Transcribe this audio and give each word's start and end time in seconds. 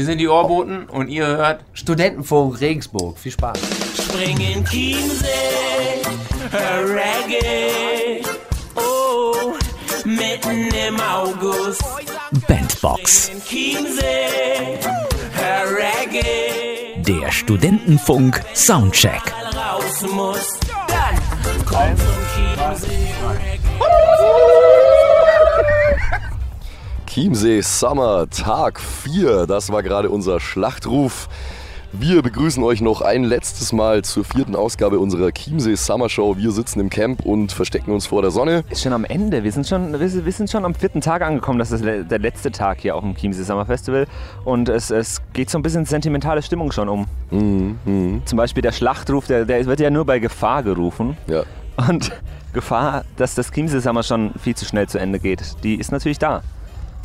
Wir 0.00 0.06
sind 0.06 0.16
die 0.16 0.28
Ohrboten 0.28 0.86
und 0.86 1.08
ihr 1.08 1.26
hört 1.26 1.62
Studentenfunk 1.74 2.58
Regensburg. 2.62 3.18
Viel 3.18 3.32
Spaß. 3.32 3.58
Spring 3.98 4.40
in 4.40 4.64
Chiemsee, 4.64 5.26
Reggae, 6.54 8.22
oh, 8.76 9.52
mitten 10.06 10.68
im 10.88 10.98
August. 10.98 11.84
Bandbox, 12.48 13.30
Chiemsee, 13.46 14.78
Reggae, 15.68 17.02
der 17.02 17.30
Studentenfunk 17.30 18.40
Soundcheck. 18.54 19.20
raus 19.54 20.00
muss. 20.10 20.60
Dann 20.88 21.20
komm 21.66 21.94
zum 21.98 22.16
Chiemsee, 22.34 22.88
Reggae. 23.28 24.59
Chiemsee 27.12 27.60
Summer 27.60 28.30
Tag 28.30 28.78
4, 28.78 29.48
das 29.48 29.72
war 29.72 29.82
gerade 29.82 30.10
unser 30.10 30.38
Schlachtruf. 30.38 31.28
Wir 31.92 32.22
begrüßen 32.22 32.62
euch 32.62 32.82
noch 32.82 33.00
ein 33.00 33.24
letztes 33.24 33.72
Mal 33.72 34.02
zur 34.02 34.24
vierten 34.24 34.54
Ausgabe 34.54 35.00
unserer 35.00 35.32
Chiemsee 35.32 35.74
Summer 35.74 36.08
Show. 36.08 36.36
Wir 36.36 36.52
sitzen 36.52 36.78
im 36.78 36.88
Camp 36.88 37.26
und 37.26 37.50
verstecken 37.50 37.90
uns 37.90 38.06
vor 38.06 38.22
der 38.22 38.30
Sonne. 38.30 38.62
Ist 38.70 38.82
schon 38.82 38.92
am 38.92 39.04
Ende. 39.04 39.42
Wir 39.42 39.50
sind 39.50 39.66
schon, 39.66 39.98
wir 39.98 40.32
sind 40.32 40.48
schon 40.48 40.64
am 40.64 40.72
vierten 40.72 41.00
Tag 41.00 41.22
angekommen. 41.22 41.58
Das 41.58 41.72
ist 41.72 41.84
der 41.84 42.18
letzte 42.20 42.52
Tag 42.52 42.78
hier 42.78 42.94
auf 42.94 43.02
dem 43.02 43.16
Chiemsee 43.16 43.42
Summer 43.42 43.66
Festival. 43.66 44.06
Und 44.44 44.68
es, 44.68 44.92
es 44.92 45.20
geht 45.32 45.50
so 45.50 45.58
ein 45.58 45.62
bisschen 45.62 45.86
sentimentale 45.86 46.42
Stimmung 46.42 46.70
schon 46.70 46.88
um. 46.88 47.06
Mhm, 47.32 48.22
Zum 48.24 48.36
Beispiel 48.36 48.62
der 48.62 48.70
Schlachtruf, 48.70 49.26
der, 49.26 49.46
der 49.46 49.66
wird 49.66 49.80
ja 49.80 49.90
nur 49.90 50.04
bei 50.04 50.20
Gefahr 50.20 50.62
gerufen. 50.62 51.16
Ja. 51.26 51.42
Und 51.88 52.12
Gefahr, 52.52 53.04
dass 53.16 53.34
das 53.34 53.50
Chiemsee 53.50 53.80
Summer 53.80 54.04
schon 54.04 54.30
viel 54.40 54.54
zu 54.54 54.64
schnell 54.64 54.88
zu 54.88 54.98
Ende 54.98 55.18
geht, 55.18 55.56
die 55.64 55.74
ist 55.74 55.90
natürlich 55.90 56.20
da. 56.20 56.42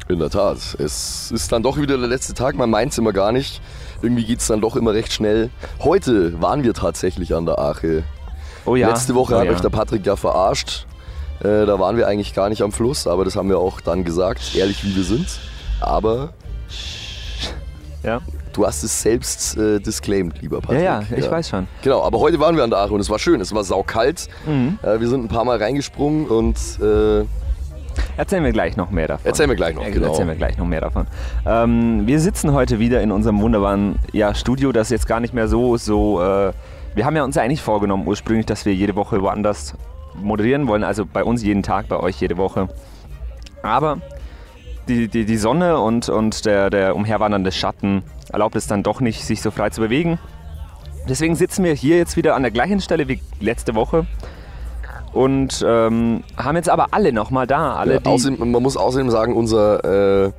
In 0.07 0.19
der 0.19 0.29
Tat. 0.29 0.57
Es 0.77 1.31
ist 1.31 1.51
dann 1.51 1.63
doch 1.63 1.77
wieder 1.77 1.97
der 1.97 2.07
letzte 2.07 2.35
Tag. 2.35 2.55
Man 2.55 2.69
meint 2.69 2.91
es 2.91 2.97
immer 2.99 3.11
gar 3.11 3.31
nicht. 3.31 3.59
Irgendwie 4.03 4.23
geht 4.23 4.39
es 4.39 4.47
dann 4.47 4.61
doch 4.61 4.75
immer 4.75 4.93
recht 4.93 5.11
schnell. 5.11 5.49
Heute 5.79 6.39
waren 6.39 6.63
wir 6.63 6.75
tatsächlich 6.75 7.33
an 7.33 7.47
der 7.47 7.57
Ache. 7.57 8.03
Oh 8.65 8.75
ja. 8.75 8.89
Letzte 8.89 9.15
Woche 9.15 9.33
oh 9.33 9.39
hat 9.39 9.45
ja. 9.45 9.51
euch 9.51 9.61
der 9.61 9.69
Patrick 9.69 10.05
ja 10.05 10.15
verarscht. 10.15 10.85
Äh, 11.39 11.65
da 11.65 11.79
waren 11.79 11.97
wir 11.97 12.07
eigentlich 12.07 12.35
gar 12.35 12.49
nicht 12.49 12.61
am 12.61 12.71
Fluss, 12.71 13.07
aber 13.07 13.25
das 13.25 13.35
haben 13.35 13.49
wir 13.49 13.57
auch 13.57 13.81
dann 13.81 14.03
gesagt, 14.03 14.55
ehrlich 14.55 14.83
wie 14.83 14.95
wir 14.95 15.03
sind. 15.03 15.39
Aber 15.81 16.33
Ja, 18.03 18.21
du 18.53 18.65
hast 18.65 18.83
es 18.83 19.01
selbst 19.01 19.57
äh, 19.57 19.79
disclaimed, 19.79 20.39
lieber 20.41 20.57
ja, 20.57 20.61
Patrick. 20.61 20.83
ja 20.83 21.03
ich 21.17 21.29
weiß 21.29 21.49
schon. 21.49 21.67
Genau, 21.81 22.03
aber 22.03 22.19
heute 22.19 22.39
waren 22.39 22.55
wir 22.55 22.63
an 22.63 22.69
der 22.69 22.79
Ache 22.79 22.93
und 22.93 22.99
es 22.99 23.09
war 23.09 23.17
schön, 23.17 23.41
es 23.41 23.53
war 23.53 23.63
saukalt. 23.63 24.27
Mhm. 24.45 24.77
Äh, 24.83 24.99
wir 24.99 25.09
sind 25.09 25.25
ein 25.25 25.29
paar 25.29 25.45
Mal 25.45 25.57
reingesprungen 25.57 26.27
und 26.27 26.57
äh, 26.79 27.25
Erzählen 28.17 28.43
wir 28.43 28.51
gleich 28.51 28.77
noch 28.77 28.91
mehr 28.91 29.07
davon. 29.07 29.25
Erzählen 29.25 29.49
wir 29.49 29.55
gleich 29.55 29.75
noch, 29.75 29.83
Ja, 29.83 29.89
genau. 29.89 30.07
Erzählen 30.07 30.27
wir 30.27 30.35
gleich 30.35 30.57
noch 30.57 30.65
mehr 30.65 30.81
davon. 30.81 31.07
Ähm, 31.45 32.03
wir 32.05 32.19
sitzen 32.19 32.53
heute 32.53 32.79
wieder 32.79 33.01
in 33.01 33.11
unserem 33.11 33.41
wunderbaren 33.41 33.95
ja, 34.11 34.33
Studio, 34.33 34.71
das 34.71 34.89
jetzt 34.89 35.07
gar 35.07 35.19
nicht 35.19 35.33
mehr 35.33 35.47
so, 35.47 35.77
so 35.77 36.21
äh, 36.21 36.53
wir 36.95 37.05
haben 37.05 37.15
ja 37.15 37.23
uns 37.23 37.37
eigentlich 37.37 37.61
vorgenommen 37.61 38.07
ursprünglich, 38.07 38.45
dass 38.45 38.65
wir 38.65 38.73
jede 38.73 38.95
Woche 38.95 39.21
woanders 39.21 39.75
moderieren 40.15 40.67
wollen, 40.67 40.83
also 40.83 41.05
bei 41.05 41.23
uns 41.23 41.43
jeden 41.43 41.61
Tag, 41.61 41.89
bei 41.89 41.99
euch 41.99 42.21
jede 42.21 42.37
Woche. 42.37 42.69
Aber 43.63 43.97
die, 44.87 45.07
die, 45.07 45.25
die 45.25 45.37
Sonne 45.37 45.79
und, 45.79 46.09
und 46.09 46.45
der, 46.45 46.69
der 46.69 46.95
umherwandernde 46.95 47.51
Schatten 47.51 48.03
erlaubt 48.31 48.55
es 48.55 48.67
dann 48.67 48.83
doch 48.83 49.01
nicht, 49.01 49.25
sich 49.25 49.41
so 49.41 49.51
frei 49.51 49.71
zu 49.71 49.81
bewegen. 49.81 50.19
Deswegen 51.09 51.35
sitzen 51.35 51.63
wir 51.63 51.73
hier 51.73 51.97
jetzt 51.97 52.17
wieder 52.17 52.35
an 52.35 52.43
der 52.43 52.51
gleichen 52.51 52.81
Stelle 52.81 53.07
wie 53.07 53.19
letzte 53.39 53.75
Woche 53.75 54.07
und 55.15 55.63
ähm, 55.67 56.23
haben 56.37 56.55
jetzt 56.57 56.69
aber 56.69 56.87
alle 56.91 57.11
nochmal 57.13 57.47
da. 57.47 57.75
Alle, 57.75 57.95
ja, 57.95 57.99
außerdem, 58.03 58.51
man 58.51 58.61
muss 58.61 58.77
außerdem 58.77 59.09
sagen, 59.09 59.33
unser, 59.35 60.25
äh, 60.25 60.31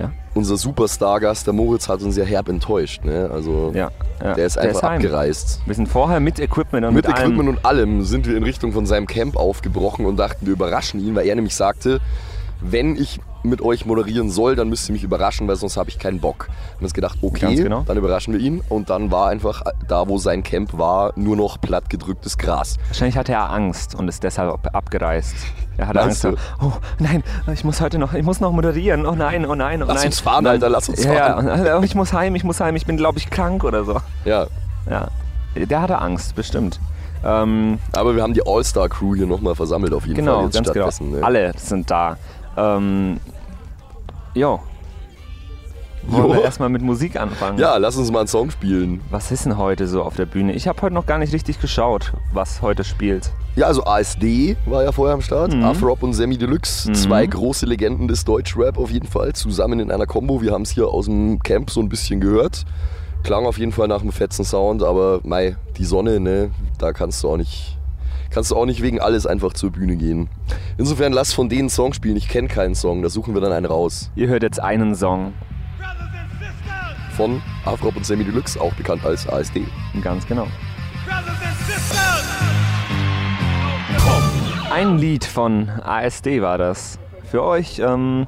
Ja. 0.00 0.10
unser 0.34 0.56
Superstar-Gast, 0.56 1.46
der 1.46 1.54
Moritz, 1.54 1.88
hat 1.88 2.02
uns 2.02 2.16
ja 2.16 2.24
herb 2.24 2.48
enttäuscht. 2.48 3.04
Ne? 3.04 3.30
Also 3.32 3.72
Ja, 3.74 3.90
der 4.20 4.44
ist 4.46 4.58
einfach 4.58 4.82
heim. 4.82 4.96
abgereist. 4.96 5.60
Wir 5.66 5.74
sind 5.74 5.88
vorher 5.88 6.20
mit 6.20 6.38
Equipment 6.40 6.84
und 6.86 6.94
Mit 6.94 7.06
mit, 7.06 7.16
Equipment 7.16 7.38
allem. 7.40 7.48
und 7.56 7.64
allem 7.64 8.02
sind 8.02 8.26
wir 8.26 8.36
in 8.36 8.42
Richtung 8.42 8.72
von 8.72 8.86
seinem 8.86 9.06
Camp 9.06 9.36
aufgebrochen 9.36 10.04
und 10.06 10.16
dachten, 10.16 10.46
wir 10.46 10.52
überraschen 10.54 11.00
ihn, 11.00 11.14
weil 11.14 11.26
er 11.26 11.34
nämlich 11.34 11.54
sagte, 11.54 12.00
wenn 12.60 12.96
ich 12.96 13.20
mit 13.42 13.60
euch 13.62 13.86
moderieren 13.86 14.28
soll, 14.28 14.56
dann 14.56 14.68
müsst 14.68 14.88
ihr 14.88 14.92
mich 14.92 15.04
überraschen, 15.04 15.46
weil 15.46 15.54
sonst 15.54 15.76
habe 15.76 15.88
ich 15.88 16.00
keinen 16.00 16.18
Bock. 16.20 16.48
Und 16.78 16.84
uns 16.84 16.94
gedacht, 16.94 17.18
okay, 17.22 17.40
Ganz 17.46 17.60
genau. 17.62 17.82
dann 17.86 17.96
überraschen 17.96 18.34
wir 18.34 18.40
ihn. 18.40 18.60
Und 18.68 18.90
dann 18.90 19.12
war 19.12 19.28
einfach 19.28 19.62
da, 19.86 20.08
wo 20.08 20.18
sein 20.18 20.42
Camp 20.42 20.76
war, 20.76 21.12
nur 21.14 21.36
noch 21.36 21.60
plattgedrücktes 21.60 22.38
Gras. 22.38 22.76
Wahrscheinlich 22.88 23.16
hatte 23.16 23.32
er 23.32 23.50
Angst 23.50 23.94
und 23.94 24.08
ist 24.08 24.24
deshalb 24.24 24.52
ab- 24.52 24.70
abgereist. 24.72 25.36
Er 25.76 25.86
hatte 25.88 26.00
Meinst 26.00 26.24
Angst. 26.26 26.42
Oh 26.60 26.72
nein, 26.98 27.22
ich 27.52 27.62
muss 27.62 27.80
heute 27.80 27.98
noch, 27.98 28.14
ich 28.14 28.24
muss 28.24 28.40
noch 28.40 28.50
moderieren. 28.50 29.06
Oh 29.06 29.14
nein, 29.14 29.46
oh 29.46 29.54
nein, 29.54 29.80
oh 29.82 29.86
Lass 29.86 29.98
nein. 29.98 30.06
uns 30.06 30.18
fahren, 30.20 30.44
dann- 30.44 30.54
Alter, 30.54 30.68
lass 30.70 30.88
uns 30.88 31.04
fahren. 31.06 31.46
Ja, 31.64 31.78
oh, 31.78 31.82
ich 31.82 31.94
muss 31.94 32.12
heim, 32.12 32.34
ich 32.34 32.42
muss 32.42 32.58
heim. 32.60 32.74
Ich 32.74 32.86
bin, 32.86 32.96
glaube 32.96 33.18
ich, 33.18 33.30
krank 33.30 33.62
oder 33.62 33.84
so. 33.84 34.00
Ja, 34.24 34.46
Ja, 34.90 35.08
der 35.54 35.80
hatte 35.82 35.98
Angst, 36.00 36.34
bestimmt. 36.34 36.80
Ähm, 37.24 37.78
aber 37.92 38.14
wir 38.14 38.22
haben 38.22 38.34
die 38.34 38.46
All-Star-Crew 38.46 39.14
hier 39.16 39.26
nochmal 39.26 39.54
versammelt 39.54 39.92
auf 39.92 40.06
jeden 40.06 40.16
Fall. 40.16 40.24
genau, 40.26 40.44
jetzt 40.44 40.54
ganz 40.54 40.72
genau. 40.72 40.90
stattdessen, 40.90 41.10
ne? 41.18 41.24
Alle 41.24 41.52
sind 41.56 41.90
da. 41.90 42.16
Ähm, 42.56 43.18
jo. 44.34 44.60
Wollen 46.08 46.28
wir 46.28 46.36
Jo. 46.36 46.42
erstmal 46.42 46.68
mit 46.68 46.82
Musik 46.82 47.18
anfangen? 47.18 47.58
Ja, 47.58 47.76
lass 47.78 47.96
uns 47.96 48.12
mal 48.12 48.20
einen 48.20 48.28
Song 48.28 48.50
spielen. 48.52 49.00
Was 49.10 49.32
ist 49.32 49.44
denn 49.44 49.56
heute 49.58 49.88
so 49.88 50.04
auf 50.04 50.14
der 50.14 50.26
Bühne? 50.26 50.52
Ich 50.52 50.68
habe 50.68 50.80
heute 50.82 50.94
noch 50.94 51.04
gar 51.06 51.18
nicht 51.18 51.32
richtig 51.32 51.60
geschaut, 51.60 52.12
was 52.32 52.62
heute 52.62 52.84
spielt. 52.84 53.32
Ja, 53.56 53.66
also 53.66 53.84
ASD 53.84 54.56
war 54.66 54.84
ja 54.84 54.92
vorher 54.92 55.14
am 55.14 55.20
Start. 55.20 55.52
Mhm. 55.52 55.64
Afrop 55.64 56.04
und 56.04 56.12
Semi 56.12 56.38
Deluxe. 56.38 56.90
Mhm. 56.90 56.94
Zwei 56.94 57.26
große 57.26 57.66
Legenden 57.66 58.06
des 58.06 58.24
Deutschrap 58.24 58.78
auf 58.78 58.90
jeden 58.92 59.08
Fall. 59.08 59.32
Zusammen 59.32 59.80
in 59.80 59.90
einer 59.90 60.06
Combo. 60.06 60.40
Wir 60.42 60.52
haben 60.52 60.62
es 60.62 60.70
hier 60.70 60.86
aus 60.86 61.06
dem 61.06 61.40
Camp 61.42 61.70
so 61.70 61.80
ein 61.80 61.88
bisschen 61.88 62.20
gehört. 62.20 62.64
Klang 63.24 63.44
auf 63.44 63.58
jeden 63.58 63.72
Fall 63.72 63.88
nach 63.88 64.02
einem 64.02 64.12
fetzen 64.12 64.44
Sound, 64.44 64.84
aber 64.84 65.18
mei, 65.24 65.56
die 65.76 65.84
Sonne, 65.84 66.20
ne, 66.20 66.50
da 66.78 66.92
kannst 66.92 67.24
du 67.24 67.30
auch 67.30 67.36
nicht. 67.36 67.75
Kannst 68.30 68.50
du 68.50 68.56
auch 68.56 68.66
nicht 68.66 68.82
wegen 68.82 69.00
alles 69.00 69.26
einfach 69.26 69.52
zur 69.52 69.70
Bühne 69.70 69.96
gehen. 69.96 70.28
Insofern 70.78 71.12
lass 71.12 71.32
von 71.32 71.48
denen 71.48 71.68
Song 71.68 71.92
spielen. 71.92 72.16
Ich 72.16 72.28
kenne 72.28 72.48
keinen 72.48 72.74
Song, 72.74 73.02
da 73.02 73.08
suchen 73.08 73.34
wir 73.34 73.40
dann 73.40 73.52
einen 73.52 73.66
raus. 73.66 74.10
Ihr 74.14 74.28
hört 74.28 74.42
jetzt 74.42 74.60
einen 74.60 74.94
Song, 74.94 75.32
Von 77.16 77.42
Afrop 77.64 77.96
und 77.96 78.04
Semi 78.04 78.24
Deluxe, 78.24 78.60
auch 78.60 78.74
bekannt 78.74 79.04
als 79.04 79.26
ASD. 79.28 79.64
ganz 80.02 80.26
genau. 80.26 80.46
Ein 84.70 84.98
Lied 84.98 85.24
von 85.24 85.70
ASD 85.70 86.42
war 86.42 86.58
das. 86.58 86.98
Für 87.30 87.42
euch, 87.42 87.78
ähm, 87.78 88.26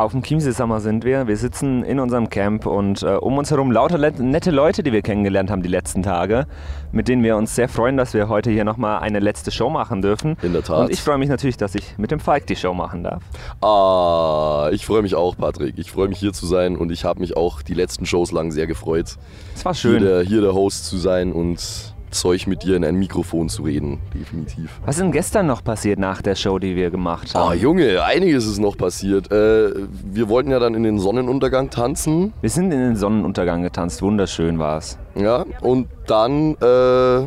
auf 0.00 0.12
dem 0.12 0.22
Chiemsee 0.22 0.52
Summer 0.52 0.80
sind 0.80 1.04
wir. 1.04 1.26
Wir 1.26 1.36
sitzen 1.36 1.84
in 1.84 2.00
unserem 2.00 2.30
Camp 2.30 2.64
und 2.64 3.02
äh, 3.02 3.16
um 3.16 3.36
uns 3.36 3.50
herum 3.50 3.70
lauter 3.70 3.98
nette 3.98 4.50
Leute, 4.50 4.82
die 4.82 4.92
wir 4.92 5.02
kennengelernt 5.02 5.50
haben 5.50 5.62
die 5.62 5.68
letzten 5.68 6.02
Tage, 6.02 6.46
mit 6.90 7.06
denen 7.06 7.22
wir 7.22 7.36
uns 7.36 7.54
sehr 7.54 7.68
freuen, 7.68 7.98
dass 7.98 8.14
wir 8.14 8.30
heute 8.30 8.50
hier 8.50 8.64
nochmal 8.64 9.00
eine 9.00 9.18
letzte 9.18 9.50
Show 9.50 9.68
machen 9.68 10.00
dürfen. 10.00 10.38
In 10.40 10.54
der 10.54 10.62
Tat. 10.62 10.86
Und 10.86 10.90
ich 10.90 11.02
freue 11.02 11.18
mich 11.18 11.28
natürlich, 11.28 11.58
dass 11.58 11.74
ich 11.74 11.98
mit 11.98 12.10
dem 12.10 12.18
Falk 12.18 12.46
die 12.46 12.56
Show 12.56 12.72
machen 12.72 13.04
darf. 13.04 13.22
Ah, 13.62 14.70
ich 14.72 14.86
freue 14.86 15.02
mich 15.02 15.14
auch, 15.14 15.36
Patrick. 15.36 15.74
Ich 15.76 15.90
freue 15.90 16.08
mich 16.08 16.18
hier 16.18 16.32
zu 16.32 16.46
sein 16.46 16.76
und 16.76 16.90
ich 16.90 17.04
habe 17.04 17.20
mich 17.20 17.36
auch 17.36 17.60
die 17.60 17.74
letzten 17.74 18.06
Shows 18.06 18.32
lang 18.32 18.52
sehr 18.52 18.66
gefreut. 18.66 19.16
Es 19.54 19.64
war 19.66 19.74
hier 19.74 19.90
schön. 19.90 20.02
der, 20.02 20.22
hier 20.22 20.40
der 20.40 20.54
Host 20.54 20.86
zu 20.86 20.96
sein 20.96 21.30
und 21.30 21.89
Zeug 22.10 22.46
mit 22.46 22.62
dir 22.62 22.76
in 22.76 22.84
ein 22.84 22.96
Mikrofon 22.96 23.48
zu 23.48 23.62
reden, 23.62 23.98
definitiv. 24.14 24.70
Was 24.84 24.96
ist 24.96 25.02
denn 25.02 25.12
gestern 25.12 25.46
noch 25.46 25.62
passiert 25.64 25.98
nach 25.98 26.22
der 26.22 26.34
Show, 26.34 26.58
die 26.58 26.76
wir 26.76 26.90
gemacht 26.90 27.34
haben? 27.34 27.50
Ah, 27.50 27.54
Junge, 27.54 28.02
einiges 28.04 28.46
ist 28.46 28.58
noch 28.58 28.76
passiert. 28.76 29.30
Äh, 29.32 29.72
wir 30.04 30.28
wollten 30.28 30.50
ja 30.50 30.58
dann 30.58 30.74
in 30.74 30.82
den 30.82 30.98
Sonnenuntergang 30.98 31.70
tanzen, 31.70 32.32
Wir 32.40 32.50
sind 32.50 32.72
in 32.72 32.80
den 32.80 32.96
Sonnenuntergang 32.96 33.62
getanzt, 33.62 34.02
wunderschön 34.02 34.58
war 34.58 34.78
es. 34.78 34.98
ja, 35.14 35.44
und 35.62 35.88
dann, 36.06 36.54
äh, 36.60 37.26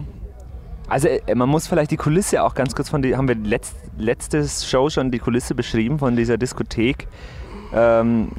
Also 0.89 1.07
äh, 1.07 1.35
man 1.35 1.49
muss 1.49 1.67
vielleicht 1.67 1.91
die 1.91 1.97
Kulisse 1.97 2.43
auch 2.43 2.53
ganz 2.55 2.75
kurz 2.75 2.89
von 2.89 3.01
die, 3.01 3.15
haben 3.15 3.27
wir 3.27 3.35
letzt, 3.35 3.75
letzte 3.97 4.45
Show 4.47 4.89
schon 4.89 5.11
die 5.11 5.19
Kulisse 5.19 5.55
beschrieben 5.55 5.97
von 5.99 6.15
dieser 6.15 6.37
Diskothek. 6.37 7.07
Ähm, 7.73 8.29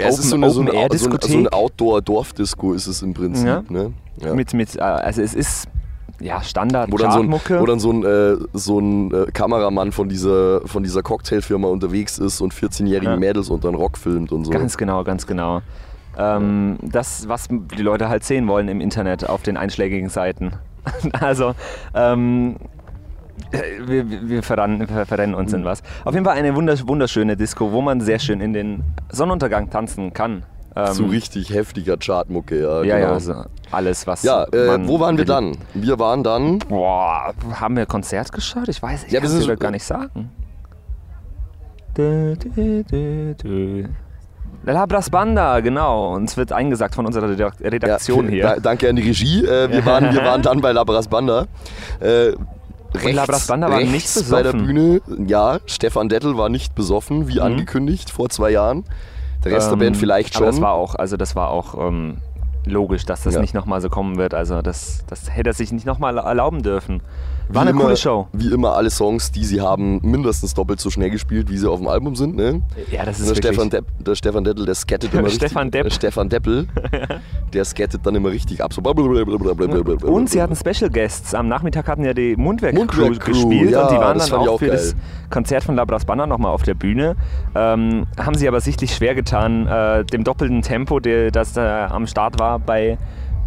ja, 0.00 0.06
es 0.08 0.14
Open- 0.14 0.22
ist 0.24 0.30
so 0.30 0.36
eine, 0.36 0.50
so 0.50 0.50
eine, 0.50 0.50
so 0.50 0.60
eine, 0.60 0.70
Open-Air-Diskothek. 0.70 1.30
so 1.30 1.38
eine 1.38 1.52
Outdoor-Dorfdisco 1.52 2.72
ist 2.72 2.86
es 2.86 3.02
im 3.02 3.12
Prinzip, 3.14 3.46
Ja. 3.46 3.62
ne? 3.68 3.92
Ja. 4.22 4.34
mit, 4.34 4.52
mit, 4.54 4.76
äh, 4.76 4.80
also 4.80 5.22
es 5.22 5.34
ist 5.34 5.68
ja 6.20 6.42
Standard 6.42 6.90
Wo 6.92 6.96
dann, 6.96 7.12
so 7.12 7.20
ein, 7.20 7.32
wo 7.60 7.66
dann 7.66 7.80
so 7.80 7.90
ein, 7.92 8.04
äh, 8.04 8.36
so 8.52 8.78
ein 8.78 9.12
äh, 9.12 9.26
Kameramann 9.32 9.92
von 9.92 10.08
dieser, 10.08 10.60
von 10.66 10.82
dieser 10.82 11.02
Cocktailfirma 11.02 11.68
unterwegs 11.68 12.18
ist 12.18 12.40
und 12.40 12.54
14-jährige 12.54 13.12
Ja. 13.12 13.16
Mädels 13.16 13.48
unter 13.50 13.70
den 13.70 13.74
Rock 13.74 13.98
filmt 13.98 14.30
und 14.32 14.44
so. 14.44 14.50
Ganz 14.50 14.76
genau, 14.76 15.02
ganz 15.04 15.26
genau. 15.26 15.62
Ähm, 16.18 16.76
das, 16.82 17.28
was 17.28 17.48
die 17.48 17.82
Leute 17.82 18.08
halt 18.08 18.24
sehen 18.24 18.46
wollen 18.48 18.68
im 18.68 18.80
Internet 18.80 19.28
auf 19.28 19.42
den 19.42 19.56
einschlägigen 19.56 20.08
Seiten. 20.08 20.52
also, 21.20 21.54
ähm, 21.94 22.56
äh, 23.52 23.58
wir, 23.86 24.10
wir- 24.10 24.28
wir, 24.28 24.42
verrennen, 24.42 24.86
verrennen 24.86 25.34
uns 25.34 25.52
in 25.52 25.64
was. 25.64 25.82
Auf 26.04 26.14
jeden 26.14 26.26
Fall 26.26 26.36
eine 26.36 26.52
wundersch- 26.54 26.86
wunderschöne 26.86 27.36
Disco, 27.36 27.72
wo 27.72 27.80
man 27.80 28.00
sehr 28.00 28.18
schön 28.18 28.40
in 28.40 28.52
den 28.52 28.82
Sonnenuntergang 29.10 29.70
tanzen 29.70 30.12
kann. 30.12 30.42
Ähm, 30.76 30.92
so 30.94 31.06
richtig 31.06 31.50
heftiger 31.52 31.96
Chartmucke, 31.96 32.60
ja. 32.62 32.82
Ja, 32.82 32.96
genau. 32.96 33.08
ja, 33.08 33.12
also 33.14 33.34
alles, 33.72 34.06
was. 34.06 34.22
Ja, 34.22 34.44
äh, 34.44 34.86
wo 34.86 35.00
waren 35.00 35.16
wir 35.18 35.24
dann? 35.24 35.56
Wir 35.74 35.98
waren 35.98 36.22
dann. 36.22 36.58
Boah, 36.60 37.32
haben 37.54 37.76
wir 37.76 37.86
Konzert 37.86 38.30
geschaut? 38.32 38.68
Ich 38.68 38.80
weiß, 38.82 39.04
ich 39.04 39.12
Ja, 39.12 39.20
kann 39.20 39.30
es 39.30 39.44
dir 39.46 39.56
gar 39.56 39.70
nicht 39.72 39.84
sagen. 39.84 40.30
Dö, 41.96 42.36
dö, 42.36 42.82
dö, 42.84 43.34
dö. 43.34 43.84
Labras 44.64 45.10
Banda, 45.10 45.60
genau. 45.60 46.14
Uns 46.14 46.36
wird 46.36 46.52
eingesagt 46.52 46.94
von 46.94 47.06
unserer 47.06 47.26
Redak- 47.28 47.60
Redaktion 47.60 48.26
Ja, 48.26 48.30
hier. 48.30 48.42
da- 48.42 48.56
danke 48.60 48.88
an 48.88 48.96
die 48.96 49.02
Regie. 49.02 49.44
Äh, 49.44 49.70
wir, 49.72 49.84
waren, 49.86 50.12
wir 50.14 50.22
waren 50.24 50.42
dann 50.42 50.60
bei 50.60 50.70
Labras 50.72 51.08
Banda. 51.08 51.46
Äh, 51.98 52.32
rechts, 52.94 53.12
Labras 53.12 53.46
Banda 53.46 53.70
war 53.70 53.80
nicht 53.80 54.30
bei 54.30 54.42
der 54.42 54.52
besoffen. 54.52 54.66
Bühne. 54.66 55.00
Ja, 55.26 55.58
Stefan 55.66 56.08
Dettel 56.08 56.36
war 56.36 56.48
nicht 56.48 56.74
besoffen, 56.74 57.26
wie 57.26 57.40
angekündigt 57.40 58.10
vor 58.10 58.28
zwei 58.28 58.50
Jahren. 58.50 58.84
Der 59.44 59.52
Rest 59.52 59.70
der 59.70 59.76
Band 59.76 59.96
vielleicht 59.96 60.34
schon. 60.34 60.42
Ähm, 60.42 60.48
Aber 60.48 60.52
das 60.52 60.60
war 60.62 60.72
auch, 60.72 60.94
also 60.94 61.16
das 61.16 61.34
war 61.36 61.48
auch 61.50 61.74
ähm, 61.88 62.18
logisch, 62.66 63.04
dass 63.06 63.22
das 63.22 63.34
Ja. 63.34 63.40
nicht 63.40 63.54
nochmal 63.54 63.80
so 63.80 63.88
kommen 63.88 64.16
wird. 64.18 64.34
Also 64.34 64.62
das, 64.62 65.04
das 65.06 65.34
hätte 65.34 65.50
er 65.50 65.54
sich 65.54 65.72
nicht 65.72 65.86
nochmal 65.86 66.18
erlauben 66.18 66.62
dürfen. 66.62 67.00
War 67.52 67.62
Wie 67.64 67.68
eine 67.68 67.70
immer, 67.70 67.82
coole 67.82 67.96
Show. 67.96 68.28
Wie 68.32 68.52
immer 68.52 68.74
alle 68.76 68.90
Songs, 68.90 69.32
die 69.32 69.44
sie 69.44 69.60
haben, 69.60 69.98
mindestens 70.02 70.54
doppelt 70.54 70.80
so 70.80 70.88
schnell 70.88 71.10
gespielt, 71.10 71.50
wie 71.50 71.58
sie 71.58 71.68
auf 71.68 71.80
dem 71.80 71.88
Album 71.88 72.14
sind. 72.14 72.36
Ne? 72.36 72.62
Ja, 72.92 73.04
das 73.04 73.18
ist 73.18 73.28
Der 73.28 73.36
wirklich... 73.36 73.54
Stefan, 73.54 73.70
Depp, 73.70 73.84
der 73.98 74.14
Stefan 74.14 74.44
Dettel, 74.44 74.66
der 74.66 74.74
skattet 74.76 75.12
immer 75.12 75.24
richtig. 75.24 75.48
Stefan 75.48 75.70
Depp. 75.70 75.86
äh, 75.86 75.90
Stefan 75.90 76.28
Deppel, 76.28 76.68
der 77.52 77.64
skattet 77.64 78.06
dann 78.06 78.14
immer 78.14 78.30
richtig 78.30 78.62
ab. 78.62 78.72
So 78.72 78.80
Und 78.82 80.30
sie 80.30 80.40
hatten 80.40 80.54
Special 80.54 80.90
Guests. 80.90 81.34
Am 81.34 81.48
Nachmittag 81.48 81.88
hatten 81.88 82.04
ja 82.04 82.14
die 82.14 82.36
Mundwerk, 82.36 82.74
Mundwerk 82.74 83.18
Crew 83.18 83.32
gespielt 83.32 83.72
ja, 83.72 83.82
und 83.82 83.90
die 83.90 83.96
waren 83.96 84.18
dann 84.18 84.32
auch, 84.32 84.48
auch 84.48 84.58
für 84.60 84.66
geil. 84.66 84.76
das 84.76 84.94
Konzert 85.28 85.64
von 85.64 85.74
Labras 85.74 86.04
Banner 86.04 86.28
nochmal 86.28 86.52
auf 86.52 86.62
der 86.62 86.74
Bühne. 86.74 87.16
Ähm, 87.56 88.06
haben 88.16 88.34
sie 88.36 88.46
aber 88.46 88.60
sichtlich 88.60 88.94
schwer 88.94 89.16
getan, 89.16 89.66
äh, 89.66 90.04
dem 90.04 90.22
doppelten 90.22 90.62
Tempo, 90.62 91.00
der, 91.00 91.32
das 91.32 91.52
da 91.52 91.88
am 91.88 92.06
Start 92.06 92.38
war 92.38 92.60
bei 92.60 92.96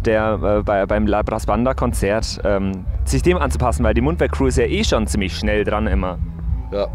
der, 0.06 0.38
äh, 0.42 0.62
bei, 0.62 0.86
beim 0.86 1.06
Labras 1.06 1.46
Banda 1.46 1.74
Konzert, 1.74 2.40
ähm, 2.44 2.84
sich 3.04 3.22
dem 3.22 3.38
anzupassen, 3.38 3.84
weil 3.84 3.94
die 3.94 4.00
Mundwerk 4.00 4.32
Crew 4.32 4.46
ist 4.46 4.58
ja 4.58 4.64
eh 4.64 4.84
schon 4.84 5.06
ziemlich 5.06 5.36
schnell 5.36 5.64
dran 5.64 5.86
immer. 5.86 6.18
Ja. 6.72 6.88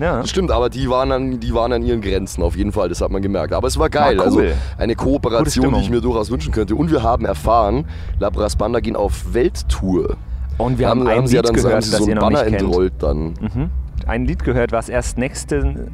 Ja. 0.00 0.20
Das 0.20 0.28
stimmt, 0.28 0.50
aber 0.50 0.68
die 0.68 0.90
waren, 0.90 1.10
an, 1.10 1.40
die 1.40 1.54
waren 1.54 1.72
an 1.72 1.82
ihren 1.82 2.02
Grenzen, 2.02 2.42
auf 2.42 2.54
jeden 2.54 2.72
Fall, 2.72 2.88
das 2.90 3.00
hat 3.00 3.10
man 3.10 3.22
gemerkt. 3.22 3.54
Aber 3.54 3.66
es 3.66 3.78
war 3.78 3.88
geil, 3.88 4.18
War 4.18 4.26
also 4.26 4.40
cool. 4.40 4.52
eine 4.76 4.94
Gute 4.94 5.10
Kooperation, 5.10 5.74
die 5.74 5.80
ich 5.80 5.90
mir 5.90 6.00
durchaus 6.02 6.30
wünschen 6.30 6.52
könnte. 6.52 6.74
Und 6.74 6.90
wir 6.90 7.02
haben 7.02 7.24
erfahren, 7.24 7.86
Labras 8.18 8.56
Banda 8.56 8.80
gehen 8.80 8.96
auf 8.96 9.32
Welttour. 9.32 10.16
Und 10.58 10.78
wir 10.78 10.88
haben, 10.88 11.00
haben, 11.00 11.08
ein 11.08 11.16
haben 11.18 11.26
sie 11.26 11.36
ja 11.36 11.42
Lied 11.42 11.48
dann 11.48 11.56
gehört, 11.56 11.76
das 11.78 11.90
so 11.90 12.08
ihr 12.08 12.14
noch 12.14 12.22
Banner 12.22 12.44
nicht 12.44 12.60
entrollt 12.60 12.92
dann. 12.98 13.34
Mhm. 13.40 13.70
Ein 14.06 14.26
Lied 14.26 14.44
gehört, 14.44 14.72
was 14.72 14.88
erst 14.88 15.18
nächste, 15.18 15.88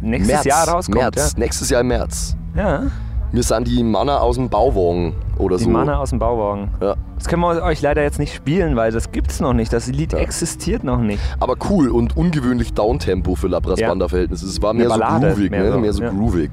nächstes 0.00 0.34
März, 0.34 0.44
Jahr 0.44 0.68
rauskommt. 0.68 0.96
März, 0.96 1.36
nächstes 1.36 1.70
Jahr 1.70 1.80
im 1.80 1.88
März. 1.88 2.36
Ja. 2.56 2.84
Ja. 3.30 3.36
Wir 3.36 3.42
sind 3.42 3.68
die 3.68 3.82
Männer 3.82 4.22
aus 4.22 4.36
dem 4.36 4.48
Bauwagen 4.48 5.14
oder 5.38 5.56
Die 5.56 5.64
so. 5.64 5.70
Mana 5.70 5.98
aus 5.98 6.10
dem 6.10 6.18
Bauwagen. 6.18 6.70
Ja. 6.80 6.96
Das 7.16 7.28
können 7.28 7.42
wir 7.42 7.62
euch 7.62 7.82
leider 7.82 8.02
jetzt 8.02 8.18
nicht 8.18 8.34
spielen, 8.34 8.76
weil 8.76 8.92
das 8.92 9.12
gibt's 9.12 9.40
noch 9.40 9.52
nicht. 9.52 9.72
Das 9.72 9.86
Lied 9.86 10.14
existiert 10.14 10.84
noch 10.84 11.00
nicht. 11.00 11.20
Aber 11.40 11.56
cool 11.70 11.88
und 11.88 12.16
ungewöhnlich 12.16 12.74
Downtempo 12.74 13.34
für 13.34 13.48
Labras 13.48 13.78
Ja. 13.80 13.94
Verhältnisse. 14.08 14.46
Es 14.46 14.62
war 14.62 14.72
mehr 14.72 14.90
so 14.90 14.98
groovig, 15.00 15.50
mehr 15.50 15.62
mehr 15.62 15.72
so, 15.72 15.78
mehr 15.78 15.92
so 15.92 16.02
ja. 16.02 16.10
groovig. 16.10 16.50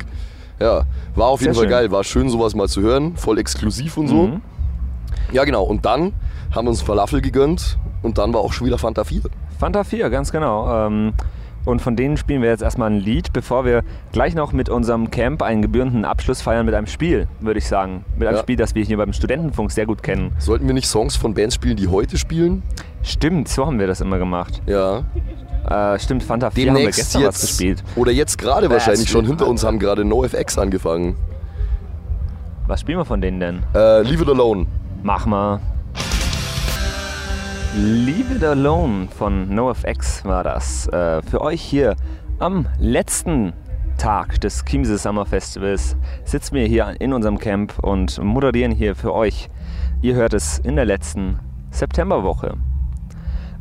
Ja, 0.59 0.83
war 1.15 1.27
auf 1.27 1.41
jeden 1.41 1.53
Sehr 1.53 1.61
Fall 1.61 1.69
schön. 1.69 1.71
geil. 1.71 1.91
War 1.91 2.03
schön, 2.03 2.29
sowas 2.29 2.55
mal 2.55 2.67
zu 2.67 2.81
hören. 2.81 3.15
Voll 3.15 3.37
exklusiv 3.39 3.97
und 3.97 4.07
so. 4.07 4.27
Mhm. 4.27 4.41
Ja, 5.31 5.43
genau. 5.43 5.63
Und 5.63 5.85
dann 5.85 6.13
haben 6.53 6.65
wir 6.65 6.69
uns 6.69 6.81
Falafel 6.81 7.21
gegönnt 7.21 7.77
und 8.03 8.17
dann 8.17 8.33
war 8.33 8.41
auch 8.41 8.53
schon 8.53 8.67
wieder 8.67 8.77
Fanta 8.77 9.03
4. 9.03 9.23
Fanta 9.59 9.83
4, 9.83 10.09
ganz 10.09 10.31
genau. 10.31 10.87
Ähm, 10.87 11.13
und 11.65 11.81
von 11.81 11.95
denen 11.95 12.17
spielen 12.17 12.41
wir 12.41 12.49
jetzt 12.49 12.61
erstmal 12.61 12.89
ein 12.91 12.97
Lied, 12.99 13.33
bevor 13.33 13.65
wir 13.65 13.83
gleich 14.11 14.35
noch 14.35 14.53
mit 14.53 14.69
unserem 14.69 15.11
Camp 15.11 15.41
einen 15.41 15.61
gebührenden 15.61 16.05
Abschluss 16.05 16.41
feiern 16.41 16.65
mit 16.65 16.75
einem 16.75 16.87
Spiel, 16.87 17.27
würde 17.39 17.57
ich 17.57 17.67
sagen. 17.67 18.05
Mit 18.17 18.27
einem 18.27 18.37
Ja. 18.37 18.41
Spiel, 18.43 18.55
das 18.55 18.75
wir 18.75 18.83
hier 18.83 18.97
beim 18.97 19.13
Studentenfunk 19.13 19.71
sehr 19.71 19.85
gut 19.85 20.03
kennen. 20.03 20.31
Sollten 20.39 20.67
wir 20.67 20.73
nicht 20.73 20.87
Songs 20.87 21.15
von 21.15 21.33
Bands 21.33 21.55
spielen, 21.55 21.75
die 21.77 21.87
heute 21.87 22.17
spielen? 22.17 22.63
Stimmt, 23.03 23.47
so 23.49 23.65
haben 23.65 23.79
wir 23.79 23.87
das 23.87 24.01
immer 24.01 24.17
gemacht. 24.17 24.61
Ja. 24.65 25.03
Äh, 25.69 25.99
stimmt, 25.99 26.23
Fanta 26.23 26.51
4 26.51 26.69
haben 26.69 26.77
wir 26.77 26.85
gestern 26.85 27.23
was 27.23 27.41
jetzt. 27.41 27.47
gespielt. 27.57 27.83
Oder 27.95 28.11
jetzt 28.11 28.37
gerade 28.37 28.69
wahrscheinlich 28.69 29.09
schon. 29.09 29.25
Hinter 29.25 29.47
uns 29.47 29.63
haben 29.63 29.79
gerade 29.79 30.05
NoFX 30.05 30.57
angefangen. 30.57 31.15
Was 32.67 32.81
spielen 32.81 32.97
wir 32.97 33.05
von 33.05 33.21
denen 33.21 33.39
denn? 33.39 33.63
Äh, 33.73 34.01
Leave 34.01 34.23
It 34.23 34.29
Alone. 34.29 34.65
Mach 35.03 35.25
mal. 35.25 35.59
Leave 37.77 38.35
It 38.35 38.43
Alone 38.43 39.09
von 39.09 39.53
NoFX 39.53 40.23
war 40.23 40.45
das. 40.45 40.87
Äh, 40.87 41.21
für 41.23 41.41
euch 41.41 41.61
hier 41.61 41.97
am 42.39 42.67
letzten 42.79 43.51
Tag 43.97 44.39
des 44.39 44.63
Chiemsee 44.63 44.95
Summer 44.95 45.25
Festivals 45.25 45.97
sitzen 46.23 46.55
wir 46.55 46.67
hier 46.67 46.95
in 46.99 47.11
unserem 47.11 47.37
Camp 47.37 47.77
und 47.79 48.17
moderieren 48.23 48.71
hier 48.71 48.95
für 48.95 49.13
euch. 49.13 49.49
Ihr 50.01 50.15
hört 50.15 50.33
es 50.33 50.57
in 50.59 50.77
der 50.77 50.85
letzten 50.85 51.39
Septemberwoche. 51.69 52.55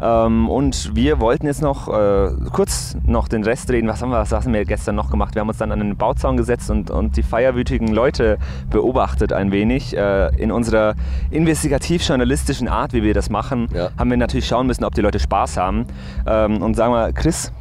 Ähm, 0.01 0.49
und 0.49 0.95
wir 0.95 1.21
wollten 1.21 1.47
jetzt 1.47 1.63
noch 1.63 1.89
äh, 1.89 2.31
kurz 2.53 2.97
noch 3.07 3.29
den 3.29 3.45
Rest 3.45 3.71
reden. 3.71 3.89
Was 3.89 4.03
haben, 4.03 4.11
wir, 4.11 4.19
was 4.21 4.33
haben 4.33 4.53
wir 4.53 4.65
gestern 4.65 4.95
noch 4.97 5.11
gemacht? 5.11 5.35
Wir 5.35 5.41
haben 5.41 5.49
uns 5.49 5.59
dann 5.59 5.73
an 5.73 5.79
den 5.79 5.97
Bauzaun 5.97 6.37
gesetzt 6.37 6.71
und, 6.71 6.91
und 6.91 7.17
die 7.17 7.23
feierwütigen 7.23 7.89
Leute 7.89 8.39
beobachtet 8.71 9.33
ein 9.33 9.53
wenig. 9.53 9.97
Äh, 9.97 10.35
in 10.37 10.51
unserer 10.53 10.95
investigativ-journalistischen 11.31 12.69
Art, 12.69 12.93
wie 12.93 13.03
wir 13.03 13.15
das 13.15 13.31
machen, 13.31 13.69
Ja. 13.75 13.91
haben 13.99 14.11
wir 14.11 14.17
natürlich 14.17 14.47
schauen 14.47 14.67
müssen, 14.67 14.85
ob 14.85 14.95
die 14.95 15.01
Leute 15.01 15.19
Spaß 15.19 15.57
haben. 15.57 15.87
Ähm, 16.27 16.63
und 16.63 16.75
sagen 16.75 16.93
wir, 16.93 17.13
Chris, 17.13 17.53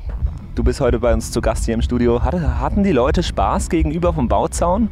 du 0.56 0.64
bist 0.64 0.82
heute 0.82 1.00
bei 1.00 1.14
uns 1.14 1.32
zu 1.32 1.42
Gast 1.42 1.66
hier 1.66 1.74
im 1.74 1.82
Studio. 1.82 2.22
Hatte, 2.24 2.60
hatten 2.60 2.84
die 2.84 2.92
Leute 2.92 3.24
Spaß 3.24 3.70
gegenüber 3.70 4.14
vom 4.14 4.28
Bauzaun? 4.28 4.90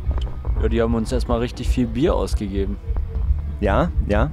Ja, 0.61 0.69
die 0.69 0.81
haben 0.81 0.93
uns 0.95 1.11
erstmal 1.11 1.39
richtig 1.39 1.69
viel 1.69 1.87
Bier 1.87 2.15
ausgegeben. 2.15 2.77
Ja, 3.61 3.89
ja. 4.07 4.23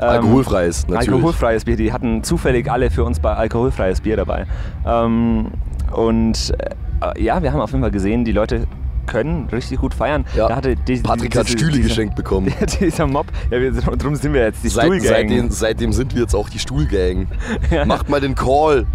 Ähm, 0.00 0.08
Alkoholfreies, 0.08 0.86
natürlich. 0.88 1.10
Alkoholfreies 1.12 1.64
Bier. 1.64 1.76
Die 1.76 1.92
hatten 1.92 2.22
zufällig 2.24 2.70
alle 2.70 2.90
für 2.90 3.04
uns 3.04 3.20
bei 3.20 3.34
alkoholfreies 3.34 4.00
Bier 4.00 4.16
dabei. 4.16 4.46
Ähm, 4.86 5.48
und 5.92 6.54
äh, 6.58 7.22
ja, 7.22 7.42
wir 7.42 7.52
haben 7.52 7.60
auf 7.60 7.70
jeden 7.70 7.82
Fall 7.82 7.90
gesehen, 7.90 8.24
die 8.24 8.32
Leute 8.32 8.66
können 9.06 9.48
richtig 9.50 9.80
gut 9.80 9.94
feiern. 9.94 10.24
Ja. 10.36 10.48
Da 10.48 10.56
hatte 10.56 10.76
die, 10.76 10.96
Patrick 10.98 11.36
hat 11.36 11.46
diese- 11.48 11.58
Stühle 11.58 11.72
dieser- 11.72 11.88
geschenkt 11.88 12.14
bekommen. 12.14 12.52
dieser 12.80 13.06
Mob, 13.06 13.26
ja, 13.50 13.60
wir, 13.60 13.72
darum 13.72 14.14
sind 14.16 14.32
wir 14.32 14.42
jetzt 14.42 14.62
die 14.62 14.68
Seit, 14.68 14.84
Stuhlgang. 14.84 15.08
seitdem, 15.08 15.50
seitdem 15.50 15.92
sind 15.92 16.14
wir 16.14 16.22
jetzt 16.22 16.34
auch 16.34 16.48
die 16.48 16.58
Stuhlgang. 16.58 17.26
Macht 17.86 18.08
mal 18.08 18.20
den 18.20 18.34
Call. 18.34 18.86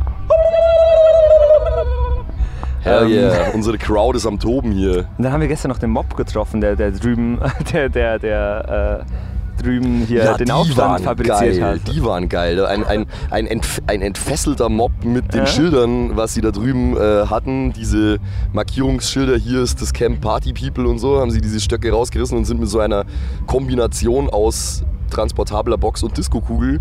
Hell 2.82 3.04
Ähm. 3.04 3.10
yeah, 3.12 3.32
unsere 3.54 3.78
Crowd 3.78 4.16
ist 4.18 4.26
am 4.26 4.40
Toben 4.40 4.72
hier. 4.72 5.08
Und 5.18 5.24
dann 5.24 5.32
haben 5.32 5.42
wir 5.42 5.48
gestern 5.48 5.70
noch 5.70 5.78
den 5.78 5.90
Mob 5.90 6.16
getroffen, 6.18 6.60
der, 6.62 6.76
der 6.76 6.92
drüben, 6.92 7.40
der, 7.74 7.90
der, 7.90 8.20
der 8.20 9.06
äh, 9.08 9.14
drüben 9.64 10.06
hier 10.08 10.34
den 10.36 10.46
die 10.46 10.52
Aufstand 10.52 10.78
waren 10.78 11.04
fabriziert 11.04 11.60
geil. 11.60 11.64
hat. 11.64 11.88
Die 11.94 12.04
waren 12.04 12.30
geil. 12.30 12.66
Ein, 12.66 12.86
ein, 12.86 13.06
ein, 13.32 13.48
entf 13.48 13.80
ein 13.88 14.02
entfesselter 14.02 14.70
Mob 14.70 14.92
mit 15.04 15.34
den 15.34 15.42
Ja. 15.42 15.46
Schildern, 15.48 16.16
was 16.16 16.34
sie 16.34 16.42
da 16.42 16.52
drüben 16.52 16.96
äh, 16.98 17.26
hatten. 17.28 17.74
Diese 17.74 18.20
Markierungsschilder, 18.54 19.38
hier 19.38 19.62
ist 19.62 19.82
das 19.82 19.94
Camp 19.94 20.22
Party 20.22 20.54
People 20.54 20.88
und 20.88 21.00
so, 21.00 21.20
haben 21.20 21.32
sie 21.32 21.42
diese 21.42 21.60
Stöcke 21.60 21.92
rausgerissen 21.92 22.38
und 22.38 22.46
sind 22.46 22.60
mit 22.60 22.70
so 22.70 22.80
einer 22.80 23.06
Kombination 23.48 24.30
aus 24.30 24.84
transportabler 25.10 25.78
Box 25.78 26.04
und 26.04 26.18
Diskokugel 26.18 26.80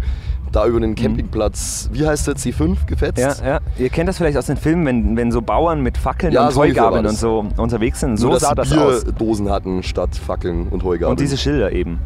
da 0.52 0.66
über 0.66 0.80
den 0.80 0.94
Campingplatz, 0.94 1.88
wie 1.92 2.06
heißt 2.06 2.26
der, 2.26 2.34
C5 2.34 2.84
gefetzt? 2.86 3.16
Mhm. 3.18 3.46
Ja, 3.46 3.52
ja. 3.54 3.60
Ihr 3.78 3.88
kennt 3.88 4.08
das 4.08 4.18
vielleicht 4.18 4.36
aus 4.36 4.46
den 4.46 4.56
Filmen, 4.58 4.84
wenn, 4.86 5.16
wenn 5.16 5.32
so 5.32 5.40
Bauern 5.40 5.80
mit 5.80 5.96
Fackeln 5.96 6.32
Ja, 6.32 6.46
und 6.46 6.52
so 6.52 6.60
Heugabeln 6.60 7.06
und 7.06 7.16
so 7.16 7.46
unterwegs 7.56 8.00
sind. 8.00 8.18
So 8.18 8.28
Nur, 8.28 8.40
sah 8.40 8.54
dass 8.54 8.68
das 8.68 8.78
sie 8.78 8.84
aus. 8.84 9.04
Bierdosen 9.04 9.50
hatten 9.50 9.82
statt 9.82 10.14
Fackeln 10.14 10.68
und 10.68 10.84
Heugabeln. 10.84 11.12
Und 11.12 11.20
diese 11.20 11.38
Schilder 11.38 11.72
eben. 11.72 11.98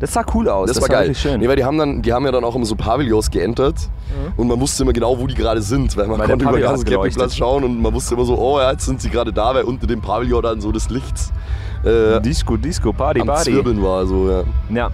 Das 0.00 0.12
sah 0.12 0.24
cool 0.34 0.48
aus. 0.48 0.68
Das, 0.68 0.80
war 0.80 0.88
geil. 0.88 1.04
wirklich 1.06 1.20
schön. 1.20 1.40
Nee, 1.40 1.48
weil 1.48 1.56
die 1.56 1.64
haben, 1.64 1.76
dann, 1.78 2.02
die 2.02 2.12
haben 2.12 2.24
ja 2.24 2.30
dann 2.32 2.44
auch 2.44 2.54
immer 2.54 2.64
so 2.66 2.76
Pavillons 2.76 3.30
geentert 3.30 3.74
und 4.36 4.46
man 4.48 4.60
wusste 4.60 4.82
immer 4.84 4.92
genau, 4.92 5.18
wo 5.18 5.26
die 5.26 5.34
gerade 5.34 5.60
sind, 5.62 5.96
weil 5.96 6.06
man 6.06 6.18
Weil 6.20 6.28
konnte 6.28 6.44
über 6.44 6.52
den 6.58 6.62
ganzen. 6.62 6.84
Campingplatz 6.84 7.34
schauen 7.36 7.64
und 7.64 7.80
man 7.82 7.92
wusste 7.92 8.14
immer 8.14 8.24
so, 8.24 8.38
oh 8.38 8.58
ja, 8.60 8.70
jetzt 8.72 8.86
sind 8.86 9.00
sie 9.00 9.10
gerade 9.10 9.32
da, 9.32 9.54
weil 9.54 9.64
unter 9.64 9.86
dem 9.86 10.00
Pavillon 10.00 10.42
dann 10.42 10.60
so 10.60 10.70
das 10.72 10.88
Licht 10.90 11.14
äh, 11.84 12.20
Disco, 12.20 12.56
Disco, 12.56 12.92
Party, 12.92 13.20
am 13.20 13.26
Party. 13.28 13.52
Zwirbeln 13.52 13.82
war. 13.82 14.06
So, 14.06 14.28
ja. 14.30 14.42
Ja. 14.74 14.90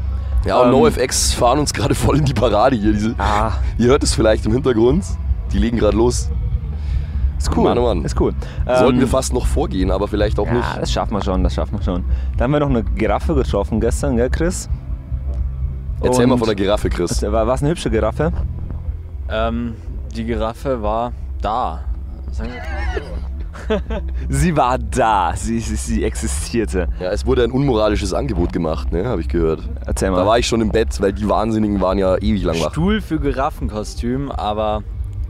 ja, 0.47 0.59
und 0.61 0.67
Ähm, 0.67 0.81
NoFX 0.81 1.33
fahren 1.35 1.59
uns 1.59 1.73
gerade 1.73 1.95
voll 2.05 2.19
in 2.19 2.25
die 2.25 2.35
Parade 2.35 2.77
hier. 2.77 2.93
Diese, 2.93 3.15
Ah, 3.19 3.53
Ihr 3.79 3.89
hört 3.89 4.03
es 4.03 4.15
vielleicht 4.15 4.45
im 4.47 4.53
Hintergrund, 4.53 5.05
die 5.53 5.59
legen 5.59 5.79
gerade 5.79 5.97
los. 5.97 6.29
ist 7.39 7.51
cool. 7.57 7.65
Mann, 7.65 7.79
oh 7.79 7.83
Mann. 7.83 8.05
Ist 8.05 8.21
cool. 8.21 8.33
Sollten 8.67 8.95
Ähm, 8.97 9.01
wir 9.01 9.09
fast 9.09 9.33
noch 9.33 9.47
vorgehen, 9.47 9.91
aber 9.91 10.09
vielleicht 10.09 10.39
auch 10.39 10.47
Ja, 10.47 10.53
nicht. 10.55 10.77
das 10.83 10.93
schaffen 10.93 11.15
wir 11.15 11.23
schon, 11.23 11.43
das 11.43 11.55
schaffen 11.55 11.79
wir 11.79 11.83
schon. 11.83 12.05
Da 12.37 12.45
haben 12.45 12.53
wir 12.53 12.61
noch 12.61 12.69
eine 12.71 12.83
Giraffe 12.83 13.35
getroffen 13.35 13.81
gestern, 13.81 14.17
gell, 14.17 14.29
Chris? 14.31 14.69
Erzähl 16.05 16.27
mal 16.27 16.39
von 16.39 16.47
der 16.47 16.55
Giraffe, 16.55 16.91
Chris. 16.91 17.23
War 17.23 17.49
es 17.49 17.63
eine 17.63 17.71
hübsche 17.71 17.91
Giraffe? 17.91 18.33
Ähm, 19.31 19.75
die 20.15 20.25
Giraffe 20.25 20.83
war 20.83 21.13
da. 21.41 21.85
Sagen 22.31 22.51
wir 22.51 22.63
Sie 24.29 24.57
war 24.57 24.79
da, 24.79 25.33
sie, 25.37 25.61
sie, 25.61 25.77
sie 25.77 26.05
existierte. 26.05 26.89
Ja, 27.01 27.11
es 27.11 27.25
wurde 27.25 27.45
ein 27.45 27.51
unmoralisches 27.51 28.13
Angebot 28.13 28.53
gemacht, 28.53 28.93
ne, 28.93 29.07
habe 29.07 29.21
ich 29.21 29.29
gehört. 29.29 29.63
Erzähl 29.87 30.11
mal. 30.11 30.19
Da 30.19 30.27
war 30.27 30.39
ich 30.39 30.47
schon 30.47 30.61
im 30.61 30.71
Bett, 30.71 31.01
weil 31.01 31.13
die 31.13 31.29
Wahnsinnigen 31.29 31.81
waren 31.81 31.99
ja 31.99 32.17
ewig 32.17 32.43
lang 32.43 32.61
wach. 32.61 32.71
Stuhl 32.73 33.01
für 33.01 33.19
Giraffenkostüm, 33.21 34.31
aber 34.31 34.83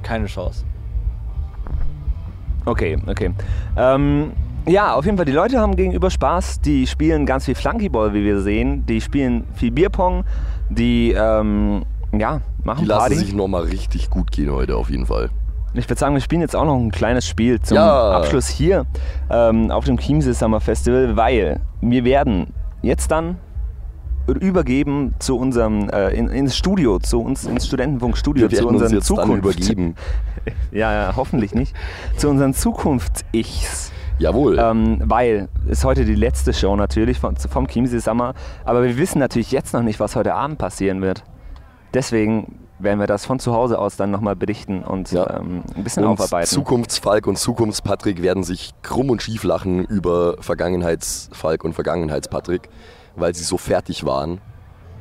keine 0.02 0.26
Chance. 0.26 0.64
Okay, 2.64 2.98
okay. 3.06 3.30
Ähm, 3.76 4.32
ja, 4.66 4.94
auf 4.94 5.04
jeden 5.04 5.18
Fall, 5.18 5.26
die 5.26 5.32
Leute 5.32 5.60
haben 5.60 5.76
gegenüber 5.76 6.10
Spaß. 6.10 6.62
Die 6.62 6.86
spielen 6.86 7.26
ganz 7.26 7.44
viel 7.44 7.54
Flunkyball, 7.54 8.14
wie 8.14 8.24
wir 8.24 8.40
sehen. 8.40 8.86
Die 8.86 9.00
spielen 9.02 9.44
viel 9.54 9.70
Bierpong. 9.70 10.24
Die, 10.70 11.12
ähm, 11.12 11.84
ja, 12.16 12.40
machen 12.64 12.80
Die 12.82 12.86
lassen 12.86 13.00
Party. 13.00 13.14
sich 13.16 13.34
nochmal 13.34 13.64
richtig 13.64 14.10
gut 14.10 14.30
gehen 14.30 14.50
heute 14.50 14.76
auf 14.76 14.90
jeden 14.90 15.06
Fall. 15.06 15.30
Ich 15.74 15.88
würde 15.88 15.98
sagen, 15.98 16.14
wir 16.14 16.20
spielen 16.20 16.40
jetzt 16.40 16.54
auch 16.54 16.64
noch 16.64 16.76
ein 16.76 16.92
kleines 16.92 17.26
Spiel 17.26 17.60
zum 17.60 17.76
Ja. 17.76 18.12
Abschluss 18.12 18.46
hier 18.48 18.86
ähm, 19.30 19.70
auf 19.72 19.84
dem 19.84 19.98
Chiemsee 19.98 20.32
Summer 20.32 20.60
Festival, 20.60 21.16
weil 21.16 21.60
wir 21.80 22.04
werden 22.04 22.52
jetzt 22.82 23.10
dann 23.10 23.38
übergeben 24.40 25.14
zu 25.18 25.36
unserem 25.36 25.90
äh, 25.90 26.10
in, 26.14 26.28
ins 26.28 26.56
Studio, 26.56 26.98
zu 26.98 27.20
uns 27.20 27.44
ins 27.44 27.66
Studentenfunkstudio, 27.66 28.48
zu 28.48 28.52
werden 28.52 28.66
uns 28.66 28.74
unseren 28.82 28.94
jetzt 28.94 29.06
Zukunft. 29.06 29.38
übergeben. 29.44 29.94
Ja, 30.72 30.92
ja, 30.92 31.12
hoffentlich 31.16 31.54
nicht. 31.54 31.74
Zu 32.18 32.28
unseren 32.28 32.52
Zukunfts-Ichs. 32.52 33.92
Jawohl. 34.18 34.58
Ähm, 34.58 35.00
weil 35.04 35.48
ist 35.66 35.84
heute 35.84 36.04
die 36.04 36.14
letzte 36.14 36.52
Show 36.52 36.76
natürlich 36.76 37.18
von, 37.18 37.36
vom 37.36 37.66
Chiemsee 37.66 37.98
Summer, 37.98 38.34
aber 38.64 38.82
wir 38.84 38.96
wissen 38.96 39.18
natürlich 39.18 39.50
jetzt 39.50 39.74
noch 39.74 39.82
nicht, 39.82 39.98
was 40.00 40.14
heute 40.16 40.34
Abend 40.34 40.58
passieren 40.58 41.02
wird. 41.02 41.24
Deswegen 41.92 42.58
werden 42.78 42.98
wir 43.00 43.06
das 43.06 43.24
von 43.24 43.38
zu 43.38 43.52
Hause 43.54 43.78
aus 43.78 43.96
dann 43.96 44.10
nochmal 44.10 44.36
berichten 44.36 44.82
und 44.82 45.10
Ja. 45.12 45.38
ähm, 45.38 45.62
ein 45.76 45.84
bisschen 45.84 46.04
und 46.04 46.10
aufarbeiten. 46.20 46.46
Zukunftsfalk 46.48 47.26
und 47.26 47.38
Zukunftspatrick 47.38 48.22
werden 48.22 48.42
sich 48.44 48.72
krumm 48.82 49.10
und 49.10 49.22
schief 49.22 49.44
lachen 49.44 49.84
über 49.84 50.36
Vergangenheitsfalk 50.40 51.64
und 51.64 51.72
Vergangenheitspatrick, 51.74 52.68
weil 53.16 53.34
sie 53.34 53.44
so 53.44 53.58
fertig 53.58 54.04
waren. 54.04 54.40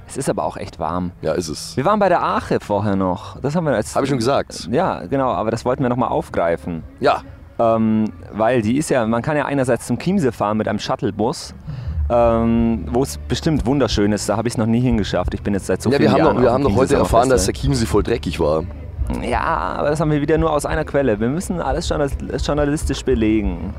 Es 0.07 0.17
ist 0.17 0.29
aber 0.29 0.43
auch 0.43 0.57
echt 0.57 0.79
warm. 0.79 1.11
Ja, 1.21 1.33
ist 1.33 1.47
es. 1.47 1.75
Wir 1.77 1.85
waren 1.85 1.97
bei 1.99 2.09
der 2.09 2.23
Ache 2.23 2.59
vorher 2.59 2.95
noch. 2.95 3.39
Das 3.39 3.55
haben 3.55 3.65
wir 3.65 3.75
jetzt. 3.75 3.95
Habe 3.95 4.05
ich 4.05 4.09
schon 4.09 4.17
gesagt. 4.19 4.67
Ja, 4.71 5.05
genau, 5.05 5.31
aber 5.31 5.49
das 5.49 5.65
wollten 5.65 5.81
wir 5.81 5.89
nochmal 5.89 6.09
aufgreifen. 6.09 6.83
Ja, 6.99 7.21
Ähm, 7.59 8.05
weil 8.31 8.61
die 8.61 8.77
ist 8.77 8.89
ja, 8.89 9.05
man 9.05 9.21
kann 9.21 9.37
ja 9.37 9.45
einerseits 9.45 9.85
zum 9.87 9.99
Chiemsee 9.99 10.31
fahren 10.31 10.57
mit 10.57 10.67
einem 10.67 10.79
Shuttlebus, 10.79 11.53
ähm, 12.09 12.85
wo 12.91 13.03
es 13.03 13.17
bestimmt 13.17 13.65
wunderschön 13.65 14.11
ist. 14.11 14.27
Da 14.27 14.37
habe 14.37 14.47
ich 14.47 14.55
es 14.55 14.57
noch 14.57 14.65
nie 14.65 14.79
hingeschafft. 14.79 15.33
Ich 15.33 15.41
bin 15.43 15.53
jetzt 15.53 15.67
seit 15.67 15.81
so 15.81 15.89
ja 15.91 15.99
wir 15.99 16.09
vielen 16.09 16.11
haben, 16.13 16.17
Jahren 16.19 16.35
doch, 16.37 16.41
wir 16.43 16.51
haben 16.51 16.63
doch 16.63 16.75
heute 16.75 16.95
erfahren, 16.95 17.29
dass 17.29 17.45
der. 17.45 17.53
Chiemsee 17.53 17.85
voll 17.85 18.03
dreckig 18.03 18.39
war. 18.39 18.63
Ja, 19.21 19.41
aber 19.41 19.89
das 19.89 19.99
haben 19.99 20.09
wir 20.11 20.21
wieder 20.21 20.37
nur 20.37 20.51
aus 20.51 20.65
einer 20.65 20.83
Quelle. 20.85 21.19
Wir 21.19 21.27
müssen 21.29 21.59
alles 21.61 21.87
journal- 21.89 22.09
journalistisch 22.43 23.03
belegen. 23.03 23.73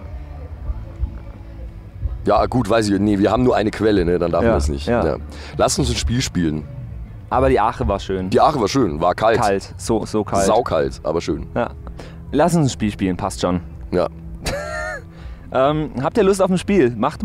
Ja, 2.27 2.47
gut, 2.47 2.71
weiß 2.71 2.89
ich. 2.91 2.99
Nee, 3.01 3.19
wir 3.19 3.31
haben 3.31 3.43
nur 3.43 3.55
eine 3.57 3.71
Quelle, 3.71 4.05
ne? 4.05 4.19
dann 4.19 4.31
darf 4.31 4.43
Ja, 4.43 4.49
man 4.51 4.57
das 4.59 4.69
nicht. 4.69 4.87
ja. 4.87 5.17
Lass 5.57 5.79
uns 5.79 5.91
ein 5.91 5.97
Spiel 5.97 6.23
spielen. 6.23 6.65
Aber 7.29 7.49
die 7.49 7.59
Ache 7.61 7.87
war 7.89 7.99
schön. 8.01 8.31
Die 8.31 8.41
Ache 8.41 8.61
war 8.61 8.69
schön, 8.69 9.01
war 9.01 9.15
kalt. 9.15 9.41
Kalt, 9.41 9.75
so, 9.77 10.07
so 10.07 10.25
kalt. 10.25 10.45
Saukalt, 10.47 11.01
aber 11.03 11.21
schön. 11.21 11.47
Ja. 11.55 11.71
Lass 12.35 12.55
uns 12.57 12.67
ein 12.67 12.71
Spiel 12.71 12.91
spielen, 12.91 13.17
passt 13.17 13.41
schon. 13.41 13.61
Ja. 13.93 14.09
Ähm, 15.57 15.91
habt 16.03 16.17
ihr 16.19 16.25
Lust 16.25 16.43
auf 16.43 16.51
ein 16.51 16.59
Spiel? 16.59 16.91
Macht. 16.97 17.23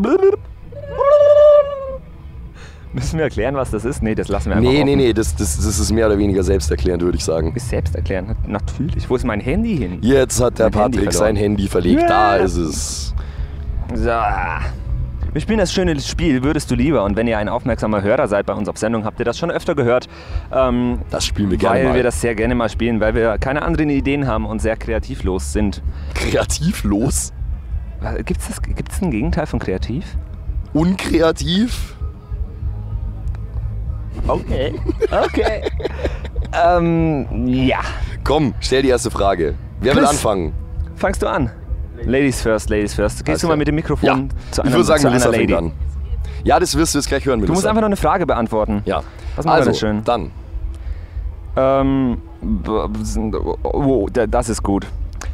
Müssen 2.93 3.17
wir 3.17 3.23
erklären, 3.23 3.55
was 3.55 3.71
das 3.71 3.85
ist? 3.85 4.03
Nee, 4.03 4.13
das 4.13 4.27
lassen 4.27 4.49
wir 4.49 4.57
einfach 4.57 4.69
Nee, 4.69 4.77
offen. 4.77 4.85
nee, 4.85 4.95
nee, 4.95 5.13
das, 5.13 5.35
das, 5.35 5.57
das 5.57 5.79
ist 5.79 5.91
mehr 5.91 6.05
oder 6.05 6.19
weniger 6.19 6.43
selbsterklärend, 6.43 7.01
würde 7.01 7.17
ich 7.17 7.23
sagen. 7.23 7.53
Ist 7.55 7.69
selbst 7.69 7.95
erklären. 7.95 8.35
Natürlich. 8.45 9.09
Wo 9.09 9.15
ist 9.15 9.25
mein 9.25 9.39
Handy 9.39 9.77
hin? 9.77 9.97
Jetzt 10.01 10.39
hat 10.41 10.59
der 10.59 10.65
Mein 10.69 10.73
Handy 10.83 10.97
Patrick 10.99 11.13
verloren. 11.13 11.35
sein 11.35 11.35
Handy 11.37 11.67
verlegt. 11.67 12.01
Ja. 12.03 12.07
Da 12.07 12.35
ist 12.35 12.55
es. 12.57 13.15
So. 13.95 14.09
Wir 15.31 15.41
spielen 15.41 15.59
das 15.59 15.71
schöne 15.71 15.99
Spiel 15.99 16.43
Würdest 16.43 16.71
du 16.71 16.75
lieber? 16.75 17.03
Und 17.03 17.15
wenn 17.15 17.27
ihr 17.27 17.37
ein 17.37 17.49
aufmerksamer 17.49 18.01
Hörer 18.01 18.27
seid 18.27 18.45
bei 18.45 18.53
uns 18.53 18.67
auf 18.67 18.77
Sendung, 18.77 19.05
habt 19.05 19.19
ihr 19.19 19.25
das 19.25 19.37
schon 19.37 19.51
öfter 19.51 19.75
gehört. 19.75 20.07
Ähm, 20.51 20.99
Das 21.09 21.25
spielen 21.25 21.51
wir 21.51 21.57
gerne 21.57 21.75
weil 21.79 21.83
mal. 21.89 21.95
wir 21.95 22.03
das 22.03 22.19
sehr 22.19 22.35
gerne 22.35 22.55
mal 22.55 22.69
spielen, 22.69 22.99
weil 22.99 23.13
wir 23.13 23.37
keine 23.37 23.61
anderen 23.61 23.89
Ideen 23.89 24.27
haben 24.27 24.45
und 24.45 24.59
sehr 24.61 24.75
kreativlos 24.75 25.53
sind. 25.53 25.81
Kreativlos? 26.15 27.31
Gibt 28.25 28.39
es 28.41 28.61
gibt's 28.61 29.01
ein 29.01 29.11
Gegenteil 29.11 29.45
von 29.45 29.59
kreativ? 29.59 30.17
Unkreativ? 30.73 31.95
Okay. 34.27 34.73
Okay. 35.11 35.61
ähm, 36.65 37.47
ja. 37.47 37.79
Komm, 38.23 38.53
stell 38.59 38.81
die 38.81 38.89
erste 38.89 39.11
Frage. 39.11 39.55
Wer 39.81 39.93
will 39.95 40.01
Chris. 40.03 40.11
anfangen? 40.11 40.53
Fangst 40.95 41.21
du 41.21 41.27
an? 41.27 41.51
Ladies 42.05 42.41
first, 42.41 42.69
Ladies 42.69 42.93
first. 42.93 43.25
Gehst 43.25 43.43
du 43.43 43.47
mal 43.47 43.57
mit 43.57 43.67
dem 43.67 43.75
Mikrofon 43.75 44.07
Ja, 44.07 44.15
zu 44.51 44.61
ich 44.61 44.65
einer, 44.67 44.71
würde 44.75 44.83
sagen, 44.85 45.01
zu 45.01 45.07
einer 45.07 45.19
Melissa 45.19 45.29
Lady? 45.37 45.53
an. 45.55 45.71
Ja, 46.43 46.59
das 46.59 46.75
wirst 46.77 46.93
du 46.95 46.99
jetzt 46.99 47.07
gleich 47.07 47.25
hören, 47.25 47.39
Melissa. 47.39 47.53
Du 47.53 47.57
musst 47.57 47.67
einfach 47.67 47.81
nur 47.81 47.87
eine 47.87 47.97
Frage 47.97 48.25
beantworten. 48.25 48.81
Ja. 48.85 49.01
Was 49.35 49.45
machen 49.45 49.55
wir 49.55 49.67
also, 49.67 49.71
denn 49.71 49.79
schön? 49.79 50.03
dann. 50.05 50.31
Ähm, 51.55 52.21
b- 52.41 52.71
oh, 53.63 54.07
da- 54.11 54.27
das 54.27 54.49
ist 54.49 54.63
gut. 54.63 54.85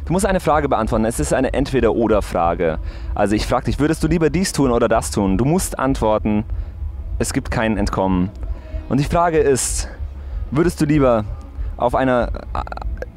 Du 0.06 0.12
musst 0.12 0.26
eine 0.26 0.40
Frage 0.40 0.68
beantworten. 0.68 1.04
Es 1.04 1.20
ist 1.20 1.32
eine 1.32 1.52
Entweder-Oder-Frage. 1.52 2.78
Also 3.14 3.34
ich 3.34 3.46
frage 3.46 3.66
dich, 3.66 3.78
würdest 3.78 4.02
du 4.02 4.08
lieber 4.08 4.30
dies 4.30 4.52
tun 4.52 4.70
oder 4.70 4.88
das 4.88 5.10
tun? 5.10 5.36
Du 5.38 5.44
musst 5.44 5.78
antworten. 5.78 6.44
Es 7.18 7.32
gibt 7.32 7.50
kein 7.50 7.76
Entkommen. 7.76 8.30
Und 8.88 8.98
die 9.00 9.04
Frage 9.04 9.38
ist, 9.38 9.88
würdest 10.50 10.80
du 10.80 10.84
lieber 10.84 11.24
auf 11.76 11.94
einer, 11.94 12.30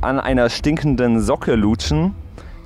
an 0.01 0.20
einer 0.20 0.50
stinkenden 0.50 1.22
Socke 1.22 1.56
lutschen? 1.56 2.15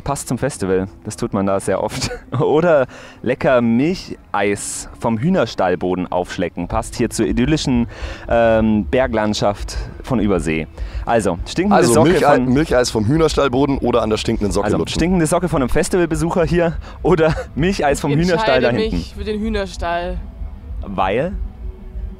Passt 0.03 0.27
zum 0.27 0.37
Festival, 0.37 0.89
das 1.05 1.15
tut 1.15 1.33
man 1.33 1.45
da 1.45 1.61
sehr 1.61 1.81
oft. 1.81 2.11
Oder 2.39 2.87
lecker 3.21 3.61
Milcheis 3.61 4.89
vom 4.99 5.17
Hühnerstallboden 5.17 6.11
aufschlecken. 6.11 6.67
Passt 6.67 6.95
hier 6.95 7.09
zur 7.09 7.25
idyllischen 7.25 7.87
ähm, 8.27 8.85
Berglandschaft 8.85 9.77
von 10.03 10.19
Übersee. 10.19 10.67
Also, 11.05 11.39
stinkende 11.45 11.77
Also 11.77 11.93
Socke 11.93 12.09
Milchei 12.09 12.35
von, 12.35 12.45
Milcheis 12.45 12.89
vom 12.91 13.05
Hühnerstallboden 13.05 13.77
oder 13.77 14.01
an 14.01 14.09
der 14.09 14.17
stinkenden 14.17 14.51
Socke 14.51 14.65
also 14.65 14.77
lutschen. 14.77 14.95
stinkende 14.99 15.25
Socke 15.25 15.47
von 15.47 15.61
einem 15.61 15.69
Festivalbesucher 15.69 16.43
hier 16.43 16.73
oder 17.01 17.33
Milcheis 17.55 18.01
vom 18.01 18.11
ich 18.11 18.17
Hühnerstall 18.17 18.59
da 18.59 18.71
hinten. 18.71 18.97
mich 18.97 19.15
für 19.15 19.23
den 19.23 19.39
Hühnerstall. 19.39 20.17
Weil? 20.81 21.31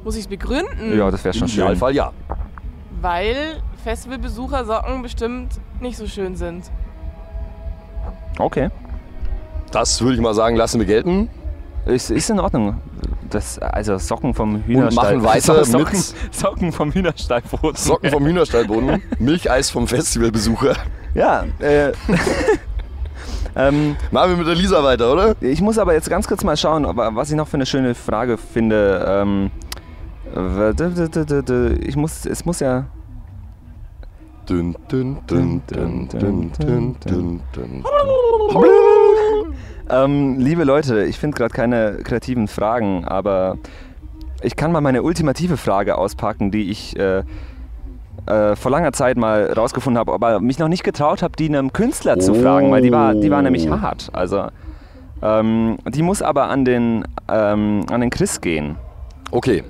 Muss 0.04 0.14
ich 0.14 0.22
es 0.22 0.28
begründen? 0.28 0.96
Ja, 0.96 1.10
das 1.10 1.22
wäre 1.22 1.34
Im 1.34 1.38
schon 1.40 1.48
schön. 1.48 1.64
Idealfall 1.64 1.94
ja. 1.94 2.12
Weil 3.02 3.62
Festivalbesucher 3.82 4.64
Socken 4.64 5.02
bestimmt 5.02 5.60
nicht 5.80 5.98
so 5.98 6.06
schön 6.06 6.34
sind. 6.36 6.70
Okay. 8.38 8.70
Das 9.70 10.00
würde 10.00 10.14
ich 10.14 10.20
mal 10.20 10.34
sagen, 10.34 10.56
lassen 10.56 10.78
wir 10.80 10.86
gelten. 10.86 11.28
Ist, 11.86 12.10
ist 12.10 12.30
in 12.30 12.40
Ordnung. 12.40 12.80
Das, 13.28 13.58
also 13.58 13.98
Socken 13.98 14.32
vom 14.32 14.62
Hühnerstall. 14.64 15.16
machen 15.16 15.24
weiter 15.24 15.64
Socken, 15.64 15.92
mit- 15.98 16.14
Socken 16.34 16.72
vom 16.72 16.92
Hühnerstallboden. 16.92 17.76
Socken 17.76 18.10
vom 18.10 18.24
Hühnerstallboden, 18.24 19.02
Milcheis 19.18 19.70
vom 19.70 19.86
Festivalbesucher. 19.86 20.74
Ja, 21.14 21.44
äh, 21.58 21.88
ähm, 23.56 23.96
Machen 24.10 24.30
wir 24.30 24.36
mit 24.38 24.46
der 24.46 24.54
Lisa 24.54 24.82
weiter, 24.82 25.12
oder? 25.12 25.34
ich 25.40 25.60
muss 25.60 25.78
aber 25.78 25.92
jetzt 25.94 26.08
ganz 26.08 26.26
kurz 26.26 26.42
mal 26.44 26.56
schauen, 26.56 26.84
was 26.96 27.30
ich 27.30 27.36
noch 27.36 27.48
für 27.48 27.54
eine 27.56 27.66
schöne 27.66 27.94
Frage 27.94 28.38
finde. 28.38 29.04
Ähm, 29.08 29.50
ich 31.86 31.96
muss, 31.96 32.24
es 32.26 32.44
muss 32.44 32.60
ja. 32.60 32.86
Dün, 34.48 34.74
dün, 34.90 35.18
dün, 35.28 35.62
dün, 35.68 36.08
dün, 36.08 36.52
dün, 36.58 36.96
dün, 37.06 37.40
dün. 37.54 37.84
Ähm, 39.90 40.38
liebe 40.38 40.64
Leute, 40.64 41.04
ich 41.04 41.18
finde 41.18 41.36
gerade 41.36 41.52
keine 41.54 41.98
kreativen 42.04 42.48
Fragen, 42.48 43.04
aber 43.04 43.58
ich 44.42 44.56
kann 44.56 44.72
mal 44.72 44.80
meine 44.80 45.02
ultimative 45.02 45.56
Frage 45.56 45.98
auspacken, 45.98 46.50
die 46.50 46.70
ich 46.70 46.98
äh, 46.98 47.22
äh, 48.26 48.56
vor 48.56 48.70
langer 48.70 48.92
Zeit 48.92 49.16
mal 49.18 49.52
rausgefunden 49.52 49.98
habe, 49.98 50.12
aber 50.12 50.40
mich 50.40 50.58
noch 50.58 50.68
nicht 50.68 50.84
getraut 50.84 51.22
habe, 51.22 51.36
die 51.36 51.46
einem 51.48 51.72
Künstler 51.72 52.18
zu 52.18 52.34
fragen, 52.34 52.70
weil 52.70 52.82
die 52.82 52.92
war, 52.92 53.14
die 53.14 53.30
war 53.30 53.42
nämlich 53.42 53.68
Oh. 53.70 53.80
hart. 53.80 54.08
Also 54.12 54.46
ähm, 55.22 55.76
die 55.86 56.02
muss 56.02 56.22
aber 56.22 56.48
an 56.48 56.64
den, 56.64 57.04
ähm, 57.28 57.84
an 57.90 58.00
den 58.00 58.10
Chris 58.10 58.40
gehen. 58.40 58.76
Okay. 59.30 59.64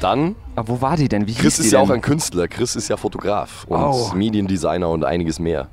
Dann, 0.00 0.36
Aber 0.54 0.68
wo 0.68 0.80
war 0.82 0.96
die 0.96 1.08
denn? 1.08 1.26
Wie 1.26 1.32
Chris 1.34 1.58
ist 1.58 1.72
ja 1.72 1.80
denn? 1.80 1.88
auch 1.88 1.94
ein 1.94 2.02
Künstler. 2.02 2.48
Chris 2.48 2.76
ist 2.76 2.88
ja 2.88 2.96
Fotograf 2.98 3.64
und 3.68 3.80
Oh. 3.82 4.10
Mediendesigner 4.14 4.88
und 4.90 5.04
einiges 5.04 5.38
mehr. 5.38 5.68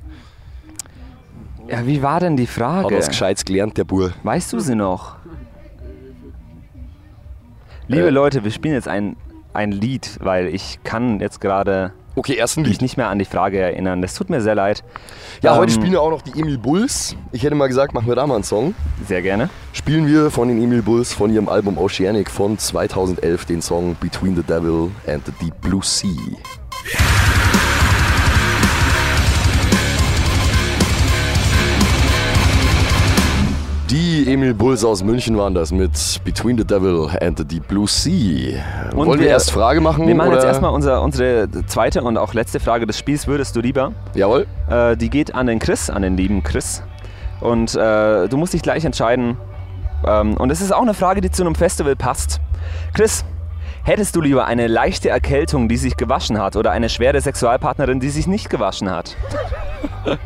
Ja, 1.68 1.86
wie 1.86 2.02
war 2.02 2.20
denn 2.20 2.36
die 2.36 2.46
Hat 2.46 2.50
Frage? 2.54 2.96
was 2.98 3.08
Gescheites 3.08 3.44
gelernt, 3.44 3.76
der 3.78 3.84
Bur. 3.84 4.12
Weißt 4.22 4.52
du 4.52 4.60
sie 4.60 4.74
noch? 4.74 5.16
Liebe 7.88 8.06
Äh. 8.08 8.10
Leute, 8.10 8.44
wir 8.44 8.50
spielen 8.50 8.74
jetzt 8.74 8.88
ein, 8.88 9.16
ein 9.52 9.72
Lied, 9.72 10.18
weil 10.20 10.48
ich 10.48 10.78
kann 10.84 11.20
jetzt 11.20 11.40
gerade 11.40 11.92
Okay, 12.16 12.36
ersten 12.36 12.62
mich 12.62 12.80
nicht 12.80 12.96
mehr 12.96 13.08
an 13.08 13.18
die 13.18 13.24
Frage 13.24 13.58
erinnern. 13.58 14.00
Das 14.00 14.14
tut 14.14 14.30
mir 14.30 14.40
sehr 14.40 14.54
leid. 14.54 14.84
Ja, 15.42 15.56
heute 15.56 15.72
Ähm, 15.72 15.80
spielen 15.80 15.90
wir 15.92 16.00
auch 16.00 16.10
noch 16.10 16.22
die 16.22 16.38
Emil 16.38 16.58
Bulls. 16.58 17.16
Ich 17.32 17.42
hätte 17.42 17.56
mal 17.56 17.66
gesagt, 17.66 17.92
machen 17.92 18.06
wir 18.06 18.14
da 18.14 18.24
mal 18.24 18.36
einen 18.36 18.44
Song. 18.44 18.72
Sehr 19.08 19.20
gerne. 19.20 19.50
Spielen 19.72 20.06
wir 20.06 20.30
von 20.30 20.46
den 20.46 20.62
Emil 20.62 20.82
Bulls 20.82 21.12
von 21.12 21.32
ihrem 21.34 21.48
Album 21.48 21.76
Oceanic 21.76 22.30
von 22.30 22.56
2011 22.56 23.46
den 23.46 23.60
Song 23.62 23.96
Between 24.00 24.36
the 24.36 24.44
Devil 24.44 24.92
and 25.08 25.26
the 25.26 25.32
Deep 25.44 25.60
Blue 25.60 25.82
Sea. 25.82 26.14
Emil 34.34 34.52
Bulls 34.52 34.84
aus 34.84 35.04
München 35.04 35.38
waren 35.38 35.54
das 35.54 35.70
mit 35.70 35.92
Between 36.24 36.58
the 36.58 36.64
Devil 36.64 37.08
and 37.20 37.38
the 37.38 37.44
Deep 37.44 37.68
Blue 37.68 37.86
Sea. 37.86 38.60
Und 38.90 39.06
Wollen 39.06 39.20
wir, 39.20 39.26
wir- 39.26 39.28
erst 39.28 39.52
Frage 39.52 39.80
machen? 39.80 40.08
Wir 40.08 40.14
machen 40.16 40.30
oder? 40.30 40.38
jetzt 40.38 40.44
erstmal 40.46 40.72
unser, 40.72 41.02
unsere 41.02 41.48
zweite 41.68 42.02
und 42.02 42.18
auch 42.18 42.34
letzte 42.34 42.58
Frage 42.58 42.84
des 42.84 42.98
Spiels. 42.98 43.28
Würdest 43.28 43.54
du 43.54 43.60
lieber? 43.60 43.92
Jawohl. 44.14 44.48
Äh, 44.68 44.96
die 44.96 45.08
geht 45.08 45.36
an 45.36 45.46
den 45.46 45.60
Chris, 45.60 45.88
an 45.88 46.02
den 46.02 46.16
lieben 46.16 46.42
Chris. 46.42 46.82
Und 47.40 47.76
äh, 47.76 48.26
du 48.26 48.36
musst 48.36 48.54
dich 48.54 48.62
gleich 48.62 48.84
entscheiden. 48.84 49.36
Ähm, 50.04 50.36
und 50.36 50.50
es 50.50 50.60
ist 50.60 50.74
auch 50.74 50.82
eine 50.82 50.94
Frage, 50.94 51.20
die 51.20 51.30
zu 51.30 51.44
einem 51.44 51.54
Festival 51.54 51.94
passt. 51.94 52.40
Chris, 52.92 53.24
Hättest 53.86 54.16
du 54.16 54.22
lieber 54.22 54.46
eine 54.46 54.66
leichte 54.66 55.10
Erkältung, 55.10 55.68
die 55.68 55.76
sich 55.76 55.98
gewaschen 55.98 56.40
hat, 56.40 56.56
oder 56.56 56.70
eine 56.70 56.88
schwere 56.88 57.20
Sexualpartnerin, 57.20 58.00
die 58.00 58.08
sich 58.08 58.26
nicht 58.26 58.48
gewaschen 58.48 58.90
hat? 58.90 59.14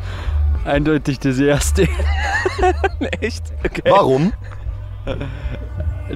Eindeutig 0.65 1.19
das 1.19 1.37
erste. 1.39 1.87
Echt? 3.21 3.43
Okay. 3.65 3.81
Warum? 3.89 4.33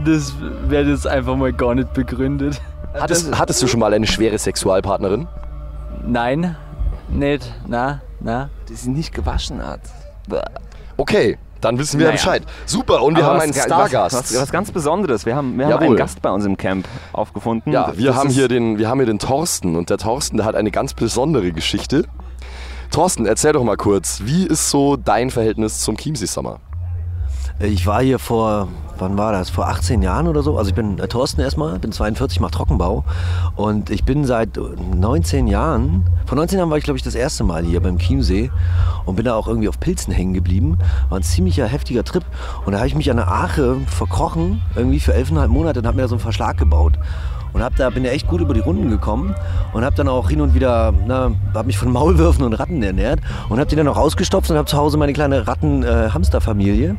Das 0.06 0.34
wäre 0.68 0.90
jetzt 0.90 1.08
einfach 1.08 1.36
mal 1.36 1.54
gar 1.54 1.76
nicht 1.76 1.94
begründet. 1.94 2.62
Hattest, 2.94 3.38
hattest 3.38 3.62
du 3.62 3.68
schon 3.68 3.80
mal 3.80 3.94
eine 3.94 4.06
schwere 4.08 4.38
Sexualpartnerin? 4.38 5.28
Nein, 6.06 6.56
nicht, 7.10 7.52
na, 7.68 8.02
na. 8.20 8.50
Die 8.70 8.76
sich 8.76 8.88
nicht 8.90 9.14
gewaschen 9.14 9.66
hat. 9.66 9.82
Okay, 10.98 11.38
dann 11.62 11.80
wissen 11.80 12.00
wir 12.00 12.08
Naja. 12.08 12.18
Bescheid. 12.18 12.44
Super, 12.66 13.02
und 13.02 13.16
wir 13.16 13.24
Aber 13.24 13.36
haben 13.36 13.42
einen 13.42 13.52
ga- 13.54 13.62
Stargast. 13.64 14.16
Was, 14.16 14.34
was, 14.34 14.42
was 14.42 14.52
ganz 14.52 14.72
Besonderes. 14.72 15.26
Wir 15.26 15.36
haben, 15.36 15.58
wir 15.58 15.68
haben 15.68 15.84
einen 15.84 15.96
Gast 15.96 16.22
bei 16.22 16.30
uns 16.30 16.46
im 16.46 16.58
Camp 16.58 16.88
aufgefunden. 17.14 17.72
Ja, 17.72 17.94
wir 17.96 18.08
Das 18.08 18.16
haben, 18.18 18.30
hier 18.30 18.48
den, 18.48 18.78
wir 18.78 18.90
haben 18.90 19.00
hier 19.00 19.08
den 19.08 19.20
Thorsten 19.20 19.76
und 19.76 19.90
der 19.90 19.98
Thorsten, 19.98 20.38
der 20.38 20.46
hat 20.46 20.56
eine 20.56 20.70
ganz 20.72 20.94
besondere 20.94 21.52
Geschichte. 21.52 22.06
Thorsten, 22.94 23.26
erzähl 23.26 23.54
doch 23.54 23.64
mal 23.64 23.76
kurz, 23.76 24.22
wie 24.24 24.46
ist 24.46 24.70
so 24.70 24.98
dein 24.98 25.32
Verhältnis 25.32 25.80
zum 25.80 25.98
Chiemsee 25.98 26.28
Summer? 26.28 26.60
Ich 27.60 27.88
war 27.88 28.04
hier 28.04 28.20
vor, 28.20 28.68
wann 29.00 29.18
war 29.18 29.32
das? 29.32 29.50
Vor 29.50 29.68
18 29.68 30.04
Jahren 30.04 30.28
oder 30.28 30.44
so. 30.44 30.60
Also 30.60 30.70
ich 30.70 30.76
bin 30.76 31.00
äh, 31.00 31.08
Thorsten 31.08 31.42
erstmal, 31.42 31.80
bin 31.80 31.92
42, 31.92 32.40
mache 32.40 32.52
Trockenbau. 32.52 33.04
Und 33.56 33.90
ich 33.90 34.04
bin 34.04 34.26
seit 34.26 34.58
19 34.58 35.48
Jahren, 35.48 36.06
vor 36.28 36.36
19 36.36 36.60
Jahren 36.60 36.70
war 36.70 36.78
ich 36.78 36.84
glaube 36.84 36.98
ich 36.98 37.04
das 37.04 37.16
erste 37.16 37.44
Mal 37.44 37.66
hier 37.66 37.82
beim 37.82 37.98
Chiemsee 37.98 38.52
und 39.06 39.16
bin 39.16 39.26
da 39.26 39.34
auch 39.34 39.48
irgendwie 39.48 39.70
auf 39.70 39.80
Pilzen 39.80 40.14
hängen 40.14 40.36
geblieben. 40.36 40.78
War 41.10 41.18
ein 41.18 41.24
ziemlicher 41.24 41.66
heftiger 41.66 42.04
Trip. 42.04 42.24
Und 42.64 42.74
da 42.74 42.78
habe 42.78 42.88
ich 42.88 42.94
mich 42.94 43.10
an 43.10 43.18
der 43.18 43.32
Ache 43.32 43.78
verkrochen, 43.88 44.62
irgendwie 44.76 45.00
für 45.00 45.16
11,5 45.16 45.48
Monate 45.48 45.80
und 45.80 45.88
habe 45.88 45.96
mir 45.96 46.04
da 46.04 46.10
so 46.10 46.16
einen 46.16 46.22
Verschlag 46.22 46.58
gebaut. 46.58 47.00
Und 47.54 47.64
hab 47.64 47.76
da, 47.76 47.90
bin 47.90 48.04
da 48.04 48.10
echt 48.10 48.28
gut 48.28 48.42
über 48.42 48.54
die 48.54 48.60
Runden 48.60 48.90
gekommen 48.90 49.36
und 49.74 49.86
habe 49.86 49.96
dann 49.96 50.08
auch 50.08 50.30
hin 50.30 50.42
und 50.42 50.56
wieder, 50.56 50.94
na, 51.06 51.32
hab 51.54 51.66
mich 51.66 51.78
von 51.78 51.92
Maulwürfen 51.92 52.44
und 52.44 52.54
Ratten 52.54 52.82
ernährt 52.82 53.20
und 53.50 53.60
habe 53.60 53.70
die 53.70 53.76
dann 53.76 53.88
auch 53.88 53.98
ausgestopft 53.98 54.50
und 54.50 54.58
habe 54.58 54.68
zu 54.68 54.78
Hause 54.78 54.98
meine 54.98 55.14
kleine 55.14 55.48
Ratten-Hamsterfamilie. 55.48 56.96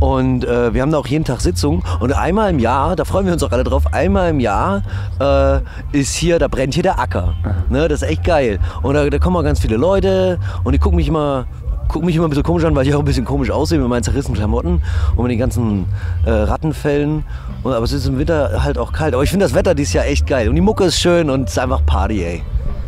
Und 0.00 0.46
äh, 0.46 0.72
wir 0.72 0.80
haben 0.80 0.90
da 0.90 0.98
auch 0.98 1.06
jeden 1.06 1.24
Tag 1.24 1.42
Sitzungen. 1.42 1.82
Und 2.00 2.12
einmal 2.12 2.50
im 2.50 2.58
Jahr, 2.58 2.96
da 2.96 3.04
freuen 3.04 3.26
wir 3.26 3.34
uns 3.34 3.42
auch 3.42 3.52
alle 3.52 3.64
drauf, 3.64 3.92
einmal 3.92 4.30
im 4.30 4.40
Jahr 4.40 4.82
äh, 5.20 5.60
ist 5.92 6.14
hier, 6.14 6.38
da 6.38 6.48
brennt 6.48 6.72
hier 6.72 6.82
der 6.82 6.98
Acker. 6.98 7.34
Ne, 7.68 7.86
das 7.86 8.02
ist 8.02 8.08
echt 8.08 8.24
geil. 8.24 8.58
Und 8.82 8.94
da, 8.94 9.08
da 9.08 9.18
kommen 9.18 9.36
auch 9.36 9.44
ganz 9.44 9.60
viele 9.60 9.76
Leute 9.76 10.38
und 10.64 10.72
die 10.72 10.78
gucken 10.78 10.96
mich 10.96 11.08
immer, 11.08 11.46
gucken 11.90 12.06
mich 12.06 12.16
immer 12.16 12.26
ein 12.26 12.30
bisschen 12.30 12.44
komisch 12.44 12.64
an, 12.64 12.74
weil 12.74 12.86
ich 12.86 12.94
auch 12.94 13.00
ein 13.00 13.04
bisschen 13.04 13.24
komisch 13.24 13.50
aussehe 13.50 13.78
mit 13.78 13.88
meinen 13.88 14.02
zerrissenen 14.02 14.36
Klamotten 14.36 14.82
und 15.16 15.22
mit 15.22 15.32
den 15.32 15.38
ganzen 15.38 15.86
äh, 16.24 16.30
Rattenfällen. 16.30 17.24
Und, 17.62 17.72
aber 17.72 17.84
es 17.84 17.92
ist 17.92 18.06
im 18.06 18.18
Winter 18.18 18.62
halt 18.62 18.78
auch 18.78 18.92
kalt. 18.92 19.14
Aber 19.14 19.22
ich 19.22 19.30
finde 19.30 19.44
das 19.44 19.54
Wetter 19.54 19.74
dieses 19.74 19.92
Jahr 19.92 20.06
echt 20.06 20.26
geil. 20.26 20.48
Und 20.48 20.54
die 20.54 20.60
Mucke 20.60 20.84
ist 20.84 20.98
schön 20.98 21.28
und 21.30 21.44
es 21.44 21.52
ist 21.52 21.58
einfach 21.58 21.84
Party, 21.84 22.22
ey. 22.22 22.42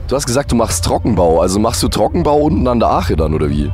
Du 0.08 0.16
hast 0.16 0.26
gesagt, 0.26 0.52
du 0.52 0.56
machst 0.56 0.84
Trockenbau. 0.84 1.40
Also 1.40 1.58
machst 1.58 1.82
du 1.82 1.88
Trockenbau 1.88 2.36
unten 2.36 2.66
an 2.68 2.80
der 2.80 2.90
Ache 2.90 3.16
dann, 3.16 3.34
oder 3.34 3.50
wie? 3.50 3.70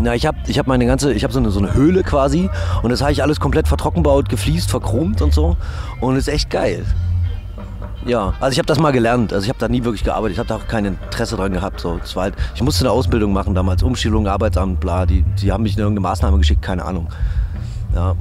Na, 0.00 0.14
ich 0.14 0.26
habe 0.26 0.38
ich 0.46 0.58
hab 0.58 0.66
meine 0.66 0.86
ganze, 0.86 1.12
ich 1.12 1.22
habe 1.22 1.32
so 1.32 1.38
eine, 1.38 1.50
so 1.50 1.60
eine 1.60 1.74
Höhle 1.74 2.02
quasi 2.02 2.50
und 2.82 2.90
das 2.90 3.02
habe 3.02 3.12
ich 3.12 3.22
alles 3.22 3.38
komplett 3.38 3.68
vertrockenbaut, 3.68 4.28
gefliest, 4.28 4.70
verchromt 4.70 5.22
und 5.22 5.32
so 5.32 5.56
und 6.00 6.16
ist 6.16 6.28
echt 6.28 6.50
geil. 6.50 6.84
Ja, 8.06 8.34
also 8.40 8.52
ich 8.52 8.58
habe 8.58 8.66
das 8.66 8.78
mal 8.80 8.90
gelernt, 8.90 9.32
also 9.32 9.44
ich 9.44 9.48
habe 9.48 9.58
da 9.58 9.68
nie 9.68 9.84
wirklich 9.84 10.02
gearbeitet, 10.02 10.32
ich 10.32 10.38
habe 10.38 10.48
da 10.48 10.56
auch 10.56 10.66
kein 10.66 10.84
Interesse 10.84 11.36
dran 11.36 11.52
gehabt. 11.52 11.80
So. 11.80 12.00
War 12.14 12.22
halt, 12.24 12.34
ich 12.54 12.62
musste 12.62 12.84
eine 12.84 12.90
Ausbildung 12.90 13.32
machen 13.32 13.54
damals, 13.54 13.82
Umschulung, 13.82 14.26
Arbeitsamt, 14.26 14.80
bla, 14.80 15.06
die, 15.06 15.22
die 15.40 15.52
haben 15.52 15.62
mich 15.62 15.74
in 15.74 15.80
irgendeine 15.80 16.08
Maßnahme 16.08 16.38
geschickt, 16.38 16.62
keine 16.62 16.84
Ahnung. 16.84 17.08
Ja. 17.94 18.14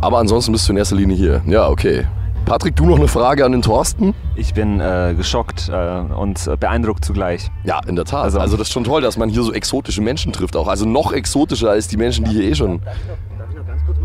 Aber 0.00 0.18
ansonsten 0.18 0.52
bist 0.52 0.68
du 0.68 0.72
in 0.72 0.78
erster 0.78 0.96
Linie 0.96 1.16
hier. 1.16 1.42
Ja, 1.46 1.68
okay. 1.68 2.06
Patrick, 2.44 2.76
du 2.76 2.86
noch 2.86 2.96
eine 2.98 3.08
Frage 3.08 3.44
an 3.44 3.52
den 3.52 3.62
Thorsten? 3.62 4.14
Ich 4.36 4.54
bin 4.54 4.78
äh, 4.78 5.14
geschockt 5.16 5.68
äh, 5.68 5.98
und 6.14 6.46
äh, 6.46 6.56
beeindruckt 6.56 7.04
zugleich. 7.04 7.50
Ja, 7.64 7.80
in 7.88 7.96
der 7.96 8.04
Tat. 8.04 8.22
Also- 8.24 8.38
Also, 8.38 8.56
das 8.56 8.68
ist 8.68 8.72
schon 8.72 8.84
toll, 8.84 9.02
dass 9.02 9.16
man 9.16 9.28
hier 9.28 9.42
so 9.42 9.52
exotische 9.52 10.00
Menschen 10.00 10.32
trifft 10.32 10.54
auch. 10.56 10.68
Also 10.68 10.84
noch 10.86 11.12
exotischer 11.12 11.70
als 11.70 11.88
die 11.88 11.96
Menschen, 11.96 12.24
die 12.24 12.30
hier 12.32 12.44
eh 12.44 12.54
schon. 12.54 12.82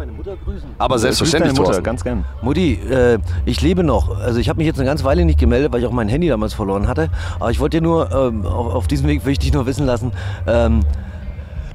Meine 0.01 0.11
Mutter 0.13 0.35
grüßen? 0.35 0.67
Aber 0.79 0.97
selbstverständlich, 0.97 1.53
Mutter, 1.53 1.65
Thorsten. 1.65 1.83
ganz 1.83 2.03
gern. 2.03 2.25
Mutti, 2.41 2.73
äh, 2.73 3.19
ich 3.45 3.61
lebe 3.61 3.83
noch. 3.83 4.19
Also 4.19 4.39
ich 4.39 4.49
habe 4.49 4.57
mich 4.57 4.65
jetzt 4.65 4.79
eine 4.79 4.87
ganze 4.87 5.03
Weile 5.03 5.25
nicht 5.25 5.39
gemeldet, 5.39 5.71
weil 5.71 5.79
ich 5.79 5.85
auch 5.85 5.91
mein 5.91 6.09
Handy 6.09 6.27
damals 6.27 6.55
verloren 6.55 6.87
hatte. 6.87 7.09
Aber 7.39 7.51
ich 7.51 7.59
wollte 7.59 7.77
dir 7.77 7.83
nur, 7.83 8.11
ähm, 8.11 8.43
auf, 8.47 8.73
auf 8.73 8.87
diesem 8.87 9.07
Weg 9.07 9.25
will 9.25 9.33
ich 9.33 9.39
dich 9.39 9.53
nur 9.53 9.67
wissen 9.67 9.85
lassen, 9.85 10.11
ähm, 10.47 10.79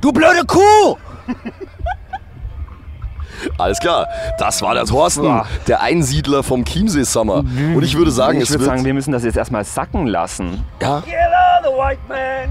du 0.00 0.10
blöde 0.10 0.44
Kuh! 0.44 0.96
Alles 3.58 3.78
klar, 3.78 4.08
das 4.38 4.60
war 4.60 4.74
der 4.74 4.86
Thorsten, 4.86 5.22
Boah. 5.22 5.46
der 5.68 5.82
Einsiedler 5.82 6.42
vom 6.42 6.64
Chiemsee 6.64 7.04
Summer. 7.04 7.44
Und 7.74 7.82
ich 7.84 7.96
würde 7.96 8.10
sagen, 8.10 8.38
ich 8.38 8.44
es 8.44 8.50
würde 8.50 8.64
wird... 8.64 8.70
sagen, 8.70 8.84
wir 8.84 8.94
müssen 8.94 9.12
das 9.12 9.22
jetzt 9.22 9.36
erstmal 9.36 9.62
sacken 9.64 10.08
lassen. 10.08 10.64
ja, 10.80 11.04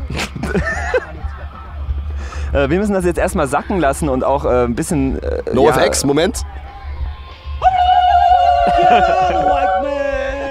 Äh, 2.56 2.70
wir 2.70 2.80
müssen 2.80 2.94
das 2.94 3.06
jetzt 3.06 3.18
erstmal 3.20 3.48
sacken 3.48 3.80
lassen 3.80 4.08
und 4.08 4.24
auch 4.24 4.46
äh, 4.46 4.64
ein 4.64 4.76
bisschen. 4.76 5.22
Äh, 5.22 5.42
no 5.54 5.66
ja, 5.68 5.76
FX, 5.76 6.06
Moment. 6.06 6.42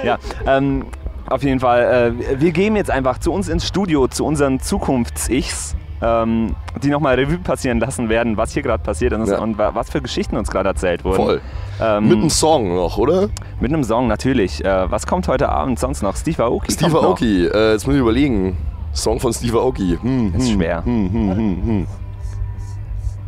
Ja, 0.03 0.17
ähm, 0.45 0.85
auf 1.27 1.41
jeden 1.43 1.59
Fall. 1.59 2.13
Äh, 2.19 2.39
wir 2.39 2.51
gehen 2.51 2.75
jetzt 2.75 2.91
einfach 2.91 3.17
zu 3.17 3.33
uns 3.33 3.49
ins 3.49 3.65
Studio, 3.67 4.07
zu 4.07 4.23
unseren 4.25 4.59
Zukunfts-Ichs, 4.59 5.75
ähm, 6.01 6.55
die 6.83 6.89
nochmal 6.89 7.15
Revue 7.15 7.39
passieren 7.39 7.79
lassen 7.79 8.07
werden, 8.09 8.37
was 8.37 8.51
hier 8.51 8.61
gerade 8.61 8.83
passiert 8.83 9.13
ist 9.13 9.29
Ja. 9.31 9.39
und 9.39 9.57
wa 9.57 9.71
was 9.73 9.89
für 9.89 10.01
Geschichten 10.01 10.37
uns 10.37 10.51
gerade 10.51 10.69
erzählt 10.69 11.03
wurden. 11.03 11.15
Voll. 11.15 11.41
Ähm, 11.81 12.07
Mit 12.07 12.17
einem 12.19 12.29
Song 12.29 12.75
noch, 12.75 12.97
oder? 12.99 13.29
mit 13.59 13.73
einem 13.73 13.83
Song 13.83 14.07
natürlich. 14.07 14.63
Äh, 14.63 14.91
was 14.91 15.07
kommt 15.07 15.27
heute 15.27 15.49
Abend 15.49 15.79
sonst 15.79 16.03
noch? 16.03 16.15
Steve 16.15 16.43
Aoki. 16.43 16.71
Steve. 16.71 16.97
Aoki, 16.99 17.47
äh, 17.47 17.71
jetzt 17.71 17.87
muss 17.87 17.95
ich 17.95 18.01
überlegen. 18.01 18.57
Song 18.95 19.19
von 19.19 19.33
Steve 19.33 19.57
Aoki. 19.59 19.97
Hm, 20.01 20.33
Ist 20.35 20.47
hm, 20.49 20.55
schwer. 20.55 20.85
Hm, 20.85 21.11
hm, 21.11 21.35
hm, 21.35 21.63
hm. 21.63 21.87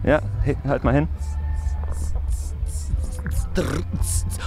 Ja, 0.04 0.22
hey, 0.42 0.56
halt 0.68 0.84
mal 0.84 0.94
hin. 0.94 1.08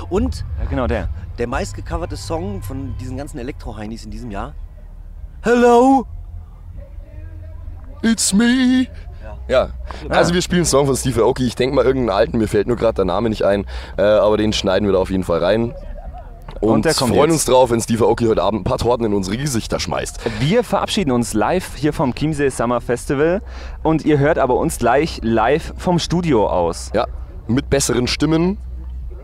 Und 0.08 0.44
Ja, 0.58 0.64
genau 0.68 0.86
der. 0.86 1.08
der 1.38 1.46
meistgecoverte 1.46 2.16
Song 2.16 2.62
von 2.62 2.96
diesen 2.98 3.16
ganzen 3.16 3.38
Elektro-Heinis 3.38 4.04
in 4.04 4.10
diesem 4.10 4.30
Jahr. 4.30 4.54
Hello! 5.42 6.06
It's 8.02 8.32
me. 8.32 8.86
Ja, 9.48 9.70
also 10.08 10.32
wir 10.32 10.42
spielen 10.42 10.60
einen 10.60 10.66
Song 10.66 10.86
von 10.86 10.96
Steve 10.96 11.22
Aoki. 11.22 11.44
Ich 11.44 11.56
denke 11.56 11.74
mal 11.74 11.84
irgendeinen 11.84 12.16
alten, 12.16 12.38
mir 12.38 12.46
fällt 12.46 12.68
nur 12.68 12.76
gerade 12.76 12.94
der 12.94 13.04
Name 13.04 13.28
nicht 13.28 13.42
ein. 13.44 13.66
Äh, 13.98 14.02
aber 14.02 14.36
den 14.36 14.52
schneiden 14.52 14.86
wir 14.86 14.92
da 14.92 15.00
auf 15.00 15.10
jeden 15.10 15.24
Fall 15.24 15.42
rein. 15.42 15.74
Und, 16.60 16.86
Und 16.86 16.94
freuen 16.94 17.14
jetzt. 17.14 17.32
uns 17.32 17.44
drauf, 17.46 17.70
wenn 17.70 17.80
Steve 17.80 18.04
Aoki 18.04 18.26
heute 18.26 18.42
Abend 18.42 18.60
ein 18.60 18.64
paar 18.64 18.76
Torten 18.76 19.06
in 19.06 19.14
unsere 19.14 19.38
Gesichter 19.38 19.80
schmeißt. 19.80 20.20
Wir 20.40 20.62
verabschieden 20.62 21.10
uns 21.10 21.32
live 21.32 21.76
hier 21.76 21.94
vom 21.94 22.14
Chiemsee 22.14 22.50
Summer 22.50 22.82
Festival 22.82 23.40
und 23.82 24.04
ihr 24.04 24.18
hört 24.18 24.38
aber 24.38 24.56
uns 24.56 24.78
gleich 24.78 25.20
live 25.22 25.72
vom 25.78 25.98
Studio 25.98 26.48
aus. 26.48 26.90
Ja, 26.94 27.06
mit 27.48 27.70
besseren 27.70 28.06
Stimmen. 28.06 28.58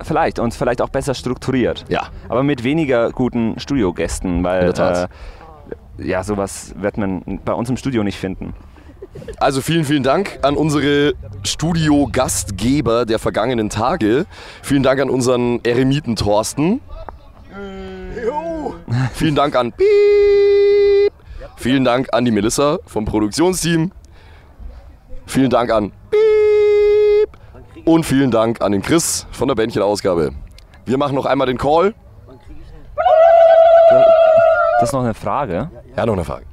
Vielleicht 0.02 0.38
und 0.38 0.52
vielleicht 0.54 0.82
auch 0.82 0.88
besser 0.90 1.14
strukturiert. 1.14 1.84
Ja. 1.88 2.08
Aber 2.28 2.42
mit 2.42 2.64
weniger 2.64 3.10
guten 3.12 3.58
Studiogästen, 3.58 4.42
weil. 4.44 4.72
Äh, 4.78 5.08
ja, 5.98 6.22
sowas 6.22 6.74
wird 6.78 6.98
man 6.98 7.40
bei 7.44 7.52
uns 7.54 7.70
im 7.70 7.76
Studio 7.76 8.02
nicht 8.02 8.18
finden. 8.18 8.54
Also 9.38 9.62
vielen, 9.62 9.84
vielen 9.84 10.02
Dank 10.02 10.38
an 10.42 10.56
unsere 10.56 11.14
Studio-Gastgeber 11.42 13.06
der 13.06 13.18
vergangenen 13.18 13.70
Tage. 13.70 14.26
Vielen 14.62 14.82
Dank 14.82 15.00
an 15.00 15.10
unseren 15.10 15.60
Eremiten 15.64 16.16
Thorsten. 16.16 16.80
Vielen 19.14 19.34
Dank 19.34 19.56
an 19.56 19.72
Piep. 19.72 21.12
Vielen 21.56 21.84
Dank 21.84 22.08
an 22.12 22.24
die 22.24 22.30
Melissa 22.30 22.78
vom 22.86 23.04
Produktionsteam. 23.04 23.92
Vielen 25.26 25.50
Dank 25.50 25.70
an 25.70 25.92
Piep. 26.10 27.84
Und 27.84 28.04
vielen 28.04 28.30
Dank 28.30 28.60
an 28.62 28.72
den 28.72 28.82
Chris 28.82 29.26
von 29.30 29.48
der 29.48 29.54
Bändchenausgabe. 29.54 30.32
Wir 30.84 30.98
machen 30.98 31.14
noch 31.14 31.26
einmal 31.26 31.46
den 31.46 31.58
Call. 31.58 31.94
Das 34.80 34.90
ist 34.90 34.92
noch 34.92 35.02
eine 35.02 35.14
Frage. 35.14 35.70
Ja, 35.96 36.06
noch 36.06 36.14
eine 36.14 36.24
Frage. 36.24 36.46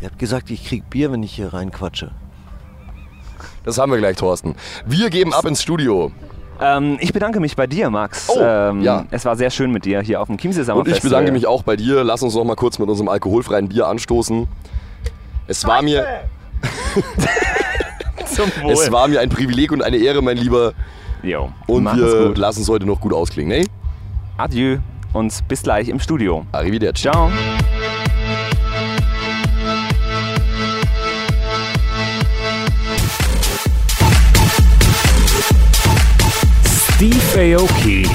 Ihr 0.00 0.08
habt 0.08 0.18
gesagt, 0.18 0.50
ich 0.50 0.66
krieg 0.66 0.88
Bier, 0.88 1.12
wenn 1.12 1.22
ich 1.22 1.34
hier 1.34 1.52
reinquatsche. 1.52 2.12
Das 3.64 3.78
haben 3.78 3.90
wir 3.90 3.98
gleich, 3.98 4.16
Thorsten. 4.16 4.54
Wir 4.86 5.10
geben 5.10 5.34
ab 5.34 5.44
ins 5.44 5.62
Studio. 5.62 6.12
Ähm, 6.60 6.96
ich 7.00 7.12
bedanke 7.12 7.40
mich 7.40 7.56
bei 7.56 7.66
dir, 7.66 7.90
Max. 7.90 8.28
Oh, 8.28 8.40
ähm, 8.40 8.82
ja. 8.82 9.04
Es 9.10 9.24
war 9.24 9.36
sehr 9.36 9.50
schön 9.50 9.72
mit 9.72 9.84
dir 9.84 10.00
hier 10.00 10.20
auf 10.20 10.28
dem 10.28 10.38
Chiemsee 10.38 10.62
Summer 10.62 10.80
Und 10.80 10.88
ich 10.88 11.02
bedanke 11.02 11.32
mich 11.32 11.46
auch 11.46 11.62
bei 11.62 11.76
dir. 11.76 12.04
Lass 12.04 12.22
uns 12.22 12.34
noch 12.34 12.44
mal 12.44 12.56
kurz 12.56 12.78
mit 12.78 12.88
unserem 12.88 13.08
alkoholfreien 13.08 13.68
Bier 13.68 13.86
anstoßen. 13.86 14.46
Es 15.48 15.66
war 15.66 15.82
mir, 15.82 16.04
es 18.68 18.90
war 18.90 19.08
mir 19.08 19.20
ein 19.20 19.28
Privileg 19.28 19.72
und 19.72 19.82
eine 19.82 19.96
Ehre, 19.96 20.22
mein 20.22 20.36
Lieber. 20.36 20.72
Jo, 21.22 21.50
Und 21.66 21.84
wir 21.84 22.28
gut. 22.28 22.38
lassen 22.38 22.62
es 22.62 22.68
heute 22.68 22.86
noch 22.86 23.00
gut 23.00 23.12
ausklingen. 23.12 23.60
Ne? 23.60 23.66
Adieu 24.36 24.78
und 25.12 25.32
bis 25.48 25.62
gleich 25.62 25.88
im 25.88 25.98
Studio. 25.98 26.46
Arrivederci. 26.52 27.02
Ciao. 27.02 27.30
Steve 36.96 37.58
Aoki. 37.58 38.08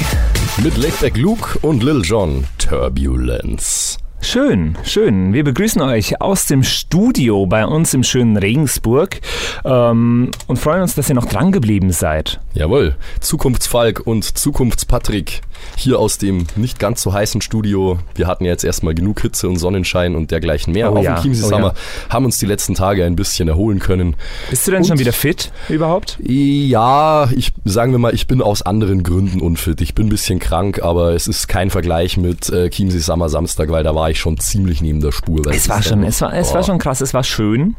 Mit 0.64 0.76
Lakeback 0.76 1.16
Luke 1.16 1.60
und 1.60 1.84
Lil 1.84 2.02
Jon. 2.04 2.46
Turbulence. 2.58 4.00
Schön, 4.22 4.76
schön. 4.84 5.34
Wir 5.34 5.44
begrüßen 5.44 5.84
euch 5.84 6.20
aus 6.20 6.48
dem 6.48 6.64
Studio 6.64 7.46
bei 7.46 7.64
uns 7.64 7.94
im 7.94 8.04
schönen 8.04 8.38
Regensburg 8.38 9.22
ähm, 9.66 10.32
und 10.48 10.58
freuen 10.58 10.82
uns, 10.82 10.96
dass 10.96 11.10
ihr 11.10 11.16
noch 11.16 11.26
dran 11.26 11.52
geblieben 11.52 11.92
seid. 11.92 12.40
Jawohl, 12.56 12.96
Zukunftsfalk 13.20 14.02
und 14.08 14.24
Zukunftspatrick 14.24 15.42
hier 15.78 16.00
aus 16.00 16.18
dem 16.18 16.46
nicht 16.56 16.80
ganz 16.80 17.02
so 17.02 17.14
heißen 17.14 17.42
Studio. 17.42 18.00
Wir 18.16 18.28
hatten 18.28 18.46
ja 18.46 18.52
jetzt 18.52 18.64
erstmal 18.64 18.94
genug 18.96 19.22
Hitze 19.22 19.48
und 19.48 19.58
Sonnenschein 19.58 20.16
und 20.16 20.32
dergleichen 20.32 20.74
mehr 20.74 20.92
Oh 20.94 20.98
auf 20.98 21.04
ja, 21.04 21.16
dem 21.16 21.22
Chiemsee 21.24 21.46
oh 21.46 21.50
Summer, 21.50 21.68
ja. 21.68 22.14
haben 22.14 22.26
uns 22.26 22.38
die 22.40 22.46
letzten 22.46 22.76
Tage 22.76 23.06
ein 23.06 23.16
bisschen 23.16 23.48
erholen 23.48 23.80
können. 23.80 24.16
Bist 24.50 24.68
du 24.68 24.72
denn 24.72 24.82
Und- 24.82 24.88
schon 24.88 25.00
wieder 25.00 25.14
fit 25.14 25.52
überhaupt? 25.70 26.18
Ja, 26.24 27.30
ich 27.36 27.52
sagen 27.66 27.92
wir 27.92 28.00
mal, 28.00 28.14
ich 28.14 28.28
bin 28.28 28.42
aus 28.42 28.62
anderen 28.62 29.04
Gründen 29.04 29.42
unfit. 29.42 29.82
Ich 29.82 29.96
bin 29.96 30.08
ein 30.08 30.10
bisschen 30.10 30.40
krank, 30.40 30.82
aber 30.82 31.14
es 31.14 31.28
ist 31.28 31.48
kein 31.48 31.70
Vergleich 31.70 32.18
mit 32.18 32.50
äh, 32.50 32.70
Chiemsee 32.70 33.00
Summer 33.00 33.30
Samstag, 33.30 33.70
weil 33.70 33.84
da 33.84 33.96
war 33.96 34.10
ich 34.10 34.20
schon 34.20 34.38
ziemlich 34.38 34.82
neben 34.82 35.02
der 35.02 35.12
Spur. 35.12 35.46
Es 35.48 35.70
war 35.70 35.82
schon, 35.82 36.04
es 36.04 36.22
war, 36.22 36.34
es 36.34 36.54
war 36.54 36.62
Oh. 36.62 36.64
schon 36.64 36.78
krass, 36.78 37.02
es 37.02 37.14
war 37.14 37.24
schön. 37.24 37.76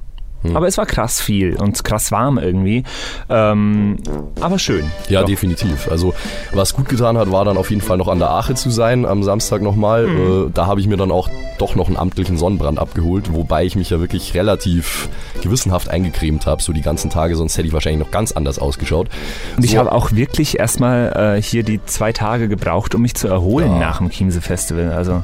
Aber 0.55 0.67
es 0.67 0.77
war 0.79 0.87
krass 0.87 1.21
viel 1.21 1.57
und 1.57 1.85
krass 1.85 2.11
warm 2.13 2.39
irgendwie. 2.39 2.85
Ähm, 3.29 3.97
aber 4.41 4.59
schön. 4.59 4.85
Ja, 5.09 5.21
Doch. 5.21 5.29
definitiv. 5.29 5.89
Also 5.91 6.15
was 6.53 6.75
gut 6.75 6.89
getan 6.89 7.17
hat, 7.17 7.31
war 7.31 7.45
dann 7.45 7.57
auf 7.57 7.71
jeden 7.71 7.83
Fall 7.83 7.97
noch 7.97 8.09
an 8.09 8.19
der 8.19 8.31
Ache 8.31 8.55
zu 8.55 8.71
sein 8.71 9.07
am 9.07 9.23
Samstag 9.23 9.63
nochmal. 9.63 10.07
Mhm. 10.07 10.47
Äh, 10.49 10.51
da 10.53 10.67
habe 10.67 10.81
ich 10.81 10.87
mir 10.89 10.97
dann 10.97 11.11
auch 11.11 11.29
doch 11.59 11.75
noch 11.77 11.87
einen 11.87 11.97
amtlichen 11.97 12.37
Sonnenbrand 12.37 12.79
abgeholt, 12.79 13.33
wobei 13.33 13.65
ich 13.65 13.77
mich 13.77 13.91
ja 13.91 14.01
wirklich 14.01 14.35
relativ 14.35 15.09
gewissenhaft 15.43 15.89
eingecremt 15.89 16.47
habe, 16.47 16.63
so 16.63 16.73
die 16.73 16.83
ganzen 16.83 17.11
Tage, 17.11 17.37
sonst 17.37 17.57
hätte 17.57 17.69
ich 17.69 17.73
wahrscheinlich 17.75 18.01
noch 18.05 18.11
ganz 18.11 18.33
anders 18.33 18.59
ausgeschaut. 18.59 19.09
Und 19.57 19.65
ich 19.65 19.73
so, 19.73 19.79
habe 19.79 19.93
auch 19.93 20.13
wirklich 20.13 20.59
erstmal 20.59 21.37
äh, 21.37 21.43
hier 21.43 21.63
die 21.63 21.81
zwei 21.85 22.13
Tage 22.13 22.49
gebraucht, 22.49 22.95
um 22.95 23.03
mich 23.03 23.15
zu 23.15 23.29
erholen 23.29 23.73
Ja. 23.75 23.79
nach 23.79 23.99
dem 23.99 24.11
Chiemsee 24.11 24.41
Festival. 24.41 24.91
Also 24.93 25.23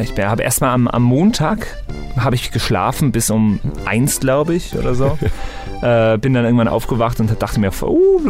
ich 0.00 0.12
habe 0.24 0.42
erstmal 0.42 0.70
am, 0.70 0.88
am 0.88 1.02
Montag 1.02 1.66
habe 2.18 2.34
ich 2.34 2.50
geschlafen 2.50 3.12
bis 3.12 3.30
um 3.30 3.60
eins, 3.84 4.20
glaube 4.20 4.54
ich, 4.54 4.74
oder 4.76 4.94
so. 4.94 5.16
äh, 5.82 6.18
bin 6.18 6.34
dann 6.34 6.44
irgendwann 6.44 6.66
aufgewacht 6.68 7.20
und 7.20 7.30
dachte 7.40 7.60
mir, 7.60 7.70
oh, 7.82 8.20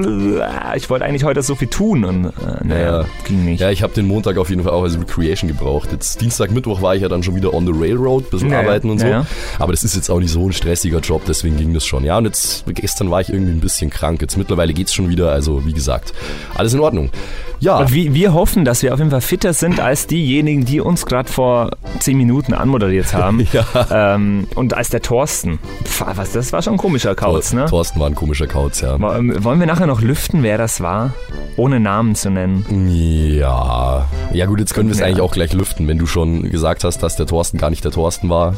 ich 0.76 0.90
wollte 0.90 1.04
eigentlich 1.04 1.24
heute 1.24 1.42
so 1.42 1.54
viel 1.54 1.68
tun 1.68 2.04
und 2.04 2.26
äh, 2.26 2.30
naja, 2.64 3.00
Ja. 3.00 3.04
ging 3.26 3.44
nicht. 3.46 3.60
Ja, 3.60 3.70
ich 3.70 3.82
habe 3.82 3.94
den 3.94 4.06
Montag 4.06 4.36
auf 4.36 4.50
jeden 4.50 4.62
Fall 4.62 4.72
auch 4.72 4.82
als 4.82 4.98
Recreation 4.98 5.48
gebraucht. 5.48 5.90
Jetzt 5.92 6.20
Dienstag, 6.20 6.50
Mittwoch 6.50 6.82
war 6.82 6.94
ich 6.94 7.02
ja 7.02 7.08
dann 7.08 7.22
schon 7.22 7.34
wieder 7.34 7.54
on 7.54 7.64
the 7.66 7.72
Railroad, 7.74 8.30
bisschen 8.30 8.50
Ja, 8.50 8.60
arbeiten 8.60 8.90
und 8.90 8.98
so. 8.98 9.06
Ja, 9.06 9.20
ja. 9.20 9.26
Aber 9.58 9.72
das 9.72 9.84
ist 9.84 9.96
jetzt 9.96 10.10
auch 10.10 10.18
nicht 10.20 10.30
so 10.30 10.46
ein 10.46 10.52
stressiger 10.52 11.00
Job, 11.00 11.22
deswegen 11.26 11.56
ging 11.56 11.72
das 11.72 11.86
schon. 11.86 12.04
Ja, 12.04 12.18
und 12.18 12.26
jetzt 12.26 12.64
gestern 12.74 13.10
war 13.10 13.20
ich 13.22 13.30
irgendwie 13.30 13.52
ein 13.52 13.60
bisschen 13.60 13.88
krank. 13.90 14.20
Jetzt 14.20 14.36
mittlerweile 14.36 14.74
geht's 14.74 14.92
schon 14.92 15.08
wieder, 15.08 15.32
also 15.32 15.64
wie 15.64 15.72
gesagt, 15.72 16.12
alles 16.54 16.74
in 16.74 16.80
Ordnung. 16.80 17.10
Ja, 17.60 17.78
Und 17.78 17.92
wir, 17.92 18.14
wir 18.14 18.34
hoffen, 18.34 18.64
dass 18.64 18.82
wir 18.82 18.92
auf 18.92 19.00
jeden 19.00 19.10
Fall 19.10 19.20
fitter 19.20 19.52
sind 19.52 19.80
als 19.80 20.06
diejenigen, 20.06 20.64
die 20.64 20.80
uns 20.80 21.06
gerade 21.06 21.28
vor 21.30 21.57
zehn 22.00 22.16
Minuten 22.16 22.54
anmoderiert 22.54 23.12
haben. 23.14 23.46
Ja. 23.52 24.14
ähm, 24.14 24.46
und 24.54 24.74
als 24.74 24.90
der 24.90 25.00
Thorsten. 25.02 25.58
Pff, 25.84 26.04
was, 26.16 26.32
das 26.32 26.52
war 26.52 26.60
schon 26.62 26.74
ein 26.74 26.78
komischer 26.78 27.14
Kauz, 27.14 27.52
ne? 27.52 27.66
Thorsten 27.66 27.98
war 28.00 28.06
ein 28.08 28.14
komischer 28.14 28.46
Kauz, 28.46 28.80
ja. 28.80 28.94
Ähm, 28.94 29.32
Wollen 29.44 29.58
wir 29.60 29.66
nachher 29.66 29.86
noch 29.86 30.00
lüften, 30.00 30.42
wer 30.42 30.58
das 30.58 30.80
war? 30.80 31.12
Ohne 31.56 31.80
Namen 31.80 32.14
zu 32.14 32.30
nennen. 32.30 32.64
Ja. 32.90 34.06
Ja 34.32 34.46
gut, 34.46 34.60
jetzt 34.60 34.74
können 34.74 34.88
wir 34.88 34.92
es 34.94 35.00
Ja. 35.00 35.06
eigentlich 35.06 35.20
auch 35.22 35.32
gleich 35.32 35.52
lüften, 35.52 35.88
wenn 35.88 35.98
du 35.98 36.06
schon 36.06 36.50
gesagt 36.50 36.84
hast, 36.84 37.02
dass 37.02 37.16
der 37.16 37.26
Thorsten 37.26 37.58
gar 37.58 37.70
nicht 37.70 37.84
der 37.84 37.92
Thorsten 37.92 38.28
war. 38.28 38.54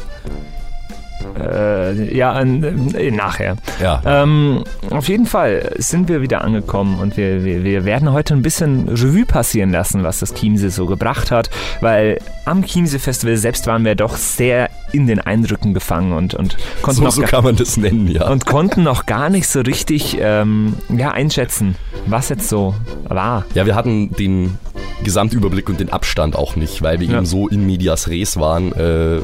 Äh, 1.39 2.15
ja, 2.15 2.39
äh, 2.41 3.11
nachher. 3.11 3.55
Ja. 3.81 4.01
Ähm, 4.05 4.63
auf 4.89 5.07
jeden 5.07 5.25
Fall 5.25 5.73
sind 5.77 6.07
wir 6.09 6.21
wieder 6.21 6.43
angekommen 6.43 6.99
und 6.99 7.17
wir, 7.17 7.43
wir, 7.43 7.63
wir 7.63 7.85
werden 7.85 8.11
heute 8.11 8.33
ein 8.33 8.41
bisschen 8.41 8.87
Revue 8.89 9.25
passieren 9.25 9.71
lassen, 9.71 10.03
was 10.03 10.19
das 10.19 10.33
Chiemsee 10.33 10.69
so 10.69 10.85
gebracht 10.85 11.31
hat, 11.31 11.49
weil 11.81 12.19
am 12.45 12.63
Chiemsee 12.63 12.99
Festival 12.99 13.37
selbst 13.37 13.67
waren 13.67 13.85
wir 13.85 13.95
doch 13.95 14.15
sehr 14.15 14.69
in 14.91 15.07
den 15.07 15.19
Eindrücken 15.21 15.73
gefangen 15.73 16.13
und, 16.13 16.33
und 16.33 16.57
konnten 16.81 16.97
So, 16.99 17.03
noch 17.05 17.11
so 17.11 17.21
gar- 17.21 17.29
kann 17.29 17.43
man 17.45 17.55
das 17.55 17.77
nennen, 17.77 18.07
ja. 18.07 18.27
und 18.29 18.45
konnten 18.45 18.83
noch 18.83 19.05
gar 19.05 19.29
nicht 19.29 19.47
so 19.47 19.61
richtig 19.61 20.17
ähm, 20.19 20.73
ja, 20.89 21.11
einschätzen, 21.11 21.75
was 22.07 22.29
jetzt 22.29 22.49
so 22.49 22.75
war. 23.07 23.45
Ja, 23.53 23.65
wir 23.65 23.75
hatten 23.75 24.11
den 24.11 24.57
Gesamtüberblick 25.03 25.69
und 25.69 25.79
den 25.79 25.91
Abstand 25.91 26.35
auch 26.35 26.55
nicht, 26.55 26.81
weil 26.81 26.99
wir 26.99 27.07
Ja. 27.07 27.17
eben 27.17 27.25
so 27.25 27.47
in 27.47 27.65
medias 27.65 28.07
res 28.09 28.37
waren, 28.39 28.71
äh, 28.73 29.19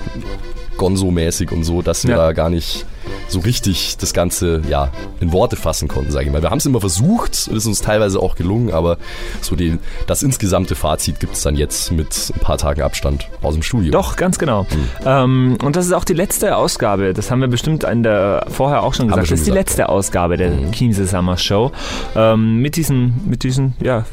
Gonzo-mäßig 0.78 1.52
und 1.52 1.64
so, 1.64 1.82
dass 1.82 2.04
wir 2.06 2.12
Ja. 2.12 2.18
da 2.18 2.34
gar 2.34 2.50
nicht 2.50 2.86
so 3.28 3.40
richtig 3.40 3.98
das 3.98 4.14
Ganze 4.14 4.62
ja, 4.70 4.92
in 5.20 5.32
Worte 5.32 5.56
fassen 5.56 5.88
konnten, 5.88 6.12
sage 6.12 6.26
ich 6.26 6.32
mal. 6.32 6.42
Wir 6.42 6.50
haben 6.50 6.58
es 6.60 6.66
immer 6.66 6.80
versucht, 6.80 7.34
es 7.34 7.48
ist 7.48 7.66
uns 7.66 7.82
teilweise 7.82 8.20
auch 8.20 8.36
gelungen, 8.36 8.72
aber 8.72 8.98
so 9.42 9.56
den, 9.56 9.80
das 10.08 10.24
insgesamte 10.24 10.76
Fazit 10.76 11.20
gibt 11.20 11.34
es 11.36 11.42
dann 11.42 11.56
jetzt 11.56 11.92
mit 11.92 12.32
ein 12.36 12.40
paar 12.40 12.58
Tagen 12.58 12.82
Abstand 12.82 13.28
aus 13.42 13.54
dem 13.54 13.64
Studio. 13.64 13.92
Doch, 13.92 14.16
ganz 14.16 14.38
genau. 14.40 14.66
Hm. 14.70 14.90
Ähm, 15.06 15.58
und 15.64 15.76
das 15.76 15.86
ist 15.86 15.94
auch 15.94 16.04
die 16.04 16.14
letzte 16.14 16.56
Ausgabe. 16.56 17.14
Das 17.14 17.32
haben 17.32 17.42
wir 17.42 17.48
bestimmt 17.48 17.84
in 17.84 18.04
der, 18.04 18.46
vorher 18.50 18.84
auch 18.84 18.94
schon 18.94 19.08
gesagt. 19.08 19.28
schon 19.28 19.36
das 19.36 19.40
ist 19.40 19.48
die 19.48 19.52
gesagt, 19.52 19.70
letzte 19.70 19.90
Ausgabe 19.90 20.38
der 20.38 20.52
Mhm. 20.58 20.72
Chiemsee 20.72 21.06
Summer 21.06 21.38
Show. 21.38 21.72
Ähm, 22.16 22.58
mit 22.62 22.76
diesen, 22.76 23.22
mit 23.28 23.44
diesen 23.44 23.76
ja, 23.82 24.06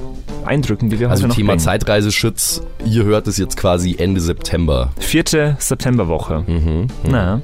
Eindrücken, 0.44 0.90
die 0.90 1.00
wir 1.00 1.10
Also 1.10 1.22
heute 1.22 1.28
noch 1.28 1.36
Thema 1.36 1.48
bringen. 1.52 1.60
Zeitreiseschütz, 1.60 2.62
ihr 2.84 3.04
hört 3.04 3.26
es 3.26 3.38
jetzt 3.38 3.56
quasi 3.56 3.96
Ende 3.98 4.20
September. 4.20 4.90
Vierte 4.98 5.56
Septemberwoche. 5.58 6.44
Mhm. 6.46 6.88
Na. 7.08 7.40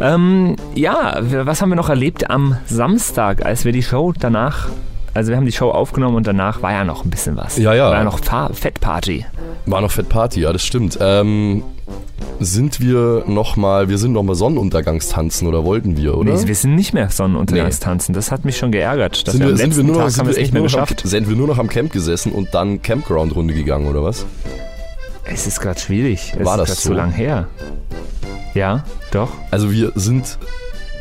Ähm, 0.00 0.56
ja, 0.74 1.18
was 1.20 1.62
haben 1.62 1.68
wir 1.70 1.76
noch 1.76 1.88
erlebt 1.88 2.30
am 2.30 2.56
Samstag, 2.66 3.44
als 3.44 3.64
wir 3.64 3.72
die 3.72 3.82
Show 3.82 4.12
danach, 4.18 4.68
also 5.14 5.30
wir 5.30 5.36
haben 5.36 5.46
die 5.46 5.52
Show 5.52 5.70
aufgenommen 5.70 6.16
und 6.16 6.26
danach 6.26 6.62
war 6.62 6.72
ja 6.72 6.84
noch 6.84 7.04
ein 7.04 7.10
bisschen 7.10 7.36
was. 7.36 7.56
Ja, 7.56 7.72
ja. 7.72 7.88
War 7.90 7.98
ja 7.98 8.04
noch 8.04 8.18
Fettparty. 8.52 9.24
War 9.66 9.80
noch 9.80 9.90
Fett 9.92 10.08
Party, 10.08 10.40
ja, 10.40 10.52
das 10.52 10.64
stimmt. 10.64 10.98
Ähm, 11.00 11.62
sind 12.40 12.80
wir 12.80 13.24
nochmal, 13.26 13.88
wir 13.88 13.98
sind 13.98 14.12
nochmal 14.12 14.34
Sonnenuntergangstanzen 14.34 15.46
oder 15.46 15.64
wollten 15.64 15.96
wir, 15.96 16.16
oder? 16.16 16.34
Nee, 16.34 16.46
wir 16.46 16.54
sind 16.54 16.74
nicht 16.74 16.92
mehr 16.92 17.08
Sonnenuntergangstanzen. 17.10 18.14
Das 18.14 18.32
hat 18.32 18.44
mich 18.44 18.56
schon 18.56 18.72
geärgert. 18.72 19.26
Dass 19.26 19.34
sind 19.34 19.42
wir, 19.42 19.50
wir, 19.50 19.56
sind, 19.56 19.76
wir 19.76 19.84
nur 19.84 19.96
noch, 19.96 20.02
Tag 20.02 20.10
sind 20.10 20.26
wir 20.26 20.30
echt 20.32 20.40
nicht 20.40 20.52
mehr 20.52 20.62
noch 20.62 20.74
am, 20.74 20.80
geschafft. 20.84 21.02
sind 21.06 21.28
wir 21.28 21.36
nur 21.36 21.46
noch 21.46 21.58
am 21.58 21.68
Camp 21.68 21.92
gesessen 21.92 22.32
und 22.32 22.52
dann 22.52 22.82
Campground-Runde 22.82 23.54
gegangen, 23.54 23.86
oder 23.86 24.02
was? 24.02 24.26
Es 25.26 25.46
ist 25.46 25.60
gerade 25.60 25.80
schwierig. 25.80 26.32
Es 26.38 26.44
War 26.44 26.60
ist 26.62 26.68
das 26.70 26.82
so? 26.82 26.90
so 26.90 26.94
lang 26.94 27.10
her. 27.12 27.48
Ja, 28.54 28.84
doch. 29.10 29.30
Also 29.50 29.70
wir 29.72 29.92
sind 29.94 30.38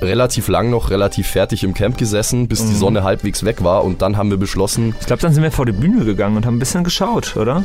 relativ 0.01 0.47
lang 0.47 0.69
noch 0.69 0.89
relativ 0.89 1.27
fertig 1.27 1.63
im 1.63 1.73
Camp 1.73 1.97
gesessen, 1.97 2.47
bis 2.47 2.63
Mhm. 2.63 2.69
die 2.69 2.75
Sonne 2.75 3.03
halbwegs 3.03 3.43
weg 3.45 3.63
war 3.63 3.83
und 3.83 4.01
dann 4.01 4.17
haben 4.17 4.29
wir 4.29 4.38
beschlossen, 4.38 4.95
Ich 4.99 5.05
glaube, 5.05 5.21
dann 5.21 5.33
sind 5.33 5.43
wir 5.43 5.51
vor 5.51 5.65
die 5.65 5.71
Bühne 5.71 6.03
gegangen 6.03 6.36
und 6.36 6.45
haben 6.45 6.55
ein 6.55 6.59
bisschen 6.59 6.83
geschaut, 6.83 7.38
oder? 7.38 7.63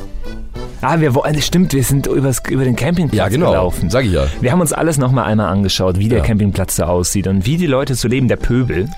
Ah, 0.81 1.01
wir 1.01 1.15
wollen, 1.17 1.41
stimmt, 1.43 1.73
wir 1.73 1.83
sind 1.83 2.07
übers, 2.07 2.41
über 2.49 2.63
den 2.65 2.77
Campingplatz 2.77 3.19
ja 3.19 3.29
genau, 3.29 3.51
gelaufen. 3.51 3.91
sag 3.91 4.05
ich 4.05 4.13
ja. 4.13 4.27
Wir 4.41 4.53
haben 4.53 4.61
uns 4.61 4.73
alles 4.73 4.99
nochmal 4.99 5.25
einmal 5.25 5.49
angeschaut, 5.49 5.99
wie 5.99 6.09
der 6.09 6.19
Ja. 6.19 6.25
Campingplatz 6.25 6.77
so 6.77 6.85
aussieht 6.85 7.27
und 7.27 7.45
wie 7.47 7.57
die 7.57 7.67
Leute 7.67 7.97
so 7.97 8.07
leben, 8.07 8.29
der 8.29 8.37
Pöbel. 8.37 8.89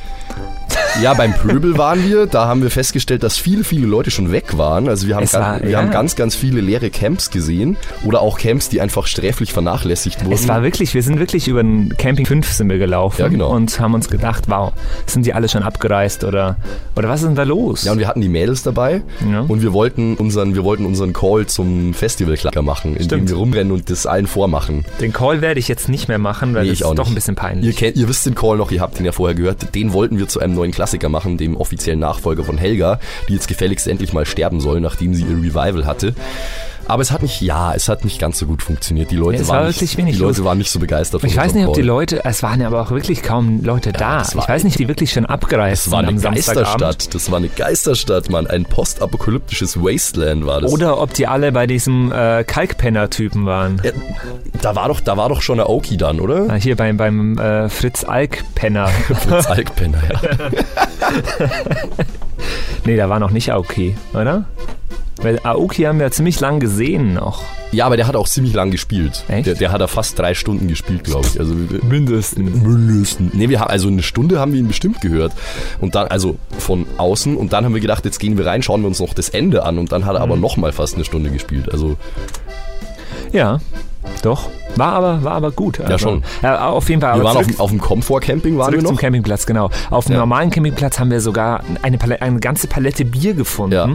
Ja, 1.02 1.14
beim 1.14 1.32
Pöbel 1.32 1.78
waren 1.78 2.04
wir, 2.06 2.26
da 2.26 2.46
haben 2.46 2.62
wir 2.62 2.70
festgestellt, 2.70 3.22
dass 3.22 3.38
viele, 3.38 3.64
viele 3.64 3.86
Leute 3.86 4.10
schon 4.10 4.32
weg 4.32 4.58
waren. 4.58 4.86
Also 4.88 5.06
wir 5.06 5.16
haben, 5.16 5.22
Es 5.22 5.32
ga- 5.32 5.40
war- 5.40 5.62
wir 5.62 5.70
ja. 5.70 5.78
haben 5.78 5.90
ganz, 5.90 6.14
ganz 6.14 6.34
viele 6.34 6.60
leere 6.60 6.90
Camps 6.90 7.30
gesehen 7.30 7.78
oder 8.04 8.20
auch 8.20 8.38
Camps, 8.38 8.68
die 8.68 8.82
einfach 8.82 9.06
sträflich 9.06 9.52
vernachlässigt 9.54 10.22
wurden. 10.24 10.34
Es 10.34 10.46
war 10.46 10.62
wirklich, 10.62 10.92
wir 10.92 11.02
sind 11.02 11.18
wirklich 11.18 11.48
über 11.48 11.62
den 11.62 11.96
Camping 11.96 12.26
5 12.26 12.52
sind 12.52 12.68
wir 12.68 12.76
gelaufen 12.78 13.20
Ja, 13.22 13.28
genau. 13.28 13.50
und 13.50 13.80
haben 13.80 13.94
uns 13.94 14.10
gedacht, 14.10 14.44
wow, 14.48 14.72
sind 15.06 15.24
die 15.24 15.32
alle 15.32 15.48
schon 15.48 15.62
abgereist 15.62 16.24
oder, 16.24 16.56
oder 16.96 17.08
was 17.08 17.20
ist 17.22 17.28
denn 17.28 17.34
da 17.34 17.44
los? 17.44 17.84
Ja, 17.84 17.92
und 17.92 17.98
wir 17.98 18.06
hatten 18.08 18.20
die 18.20 18.28
Mädels 18.28 18.62
dabei 18.62 19.02
Ja. 19.30 19.40
und 19.40 19.62
wir 19.62 19.72
wollten 19.72 20.16
unseren, 20.16 20.54
wir 20.54 20.64
wollten 20.64 20.84
unseren 20.84 21.14
Call 21.14 21.46
zum 21.46 21.94
Festivalklacker 21.94 22.60
machen, 22.62 22.92
indem 22.92 23.04
Stimmt. 23.06 23.30
wir 23.30 23.36
rumrennen 23.36 23.72
und 23.72 23.88
das 23.88 24.04
allen 24.06 24.26
vormachen. 24.26 24.84
den 25.00 25.14
Call 25.14 25.40
werde 25.40 25.60
ich 25.60 25.68
jetzt 25.68 25.88
nicht 25.88 26.08
mehr 26.08 26.18
machen, 26.18 26.52
weil 26.54 26.64
Nee, 26.64 26.70
das 26.70 26.80
ist 26.80 26.86
doch 26.86 26.94
nicht. 26.98 27.08
ein 27.08 27.14
bisschen 27.14 27.34
Ihr, 27.34 27.40
peinlich. 27.40 27.76
kennt, 27.76 27.96
ihr 27.96 28.08
wisst 28.08 28.26
den 28.26 28.34
Call 28.34 28.58
noch, 28.58 28.70
ihr 28.70 28.80
habt 28.82 28.98
ihn 28.98 29.06
ja 29.06 29.12
vorher 29.12 29.34
gehört. 29.34 29.74
Den 29.74 29.92
wollten 29.94 30.18
wir 30.18 30.28
zu 30.28 30.40
einem 30.40 30.54
neuen 30.54 30.72
Klassiker 30.80 31.10
machen, 31.10 31.36
dem 31.36 31.58
offiziellen 31.58 32.00
Nachfolger 32.00 32.42
von 32.42 32.56
Helga, 32.56 33.00
die 33.28 33.34
jetzt 33.34 33.48
gefälligst 33.48 33.86
endlich 33.86 34.14
mal 34.14 34.24
sterben 34.24 34.60
soll, 34.60 34.80
nachdem 34.80 35.12
sie 35.12 35.24
ihr 35.24 35.36
Revival 35.36 35.84
hatte. 35.84 36.14
Aber 36.90 37.02
es 37.02 37.12
hat 37.12 37.22
nicht, 37.22 37.40
ja, 37.40 37.72
es 37.72 37.88
hat 37.88 38.04
nicht 38.04 38.18
ganz 38.20 38.38
so 38.38 38.46
gut 38.46 38.62
funktioniert. 38.64 39.12
Die 39.12 39.16
Leute, 39.16 39.36
Ja, 39.36 39.42
es 39.42 39.48
waren, 39.48 39.58
war 39.60 39.66
nicht, 39.68 39.96
die 39.96 40.12
Leute 40.18 40.44
waren 40.44 40.58
nicht 40.58 40.70
so 40.72 40.80
begeistert 40.80 41.20
von 41.20 41.30
Ich 41.30 41.36
weiß 41.36 41.54
nicht, 41.54 41.68
ob 41.68 41.74
die. 41.74 41.82
Leute, 41.82 42.24
es 42.24 42.42
waren 42.42 42.60
ja 42.60 42.66
aber 42.66 42.82
auch 42.82 42.90
wirklich 42.90 43.22
kaum 43.22 43.62
Leute 43.62 43.92
da. 43.92 44.18
das 44.18 44.34
war- 44.34 44.42
ich 44.42 44.48
weiß 44.48 44.64
nicht, 44.64 44.76
die 44.78 44.88
wirklich 44.88 45.12
schon 45.12 45.24
abgereist 45.24 45.86
Das 45.86 45.92
war 45.92 46.00
eine. 46.00 46.14
Geisterstadt. 46.20 47.14
Das 47.14 47.30
war 47.30 47.38
eine 47.38 47.48
Geisterstadt, 47.48 48.28
Mann. 48.28 48.48
Ein 48.48 48.64
postapokalyptisches 48.64 49.76
Wasteland 49.80 50.46
war 50.46 50.60
das. 50.62 50.72
Oder 50.72 51.00
ob 51.00 51.14
die 51.14 51.28
alle 51.28 51.52
bei 51.52 51.68
diesem 51.68 52.10
äh, 52.10 52.42
Kalkpenner-Typen 52.44 53.46
waren. 53.46 53.80
Ja, 53.84 53.92
da 54.60 54.74
war 54.74 54.88
doch, 54.88 54.98
da 55.00 55.16
war 55.16 55.28
doch 55.28 55.42
schon 55.42 55.60
eine 55.60 55.68
Aoki 55.68 55.96
dann, 55.96 56.18
oder? 56.18 56.46
Ah, 56.48 56.54
Hier 56.54 56.74
beim, 56.74 56.96
beim 56.96 57.38
äh, 57.38 57.68
Fritz 57.68 58.02
Alk-Penner. 58.02 58.88
Fritz 59.28 59.46
Alkpenner, 59.46 59.98
ja. 60.12 60.20
nee, 62.84 62.96
da 62.96 63.08
war 63.08 63.20
noch 63.20 63.30
nicht 63.30 63.52
okay, 63.52 63.96
oder? 64.12 64.44
Weil 65.22 65.38
Aoki 65.42 65.82
haben 65.82 65.98
wir 66.00 66.10
ziemlich 66.10 66.40
lang 66.40 66.60
gesehen 66.60 67.12
noch. 67.14 67.42
Ja, 67.72 67.84
aber 67.86 67.96
der 67.98 68.06
hat 68.06 68.16
auch 68.16 68.26
ziemlich 68.26 68.54
lang 68.54 68.70
gespielt. 68.70 69.22
Echt? 69.28 69.46
Der, 69.46 69.54
der 69.54 69.70
hat 69.70 69.80
da 69.80 69.86
fast 69.86 70.18
drei 70.18 70.32
Stunden 70.34 70.66
gespielt, 70.66 71.04
glaube 71.04 71.26
ich. 71.30 71.38
Also 71.38 71.54
Mindestens. 71.88 72.62
mindestens. 72.62 73.34
Nee, 73.34 73.48
wir 73.50 73.60
haben 73.60 73.68
also 73.70 73.88
eine 73.88 74.02
Stunde 74.02 74.40
haben 74.40 74.52
wir 74.52 74.58
ihn 74.58 74.66
bestimmt 74.68 75.00
gehört. 75.02 75.32
Und 75.80 75.94
dann, 75.94 76.08
also 76.08 76.36
von 76.58 76.86
außen. 76.96 77.36
Und 77.36 77.52
dann 77.52 77.64
haben 77.66 77.74
wir 77.74 77.80
gedacht, 77.82 78.04
jetzt 78.06 78.18
gehen 78.18 78.38
wir 78.38 78.46
rein, 78.46 78.62
schauen 78.62 78.80
wir 78.80 78.88
uns 78.88 78.98
noch 78.98 79.12
das 79.14 79.28
Ende 79.28 79.64
an. 79.64 79.78
Und 79.78 79.92
dann 79.92 80.06
hat 80.06 80.14
er 80.16 80.22
aber 80.22 80.36
noch 80.36 80.56
mal 80.56 80.72
fast 80.72 80.94
eine 80.94 81.04
Stunde 81.04 81.30
gespielt. 81.30 81.70
Also 81.70 81.96
Ja, 83.32 83.58
doch. 84.22 84.48
War 84.76 84.92
aber, 84.94 85.22
war 85.24 85.32
aber 85.32 85.50
gut. 85.52 85.80
Also, 85.80 85.98
schon. 85.98 86.24
Ja, 86.42 86.68
auf 86.70 86.88
jeden 86.88 87.00
Fall. 87.02 87.10
wir 87.10 87.14
aber 87.16 87.24
waren 87.24 87.36
auf, 87.36 87.42
zurück- 87.44 87.56
dem- 87.56 87.60
auf 87.60 87.70
dem 87.70 87.80
Komfort-Camping, 87.80 88.56
waren 88.56 88.68
wir 88.72 88.78
Zurück 88.78 88.86
zum 88.86 88.94
noch. 88.96 89.00
Campingplatz, 89.00 89.46
genau. 89.46 89.70
Auf 89.90 90.06
dem 90.06 90.12
Ja. 90.14 90.18
normalen 90.20 90.50
Campingplatz 90.50 90.98
haben 90.98 91.10
wir 91.10 91.20
sogar 91.20 91.62
eine, 91.82 91.98
Palette, 91.98 92.22
eine 92.22 92.40
ganze 92.40 92.66
Palette 92.66 93.04
Bier 93.04 93.34
gefunden, 93.34 93.74
Ja. 93.74 93.88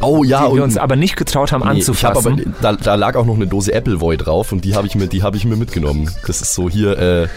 Oh 0.00 0.22
ja, 0.24 0.48
die 0.48 0.54
wir 0.56 0.62
uns 0.64 0.76
aber 0.76 0.96
nicht 0.96 1.16
getraut 1.16 1.50
haben 1.52 1.68
Nee, 1.72 1.80
ich 1.80 1.88
hab 2.04 2.16
aber, 2.16 2.30
anzufassen. 2.30 2.54
da, 2.62 2.72
da 2.74 2.94
lag 2.94 3.16
auch 3.16 3.26
noch 3.26 3.34
eine 3.34 3.46
Dose 3.46 3.74
Appleboy 3.74 4.16
drauf 4.16 4.52
und 4.52 4.64
die 4.64 4.74
habe 4.76 4.86
ich, 4.86 4.94
mir- 4.94 5.08
die 5.08 5.22
hab 5.22 5.34
ich 5.34 5.44
mir 5.44 5.56
mitgenommen. 5.56 6.08
Das 6.26 6.40
ist 6.40 6.54
so 6.54 6.70
hier 6.70 6.96
äh, 6.98 7.28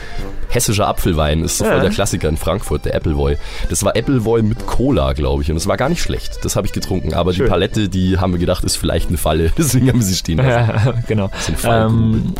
hessischer 0.49 0.87
Apfelwein, 0.87 1.43
ist 1.43 1.57
so 1.57 1.65
Ja. 1.65 1.71
voll 1.71 1.81
der 1.81 1.89
Klassiker 1.89 2.29
in 2.29 2.37
Frankfurt, 2.37 2.85
der 2.85 2.93
Appleboy. 2.95 3.37
Das 3.69 3.83
war 3.83 3.95
Appleboy 3.95 4.41
mit 4.43 4.67
Cola, 4.67 5.13
glaube 5.13 5.41
ich, 5.43 5.49
und 5.49 5.57
es 5.57 5.65
war 5.67 5.77
gar 5.77 5.89
nicht 5.89 6.01
schlecht. 6.01 6.39
Das 6.43 6.55
habe 6.55 6.67
ich 6.67 6.73
getrunken, 6.73 7.13
aber 7.13 7.33
Schön. 7.33 7.45
die 7.45 7.49
Palette, 7.49 7.89
die 7.89 8.17
haben 8.19 8.33
wir 8.33 8.39
gedacht, 8.39 8.63
ist 8.63 8.75
vielleicht 8.75 9.07
eine 9.09 9.17
Falle. 9.17 9.51
Deswegen 9.57 9.87
haben 9.89 9.99
wir 9.99 10.05
sie 10.05 10.15
stehen 10.15 10.37
lassen. 10.37 10.49
Ja, 10.49 10.93
genau. 11.07 11.29
Ähm, 11.63 12.33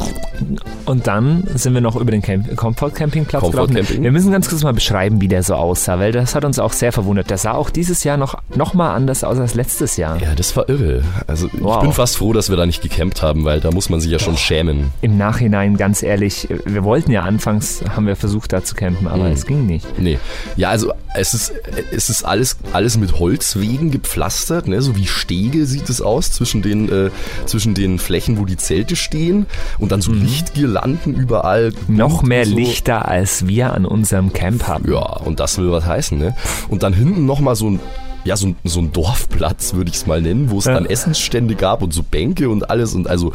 und 0.86 1.08
dann 1.08 1.48
sind 1.56 1.74
wir 1.74 1.82
noch 1.82 1.96
über 1.96 2.12
den 2.12 2.22
Camp 2.22 2.56
Comfort 2.58 2.92
Campingplatz 2.92 3.42
Comfort 3.42 3.68
gelaufen. 3.68 3.76
Camping. 3.88 4.04
Wir 4.04 4.12
müssen 4.12 4.32
ganz 4.32 4.50
kurz 4.50 4.62
mal 4.64 4.74
beschreiben, 4.74 5.22
wie 5.22 5.28
der 5.28 5.42
so 5.44 5.56
aussah, 5.56 5.98
weil 6.00 6.12
das 6.12 6.36
hat 6.36 6.46
uns 6.46 6.60
auch 6.60 6.74
sehr 6.74 6.92
verwundert. 6.92 7.30
Der 7.30 7.38
sah 7.38 7.54
auch 7.54 7.70
dieses 7.70 8.04
Jahr 8.04 8.18
noch, 8.18 8.36
noch 8.56 8.74
mal 8.74 8.94
anders 8.94 9.24
aus 9.24 9.40
als 9.40 9.56
letztes 9.56 9.98
Jahr. 9.98 10.11
Ja, 10.20 10.36
das 10.36 10.56
war 10.56 10.68
irre. 10.70 11.04
Also 11.28 11.48
Wow. 11.60 11.78
ich 11.78 11.82
bin 11.84 11.94
fast 11.94 12.18
froh, 12.18 12.34
dass 12.34 12.50
wir 12.50 12.58
da 12.58 12.66
nicht 12.66 12.82
gecampt 12.82 13.22
haben, 13.22 13.46
weil 13.46 13.60
da 13.60 13.72
muss 13.72 13.90
man 13.90 14.00
sich 14.02 14.12
ja 14.12 14.20
schon 14.20 14.38
schämen. 14.38 14.92
Im 15.02 15.18
Nachhinein, 15.18 15.78
ganz 15.78 16.04
ehrlich, 16.04 16.48
wir 16.66 16.84
wollten 16.84 17.12
ja 17.12 17.22
anfangs, 17.22 17.82
haben 17.96 18.08
wir 18.08 18.16
versucht 18.16 18.54
da 18.54 18.64
zu 18.64 18.76
campen, 18.76 19.08
aber 19.08 19.26
Mhm. 19.26 19.32
es 19.34 19.46
ging 19.46 19.66
nicht. 19.66 19.86
Nee. 20.00 20.20
Ja, 20.56 20.70
also 20.70 20.92
es 21.14 21.34
ist, 21.34 21.54
es 21.92 22.10
ist 22.10 22.24
alles, 22.24 22.58
alles 22.74 22.98
mit 22.98 23.20
Holzwegen 23.20 23.92
gepflastert, 23.92 24.68
ne? 24.68 24.82
so 24.82 24.96
wie 24.96 25.06
Stege 25.08 25.66
sieht 25.66 25.90
es 25.90 26.02
aus 26.02 26.32
zwischen 26.32 26.62
den, 26.62 26.90
äh, 26.90 27.10
zwischen 27.46 27.74
den 27.74 28.00
Flächen, 28.00 28.38
wo 28.40 28.46
die 28.46 28.58
Zelte 28.58 28.96
stehen 28.96 29.46
und 29.80 29.92
dann 29.92 30.02
so 30.02 30.12
Lichtgirlanden 30.14 31.14
überall. 31.16 31.74
Mhm. 31.88 31.98
Noch 31.98 32.24
mehr 32.24 32.46
so. 32.46 32.56
Lichter, 32.56 33.08
als 33.08 33.48
wir 33.48 33.74
an 33.74 33.86
unserem 33.86 34.34
Camp 34.34 34.68
haben. 34.68 34.90
Ja, 34.92 35.02
und 35.02 35.40
das 35.40 35.58
will 35.58 35.72
was 35.72 35.86
heißen, 35.86 36.18
ne? 36.18 36.36
Und 36.70 36.84
dann 36.84 36.94
hinten 36.94 37.26
nochmal 37.26 37.56
so 37.56 37.70
ein 37.70 37.80
ja, 38.24 38.36
so 38.38 38.48
ein, 38.48 38.56
so 38.64 38.80
ein 38.80 38.92
Dorfplatz, 38.92 39.74
würde 39.74 39.90
ich 39.90 39.96
es 39.98 40.06
mal 40.06 40.22
nennen, 40.22 40.52
wo 40.52 40.60
es 40.60 40.66
Ja. 40.66 40.74
dann 40.76 40.86
Essensstände 40.86 41.56
gab 41.56 41.82
und 41.82 41.94
so 41.94 42.04
Bänke 42.04 42.50
und 42.50 42.70
alles 42.70 42.94
und 42.94 43.08
also 43.10 43.34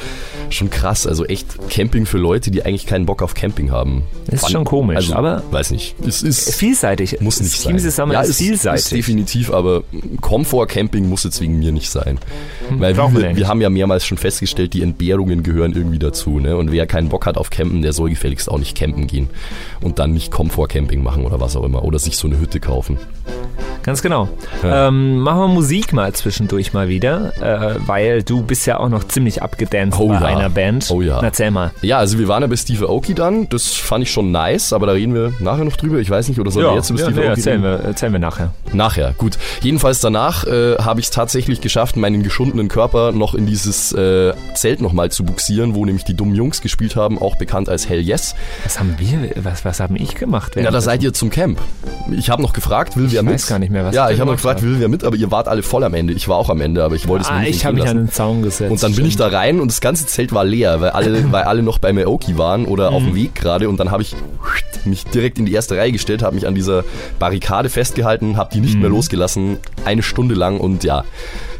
schon 0.50 0.70
krass, 0.70 1.06
also 1.06 1.24
echt 1.24 1.46
Camping 1.70 2.06
für 2.06 2.18
Leute, 2.18 2.50
die 2.50 2.64
eigentlich 2.64 2.86
keinen 2.86 3.04
Bock 3.06 3.22
auf 3.22 3.34
Camping 3.34 3.70
haben. 3.70 4.02
Ist 4.30 4.40
Fand- 4.42 4.52
schon 4.52 4.64
komisch, 4.64 4.96
also, 4.96 5.14
aber- 5.14 5.42
weiß 5.50 5.70
nicht. 5.72 5.96
Es 6.06 6.22
ist 6.22 6.54
Vielseitig. 6.54 7.20
muss 7.20 7.40
nicht 7.40 7.58
sein. 7.60 7.76
Ja, 8.12 8.20
ist 8.20 8.36
vielseitig. 8.38 8.84
Ist 8.84 8.92
definitiv, 8.92 9.50
aber 9.52 9.82
Komfort-Camping 10.20 11.08
muss 11.08 11.24
jetzt 11.24 11.40
wegen 11.40 11.58
mir 11.58 11.72
nicht 11.72 11.90
sein. 11.90 12.18
Weil 12.70 12.94
brauchen 12.94 13.16
wir 13.16 13.36
wir 13.36 13.48
haben 13.48 13.60
ja 13.60 13.70
mehrmals 13.70 14.06
schon 14.06 14.18
festgestellt, 14.18 14.72
die 14.74 14.82
Entbehrungen 14.82 15.42
gehören 15.42 15.72
irgendwie 15.72 15.98
dazu. 15.98 16.38
Ne? 16.38 16.56
Und 16.56 16.72
wer 16.72 16.86
keinen 16.86 17.08
Bock 17.08 17.26
hat 17.26 17.36
auf 17.38 17.50
Campen, 17.50 17.82
der 17.82 17.92
soll 17.92 18.10
gefälligst 18.10 18.50
auch 18.50 18.58
nicht 18.58 18.76
campen 18.76 19.06
gehen. 19.06 19.28
Und 19.80 19.98
dann 19.98 20.12
nicht 20.12 20.30
Komfort-Camping 20.30 21.02
machen 21.02 21.24
oder 21.24 21.40
was 21.40 21.56
auch 21.56 21.64
immer. 21.64 21.84
Oder 21.84 21.98
sich 21.98 22.16
so 22.16 22.26
eine 22.28 22.38
Hütte 22.38 22.60
kaufen. 22.60 22.98
Ganz 23.86 24.02
genau. 24.02 24.28
Ja. 24.64 24.88
Ähm, 24.88 25.20
machen 25.20 25.38
wir 25.38 25.48
Musik 25.48 25.92
mal 25.92 26.12
zwischendurch 26.12 26.72
mal 26.72 26.88
wieder, 26.88 27.32
äh, 27.40 27.76
weil 27.86 28.24
du 28.24 28.42
bist 28.42 28.66
ja 28.66 28.80
auch 28.80 28.88
noch 28.88 29.04
ziemlich 29.04 29.44
abgedanced 29.44 30.00
Oh 30.00 30.08
bei 30.08 30.14
ja. 30.14 30.26
einer 30.26 30.50
Band. 30.50 30.88
Oh 30.90 31.02
ja. 31.02 31.20
Erzähl 31.20 31.52
mal. 31.52 31.70
Ja, 31.82 31.98
also 31.98 32.18
wir 32.18 32.26
waren 32.26 32.42
ja 32.42 32.48
bei 32.48 32.56
Steve 32.56 32.86
Aoki 32.86 33.14
dann. 33.14 33.48
Das 33.48 33.74
fand 33.74 34.02
ich 34.02 34.10
schon 34.10 34.32
nice, 34.32 34.72
aber 34.72 34.86
da 34.86 34.92
reden 34.92 35.14
wir 35.14 35.32
nachher 35.38 35.64
noch 35.64 35.76
drüber. 35.76 35.98
Ich 35.98 36.10
weiß 36.10 36.28
nicht, 36.28 36.40
oder 36.40 36.50
sollen 36.50 36.66
wir 36.66 36.74
jetzt 36.74 36.90
über 36.90 36.98
ja, 36.98 37.04
Steve 37.06 37.20
nee, 37.20 37.26
Aoki 37.28 37.38
erzählen, 37.38 37.64
reden? 37.64 37.82
wir, 37.82 37.88
erzählen 37.88 38.12
wir 38.12 38.18
nachher. 38.18 38.52
Nachher, 38.72 39.14
gut. 39.16 39.38
Jedenfalls 39.62 40.00
danach 40.00 40.44
äh, 40.46 40.78
habe 40.78 40.98
ich 40.98 41.06
es 41.06 41.10
tatsächlich 41.12 41.60
geschafft, 41.60 41.96
meinen 41.96 42.24
geschundenen 42.24 42.66
Körper 42.66 43.12
noch 43.12 43.36
in 43.36 43.46
dieses 43.46 43.92
äh, 43.92 44.34
Zelt 44.54 44.80
nochmal 44.80 45.12
zu 45.12 45.24
buxieren, 45.24 45.76
wo 45.76 45.84
nämlich 45.84 46.04
die 46.04 46.14
dummen 46.14 46.34
Jungs 46.34 46.60
gespielt 46.60 46.96
haben, 46.96 47.20
auch 47.20 47.36
bekannt 47.36 47.68
als 47.68 47.88
Hell 47.88 48.00
Yes. 48.00 48.34
Was 48.64 48.80
haben 48.80 48.96
wir, 48.98 49.30
was, 49.36 49.64
was 49.64 49.78
haben 49.78 49.94
ich 49.94 50.16
gemacht? 50.16 50.56
Ja, 50.56 50.72
da 50.72 50.80
seid 50.80 51.04
ihr 51.04 51.12
zum 51.12 51.30
Camp. 51.30 51.60
Ich 52.10 52.30
habe 52.30 52.42
noch 52.42 52.52
gefragt, 52.52 52.96
will 52.96 53.12
wer 53.12 53.22
mit? 53.22 53.34
weiß 53.34 53.46
gar 53.46 53.60
nicht 53.60 53.70
mehr, 53.70 53.75
was 53.84 53.94
Ja, 53.94 54.06
ich 54.10 54.20
habe 54.20 54.28
gemacht 54.30 54.36
gefragt, 54.42 54.62
will 54.62 54.76
wer 54.80 54.88
mit, 54.88 55.04
aber 55.04 55.16
ihr 55.16 55.30
wart 55.30 55.48
alle 55.48 55.62
voll 55.62 55.84
am 55.84 55.94
Ende. 55.94 56.12
Ich 56.14 56.28
war 56.28 56.36
auch 56.36 56.48
am 56.50 56.60
Ende, 56.60 56.82
aber 56.84 56.94
ich 56.94 57.06
wollte 57.08 57.24
es 57.24 57.30
mir 57.30 57.36
Ah, 57.36 57.40
nicht 57.40 57.56
ich 57.56 57.64
habe 57.66 57.74
mich 57.74 57.82
entgehen 57.84 57.98
an 57.98 58.04
lassen. 58.06 58.10
den 58.10 58.14
Zaun 58.14 58.42
gesetzt. 58.42 58.70
Und 58.70 58.82
dann 58.82 58.94
bin 58.94 59.06
ich 59.06 59.16
da 59.16 59.28
rein 59.28 59.60
und 59.60 59.70
das 59.70 59.80
ganze 59.80 60.06
Zelt 60.06 60.32
war 60.32 60.44
leer, 60.44 60.80
weil 60.80 60.90
alle, 60.90 61.24
weil 61.32 61.42
alle 61.44 61.62
noch 61.62 61.78
bei 61.78 61.92
Maoki 61.92 62.38
waren 62.38 62.64
oder 62.64 62.90
auf 62.92 63.02
dem 63.02 63.10
Mhm. 63.12 63.16
Weg 63.16 63.34
gerade. 63.34 63.68
Und 63.68 63.78
dann 63.80 63.90
habe 63.90 64.02
ich 64.02 64.14
mich 64.84 65.04
direkt 65.04 65.38
in 65.38 65.46
die 65.46 65.52
erste 65.52 65.76
Reihe 65.76 65.90
gestellt, 65.92 66.22
habe 66.22 66.34
mich 66.36 66.46
an 66.46 66.54
dieser 66.54 66.84
Barrikade 67.18 67.68
festgehalten, 67.70 68.36
habe 68.36 68.50
die 68.52 68.60
nicht 68.60 68.74
Mhm. 68.74 68.80
mehr 68.82 68.90
losgelassen, 68.90 69.58
eine 69.84 70.02
Stunde 70.02 70.34
lang. 70.34 70.60
Und 70.60 70.84
ja, 70.84 71.04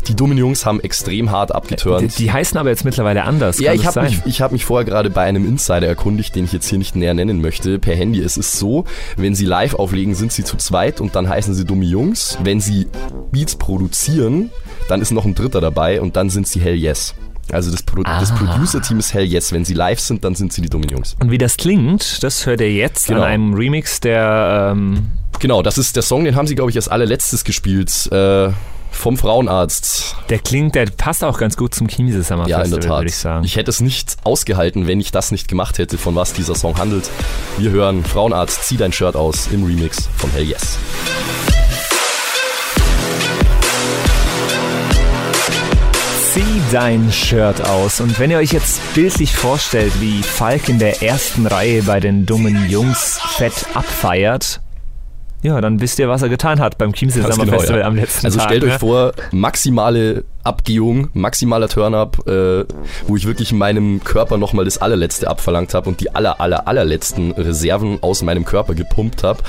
die 0.08 0.14
dummen 0.14 0.38
Jungs 0.38 0.64
haben 0.66 0.80
extrem 0.80 1.30
hart 1.30 1.50
die, 1.50 1.54
abgeturnt. 1.54 2.18
die 2.18 2.30
heißen 2.32 2.56
aber 2.58 2.70
jetzt 2.70 2.84
mittlerweile 2.84 3.24
anders. 3.24 3.58
Ja, 3.58 3.70
kann 3.70 3.76
ich 3.76 3.82
das 3.84 3.96
habe 3.96 4.06
mich, 4.08 4.20
ich 4.26 4.40
hab 4.40 4.52
mich 4.52 4.64
vorher 4.64 4.84
gerade 4.84 5.10
bei 5.10 5.22
einem 5.22 5.46
Insider 5.46 5.86
erkundigt, 5.86 6.34
den 6.34 6.44
ich 6.44 6.52
jetzt 6.52 6.68
hier 6.68 6.78
nicht 6.78 6.96
näher 6.96 7.14
nennen 7.14 7.40
möchte, 7.40 7.78
per 7.78 7.94
Handy. 7.94 8.20
Es 8.20 8.36
ist 8.36 8.52
so, 8.52 8.84
wenn 9.16 9.34
sie 9.34 9.44
live 9.46 9.74
auflegen, 9.74 10.14
sind 10.14 10.32
sie 10.32 10.44
zu 10.44 10.56
zweit 10.56 11.00
und 11.00 11.14
dann 11.16 11.28
heißen 11.28 11.54
sie 11.54 11.64
dumme 11.64 11.84
Jungs. 11.84 12.38
Wenn 12.42 12.60
sie 12.60 12.86
Beats 13.32 13.56
produzieren, 13.56 14.50
dann 14.88 15.00
ist 15.02 15.10
noch 15.10 15.24
ein 15.24 15.34
Dritter 15.34 15.60
dabei 15.60 16.00
und 16.00 16.16
dann 16.16 16.30
sind 16.30 16.46
sie 16.46 16.60
Hell 16.60 16.76
Yes. 16.76 17.14
Also 17.52 17.70
das, 17.70 17.82
Pro 17.84 18.02
das 18.02 18.32
Ah. 18.32 18.34
Producer-Team 18.34 18.98
ist 18.98 19.14
Hell 19.14 19.24
Yes. 19.24 19.52
Wenn 19.52 19.64
sie 19.64 19.74
live 19.74 20.00
sind, 20.00 20.24
dann 20.24 20.34
sind 20.34 20.52
sie 20.52 20.62
die 20.62 20.68
dummen 20.68 20.88
Jungs. 20.88 21.16
Und 21.20 21.30
wie 21.30 21.38
das 21.38 21.56
klingt, 21.56 22.22
das 22.22 22.44
hört 22.46 22.60
ihr 22.60 22.72
jetzt 22.72 23.06
Genau. 23.08 23.20
an 23.20 23.26
einem 23.26 23.54
Remix 23.54 24.00
der 24.00 24.72
ähm, 24.72 25.06
Genau, 25.38 25.62
das 25.62 25.76
ist 25.78 25.94
der 25.96 26.02
Song, 26.02 26.24
den 26.24 26.34
haben 26.34 26.46
sie, 26.46 26.54
glaube 26.54 26.70
ich, 26.70 26.76
als 26.76 26.88
allerletztes 26.88 27.44
gespielt. 27.44 28.08
Äh, 28.10 28.48
vom 28.96 29.16
Frauenarzt. 29.16 30.16
Der 30.28 30.38
klingt, 30.38 30.74
der 30.74 30.86
passt 30.86 31.22
auch 31.24 31.38
ganz 31.38 31.56
gut 31.56 31.74
zum 31.74 31.86
Chiemsee 31.88 32.22
Summer 32.22 32.48
Ja, 32.48 32.58
in 32.58 32.62
Festival, 32.62 32.80
der 32.80 32.88
Tat. 32.88 32.98
würde 33.00 33.08
ich 33.10 33.16
sagen. 33.16 33.44
hätte 33.44 33.70
es 33.70 33.80
nicht 33.80 34.16
ausgehalten, 34.24 34.86
wenn 34.86 35.00
ich 35.00 35.12
das 35.12 35.30
nicht 35.30 35.48
gemacht 35.48 35.78
hätte, 35.78 35.98
von 35.98 36.14
was 36.14 36.32
dieser 36.32 36.54
Song 36.54 36.76
handelt. 36.78 37.10
Wir 37.58 37.70
hören 37.70 38.04
Frauenarzt, 38.04 38.64
zieh 38.64 38.76
dein 38.76 38.92
Shirt 38.92 39.16
aus 39.16 39.48
im 39.52 39.64
Remix 39.64 40.08
von 40.16 40.30
Hell 40.32 40.44
Yes. 40.44 40.78
Zieh 46.32 46.60
dein 46.70 47.10
Shirt 47.12 47.62
aus. 47.66 48.00
Und 48.00 48.18
wenn 48.18 48.30
ihr 48.30 48.38
euch 48.38 48.52
jetzt 48.52 48.80
bildlich 48.94 49.34
vorstellt, 49.34 49.92
wie 50.00 50.22
Falk 50.22 50.68
in 50.68 50.78
der 50.78 51.02
ersten 51.02 51.46
Reihe 51.46 51.82
bei 51.82 51.98
den 52.00 52.26
dummen 52.26 52.68
Jungs 52.68 53.18
fett 53.36 53.54
abfeiert, 53.74 54.60
ja, 55.46 55.60
dann 55.60 55.80
wisst 55.80 55.98
ihr, 55.98 56.08
was 56.08 56.22
er 56.22 56.28
getan 56.28 56.60
hat 56.60 56.76
beim 56.76 56.92
Chiemsee 56.92 57.22
Summer 57.22 57.44
genau, 57.44 57.58
Festival 57.58 57.80
ja. 57.80 57.86
am 57.86 57.96
letzten 57.96 58.26
Also 58.26 58.38
Tag. 58.38 58.48
stellt 58.48 58.64
ne? 58.64 58.72
euch 58.72 58.78
vor, 58.78 59.12
maximale 59.32 60.24
Abgehung, 60.46 61.08
maximaler 61.12 61.68
Turn-up, 61.68 62.26
äh, 62.26 62.64
wo 63.06 63.16
ich 63.16 63.26
wirklich 63.26 63.52
meinem 63.52 64.02
Körper 64.02 64.38
nochmal 64.38 64.64
das 64.64 64.78
allerletzte 64.78 65.28
abverlangt 65.28 65.74
habe 65.74 65.88
und 65.88 66.00
die 66.00 66.14
aller, 66.14 66.40
aller, 66.40 66.68
allerletzten 66.68 67.32
Reserven 67.32 67.98
aus 68.02 68.22
meinem 68.22 68.44
Körper 68.44 68.74
gepumpt 68.74 69.22
habe. 69.22 69.42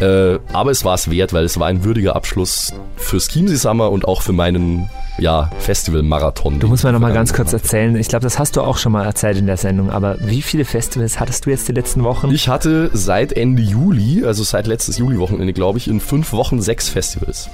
Äh, 0.00 0.38
aber 0.52 0.70
es 0.70 0.84
war 0.84 0.94
es 0.94 1.10
wert, 1.10 1.32
weil 1.32 1.44
es 1.44 1.58
war 1.58 1.66
ein 1.66 1.84
würdiger 1.84 2.16
Abschluss 2.16 2.72
fürs 2.96 3.28
Chiemsee 3.28 3.56
Summer 3.56 3.90
und 3.90 4.06
auch 4.06 4.22
für 4.22 4.32
meinen 4.32 4.88
ja, 5.18 5.50
Festival-Marathon. 5.58 6.60
Du 6.60 6.68
musst 6.68 6.84
mir 6.84 6.92
noch 6.92 7.00
mal 7.00 7.12
ganz 7.12 7.32
kurz 7.32 7.52
erzählen, 7.52 7.94
ich 7.96 8.08
glaube, 8.08 8.22
das 8.22 8.38
hast 8.38 8.56
du 8.56 8.62
auch 8.62 8.78
schon 8.78 8.92
mal 8.92 9.04
erzählt 9.04 9.36
in 9.36 9.46
der 9.46 9.56
Sendung, 9.56 9.90
aber 9.90 10.16
wie 10.20 10.42
viele 10.42 10.64
Festivals 10.64 11.20
hattest 11.20 11.46
du 11.46 11.50
jetzt 11.50 11.68
die 11.68 11.72
letzten 11.72 12.02
Wochen? 12.04 12.30
Ich 12.30 12.48
hatte 12.48 12.90
seit 12.92 13.32
Ende 13.32 13.62
Juli, 13.62 14.24
also 14.24 14.42
seit 14.42 14.66
letztes 14.66 14.98
Juli-Wochenende, 14.98 15.52
glaube 15.52 15.78
ich, 15.78 15.88
in 15.88 16.00
fünf 16.00 16.32
Wochen 16.32 16.60
sechs 16.60 16.88
Festivals. 16.88 17.50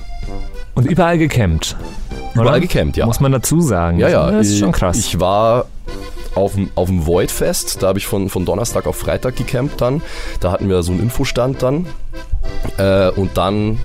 Und 0.77 0.87
überall 0.87 1.19
gecampt. 1.19 1.77
Überall 2.35 2.49
oder? 2.49 2.61
gecampt, 2.61 2.97
ja. 2.97 3.07
Muss 3.07 3.19
man 3.19 3.33
dazu 3.33 3.61
sagen. 3.61 3.99
Ja, 3.99 4.09
ja. 4.09 4.31
Das 4.31 4.47
ist 4.47 4.53
ich- 4.53 4.59
schon 4.61 4.71
krass. 4.73 4.97
Ich 4.97 5.19
war 5.19 5.67
auf 6.37 6.55
dem, 6.55 6.71
auf 6.75 6.89
dem 6.89 7.07
Void-Fest, 7.07 7.83
da 7.83 7.89
habe 7.89 7.99
ich 7.99 8.07
von, 8.07 8.29
von 8.29 8.45
Donnerstag 8.45 8.87
auf 8.87 8.97
Freitag 8.97 9.37
gecampt 9.37 9.81
dann. 9.81 10.03
Da 10.41 10.53
hatten 10.53 10.69
wir 10.69 10.83
so 10.83 10.93
einen 10.93 11.01
Infostand 11.03 11.62
dann. 11.62 11.87
Äh, 12.77 13.09
und 13.11 13.37
dann 13.39 13.79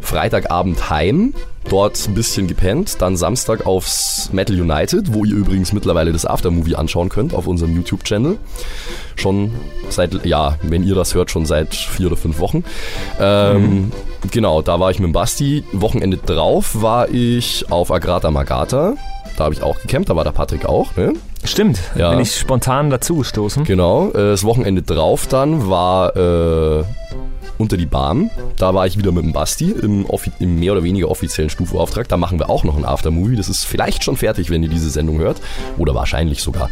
Freitagabend 0.00 0.90
heim, 0.90 1.34
dort 1.68 2.08
ein 2.08 2.14
bisschen 2.14 2.46
gepennt, 2.46 3.00
dann 3.00 3.16
Samstag 3.16 3.66
aufs 3.66 4.30
Metal 4.32 4.58
United, 4.60 5.12
wo 5.12 5.24
ihr 5.24 5.34
übrigens 5.34 5.72
mittlerweile 5.72 6.12
das 6.12 6.24
Aftermovie 6.26 6.74
anschauen 6.76 7.08
könnt 7.08 7.34
auf 7.34 7.46
unserem 7.46 7.74
YouTube-Channel. 7.76 8.36
Schon 9.16 9.52
seit, 9.88 10.24
ja, 10.24 10.56
wenn 10.62 10.82
ihr 10.84 10.94
das 10.94 11.14
hört, 11.14 11.30
schon 11.30 11.46
seit 11.46 11.74
vier 11.74 12.06
oder 12.08 12.16
fünf 12.16 12.38
Wochen. 12.40 12.64
Ähm, 13.20 13.92
Genau, 14.32 14.62
da 14.62 14.80
war 14.80 14.90
ich 14.90 14.98
mit 14.98 15.06
dem 15.08 15.12
Basti. 15.12 15.62
Wochenende 15.72 16.16
drauf 16.16 16.82
war 16.82 17.08
ich 17.08 17.70
auf 17.70 17.92
Agrata 17.92 18.30
Magata. 18.32 18.94
Da 19.36 19.44
habe 19.44 19.54
ich 19.54 19.62
auch 19.62 19.78
gecampt, 19.80 20.08
da 20.10 20.16
war 20.16 20.24
der 20.24 20.32
Patrick 20.32 20.66
auch, 20.66 20.96
ne? 20.96 21.12
Stimmt, 21.44 21.78
Ja. 21.96 22.10
bin 22.10 22.18
ich 22.18 22.34
spontan 22.34 22.90
dazugestoßen. 22.90 23.62
Genau. 23.62 24.08
Äh, 24.10 24.30
das 24.30 24.42
Wochenende 24.42 24.82
drauf 24.82 25.28
dann 25.28 25.70
war 25.70 26.16
äh, 26.16 26.82
unter 27.58 27.76
die 27.76 27.86
Bahn. 27.86 28.30
Da 28.56 28.74
war 28.74 28.86
ich 28.86 28.96
wieder 28.96 29.12
mit 29.12 29.24
dem 29.24 29.32
Basti 29.32 29.70
im, 29.70 30.06
im 30.38 30.60
mehr 30.60 30.72
oder 30.72 30.84
weniger 30.84 31.10
offiziellen 31.10 31.50
Stufenauftrag. 31.50 32.08
Da 32.08 32.16
machen 32.16 32.38
wir 32.38 32.48
auch 32.48 32.64
noch 32.64 32.76
ein 32.76 32.84
Aftermovie. 32.84 33.36
Das 33.36 33.48
ist 33.48 33.64
vielleicht 33.64 34.04
schon 34.04 34.16
fertig, 34.16 34.50
wenn 34.50 34.62
ihr 34.62 34.68
diese 34.68 34.90
Sendung 34.90 35.18
hört. 35.18 35.40
Oder 35.76 35.94
wahrscheinlich 35.94 36.42
sogar. 36.42 36.70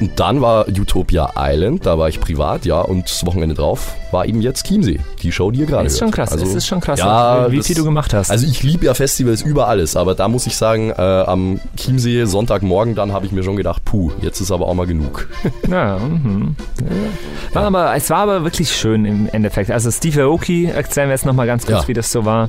Und 0.00 0.18
dann 0.18 0.40
war 0.40 0.68
Utopia 0.68 1.32
Island, 1.36 1.86
da 1.86 1.98
war 1.98 2.08
ich 2.08 2.20
privat, 2.20 2.64
ja, 2.64 2.80
und 2.80 3.08
das 3.08 3.24
Wochenende 3.26 3.54
drauf 3.54 3.94
war 4.14 4.24
eben 4.24 4.40
jetzt 4.40 4.66
Chiemsee, 4.66 5.00
die 5.22 5.30
Show, 5.30 5.50
die 5.50 5.60
ihr 5.60 5.66
gerade 5.66 5.86
Ist 5.86 5.98
schon 5.98 6.06
hört. 6.08 6.14
krass, 6.14 6.32
Also, 6.32 6.46
es 6.46 6.54
ist 6.54 6.66
schon 6.66 6.80
krass, 6.80 6.98
ja, 6.98 7.50
wie 7.50 7.58
das- 7.58 7.66
viel 7.66 7.76
du 7.76 7.84
gemacht 7.84 8.14
hast. 8.14 8.30
Also 8.30 8.46
ich 8.46 8.62
liebe 8.62 8.86
ja 8.86 8.94
Festivals 8.94 9.42
über 9.42 9.68
alles, 9.68 9.94
aber 9.96 10.14
da 10.14 10.28
muss 10.28 10.46
ich 10.46 10.56
sagen, 10.56 10.88
äh, 10.90 11.02
am 11.02 11.60
Chiemsee 11.76 12.24
Sonntagmorgen, 12.24 12.94
dann 12.94 13.12
habe 13.12 13.26
ich 13.26 13.32
mir 13.32 13.42
schon 13.42 13.56
gedacht, 13.56 13.84
puh, 13.84 14.10
jetzt 14.22 14.40
ist 14.40 14.50
aber 14.50 14.66
auch 14.68 14.74
mal 14.74 14.86
genug. 14.86 15.28
Ja, 15.70 15.98
mhm. 15.98 16.56
Ja. 16.80 17.54
War 17.60 17.64
aber, 17.66 17.94
es 17.96 18.08
war 18.10 18.18
aber 18.18 18.44
wirklich 18.44 18.70
schön 18.74 19.04
im 19.04 19.28
Endeffekt. 19.32 19.70
Also 19.70 19.90
Steve 19.90 20.22
Aoki, 20.22 20.66
erzählen 20.66 21.08
wir 21.08 21.14
jetzt 21.14 21.26
nochmal 21.26 21.46
ganz 21.46 21.66
kurz, 21.66 21.82
Ja. 21.82 21.88
wie 21.88 21.92
das 21.92 22.10
so 22.12 22.24
war. 22.24 22.48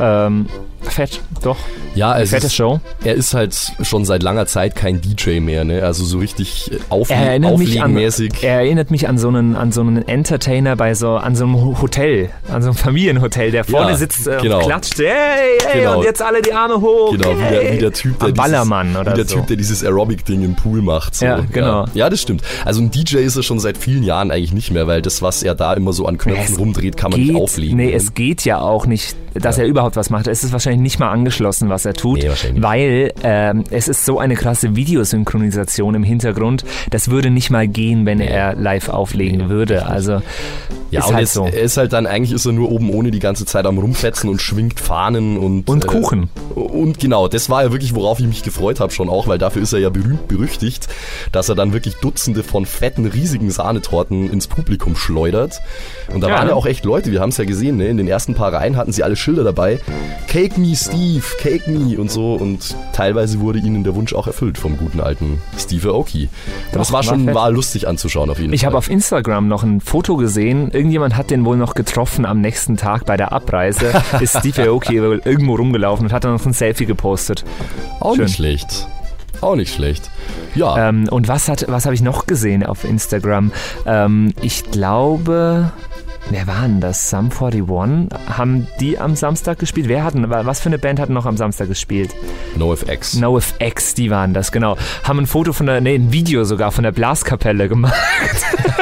Ähm, 0.00 0.46
fett, 0.82 1.20
doch. 1.42 1.56
Ja, 1.94 2.18
es 2.18 2.30
fette 2.30 2.46
ist, 2.48 2.54
Show. 2.54 2.80
er 3.04 3.14
ist 3.14 3.32
halt 3.34 3.54
schon 3.82 4.04
seit 4.04 4.22
langer 4.22 4.46
Zeit 4.46 4.74
kein 4.74 5.00
DJ 5.00 5.38
mehr, 5.40 5.64
ne? 5.64 5.82
Also 5.84 6.04
so 6.04 6.18
richtig 6.18 6.70
Er 7.08 7.16
erinnert 7.16 7.56
mich 7.58 7.76
an, 7.80 7.84
auflegenmäßig. 7.84 8.42
er 8.42 8.56
erinnert 8.60 8.90
mich 8.90 9.08
an 9.08 9.16
so 9.16 9.28
einen, 9.28 9.54
an 9.56 9.70
so 9.72 9.80
einen 9.82 10.06
Entertainer 10.08 10.74
bei 10.76 10.94
so, 10.94 11.03
an 11.10 11.34
so 11.36 11.44
einem 11.44 11.56
Ho- 11.56 11.76
Hotel, 11.80 12.30
an 12.50 12.62
so 12.62 12.68
einem 12.70 12.76
Familienhotel, 12.76 13.50
der 13.50 13.64
vorne 13.64 13.90
Ja, 13.92 13.96
sitzt 13.96 14.26
äh, 14.26 14.38
genau. 14.42 14.58
und 14.58 14.64
klatscht, 14.66 14.98
hey, 14.98 15.58
hey, 15.66 15.80
Genau. 15.80 15.98
und 15.98 16.04
jetzt 16.04 16.22
alle 16.22 16.42
die 16.42 16.52
Arme 16.52 16.80
hoch. 16.80 17.12
Genau, 17.12 17.30
wie 17.36 17.50
der, 17.54 17.72
wie 17.72 17.78
der 17.78 17.92
Typ, 17.92 18.18
der 18.18 18.28
Am 18.28 18.34
Ballermann 18.34 18.86
dieses, 18.88 19.00
oder 19.00 19.12
wie 19.12 19.16
der 19.16 19.26
so. 19.28 19.36
Typ, 19.36 19.46
der 19.46 19.56
dieses 19.56 19.84
Aerobic-Ding 19.84 20.42
im 20.42 20.54
Pool 20.54 20.82
macht. 20.82 21.14
So. 21.14 21.26
Ja, 21.26 21.40
genau. 21.52 21.84
Ja. 21.86 21.90
ja, 21.94 22.10
das 22.10 22.20
stimmt. 22.22 22.42
Also 22.64 22.80
ein 22.82 22.90
DJ 22.90 23.18
ist 23.18 23.36
er 23.36 23.42
schon 23.42 23.60
seit 23.60 23.76
vielen 23.78 24.02
Jahren 24.02 24.30
eigentlich 24.30 24.52
nicht 24.52 24.70
mehr, 24.70 24.86
weil 24.86 25.02
das, 25.02 25.22
was 25.22 25.42
er 25.42 25.54
da 25.54 25.74
immer 25.74 25.92
so 25.92 26.06
an 26.06 26.18
Knöpfen 26.18 26.54
Es 26.54 26.58
rumdreht, 26.58 26.96
kann 26.96 27.10
man 27.10 27.20
nicht 27.20 27.34
auflegen. 27.36 27.76
Nee, 27.76 27.92
es 27.92 28.14
geht 28.14 28.44
ja 28.44 28.60
auch 28.60 28.86
nicht, 28.86 29.16
dass 29.34 29.58
er 29.58 29.66
überhaupt 29.66 29.96
was 29.96 30.10
macht. 30.10 30.26
Es 30.26 30.44
ist 30.44 30.52
wahrscheinlich 30.52 30.80
nicht 30.82 30.98
mal 30.98 31.10
angeschlossen, 31.10 31.68
was 31.68 31.84
er 31.84 31.94
tut, 31.94 32.18
Nee, 32.22 32.30
weil 32.56 33.12
ähm, 33.22 33.64
es 33.70 33.88
ist 33.88 34.04
so 34.04 34.18
eine 34.18 34.34
krasse 34.34 34.76
Videosynchronisation 34.76 35.94
im 35.94 36.02
Hintergrund. 36.04 36.64
Das 36.90 37.10
würde 37.10 37.30
nicht 37.30 37.50
mal 37.50 37.66
gehen, 37.68 38.06
wenn 38.06 38.20
er 38.20 38.54
live 38.54 38.88
auflegen 38.88 39.48
würde. 39.48 39.86
Also 39.86 40.22
ja, 40.94 41.00
ist 41.00 41.08
und 41.08 41.14
halt 41.16 41.28
so. 41.28 41.44
er 41.46 41.60
ist 41.62 41.76
halt 41.76 41.92
dann, 41.92 42.06
eigentlich 42.06 42.32
ist 42.32 42.46
er 42.46 42.52
nur 42.52 42.70
oben 42.70 42.90
ohne 42.90 43.10
die 43.10 43.18
ganze 43.18 43.44
Zeit 43.46 43.66
am 43.66 43.78
Rumfetzen 43.78 44.28
und 44.30 44.40
schwingt 44.40 44.80
Fahnen 44.80 45.38
und... 45.38 45.68
Und 45.68 45.86
Kuchen. 45.86 46.30
Und 46.54 46.98
genau, 46.98 47.28
das 47.28 47.50
war 47.50 47.64
ja 47.64 47.72
wirklich, 47.72 47.94
worauf 47.94 48.20
ich 48.20 48.26
mich 48.26 48.42
gefreut 48.42 48.80
habe 48.80 48.92
schon 48.92 49.08
auch, 49.08 49.26
weil 49.28 49.38
dafür 49.38 49.62
ist 49.62 49.72
er 49.72 49.78
ja 49.80 49.90
berühmt 49.90 50.28
berüchtigt, 50.28 50.88
dass 51.32 51.48
er 51.48 51.54
dann 51.54 51.72
wirklich 51.72 51.96
Dutzende 51.96 52.42
von 52.42 52.66
fetten, 52.66 53.06
riesigen 53.06 53.50
Sahnetorten 53.50 54.30
ins 54.30 54.46
Publikum 54.46 54.96
schleudert. 54.96 55.60
Und 56.12 56.20
da 56.22 56.28
Ja. 56.28 56.34
waren 56.36 56.48
ja 56.48 56.54
auch 56.54 56.66
echt 56.66 56.84
Leute, 56.84 57.10
wir 57.12 57.20
haben 57.20 57.30
es 57.30 57.36
ja 57.36 57.44
gesehen, 57.44 57.76
ne? 57.76 57.88
in 57.88 57.96
den 57.96 58.08
ersten 58.08 58.34
paar 58.34 58.52
Reihen 58.52 58.76
hatten 58.76 58.92
sie 58.92 59.02
alle 59.02 59.16
Schilder 59.16 59.44
dabei. 59.44 59.80
Cake 60.28 60.58
me, 60.60 60.74
Steve, 60.76 61.22
cake 61.38 61.70
me 61.70 61.98
und 61.98 62.10
so. 62.10 62.34
Und 62.34 62.74
teilweise 62.92 63.40
wurde 63.40 63.58
ihnen 63.58 63.84
der 63.84 63.94
Wunsch 63.94 64.14
auch 64.14 64.26
erfüllt 64.26 64.58
vom 64.58 64.76
guten 64.76 65.00
alten 65.00 65.40
Steve 65.58 65.88
Aoki. 65.90 66.24
Und 66.24 66.30
das 66.78 66.88
Doch, 66.88 66.92
war 66.94 66.98
war 66.98 67.02
schon 67.04 67.34
war 67.34 67.50
lustig 67.50 67.88
anzuschauen 67.88 68.30
auf 68.30 68.38
jeden 68.38 68.52
Ich 68.52 68.60
Fall. 68.62 68.68
habe 68.68 68.78
auf 68.78 68.88
Instagram 68.90 69.48
noch 69.48 69.62
ein 69.62 69.80
Foto 69.80 70.16
gesehen. 70.16 70.70
Irgendjemand 70.74 71.16
hat 71.16 71.30
den 71.30 71.44
wohl 71.44 71.56
noch 71.56 71.74
getroffen 71.74 72.26
am 72.26 72.40
nächsten 72.40 72.76
Tag 72.76 73.06
bei 73.06 73.16
der 73.16 73.32
Abreise. 73.32 73.92
ist 74.20 74.36
Steve 74.38 74.68
Aoki 74.68 74.96
irgendwo 74.96 75.54
rumgelaufen 75.54 76.06
und 76.06 76.12
hat 76.12 76.24
dann 76.24 76.32
noch 76.32 76.44
ein 76.44 76.52
Selfie 76.52 76.84
gepostet. 76.84 77.44
auch 78.00 78.16
schön. 78.16 78.24
nicht 78.24 78.36
schlecht. 78.36 78.88
Auch 79.40 79.56
nicht 79.56 79.74
schlecht. 79.74 80.10
Ja, 80.54 80.88
Ähm, 80.88 81.08
und 81.10 81.28
was, 81.28 81.48
hat, 81.48 81.66
was 81.68 81.84
habe 81.84 81.94
ich 81.94 82.02
noch 82.02 82.26
gesehen 82.26 82.64
auf 82.64 82.84
Instagram? 82.84 83.52
Ähm, 83.86 84.32
ich 84.40 84.64
glaube, 84.70 85.70
wer 86.30 86.46
war 86.46 86.62
denn 86.62 86.80
das? 86.80 87.10
Sum 87.10 87.30
41? 87.30 88.08
Haben 88.28 88.66
die 88.80 88.98
am 88.98 89.14
Samstag 89.16 89.58
gespielt? 89.58 89.88
Wer 89.88 90.04
hat 90.04 90.14
denn, 90.14 90.28
was 90.28 90.60
für 90.60 90.68
eine 90.68 90.78
Band 90.78 90.98
hat 91.00 91.10
noch 91.10 91.26
am 91.26 91.36
Samstag 91.36 91.68
gespielt? 91.68 92.10
NoFX. 92.56 93.14
NoFX, 93.16 93.94
die 93.94 94.10
waren 94.10 94.34
das, 94.34 94.52
genau. 94.52 94.76
Haben 95.02 95.20
ein 95.20 95.26
Foto 95.26 95.52
von 95.52 95.66
der, 95.66 95.80
nee, 95.80 95.94
ein 95.94 96.12
Video 96.12 96.44
sogar 96.44 96.72
von 96.72 96.84
der 96.84 96.92
Blaskapelle 96.92 97.68
gemacht. 97.68 97.94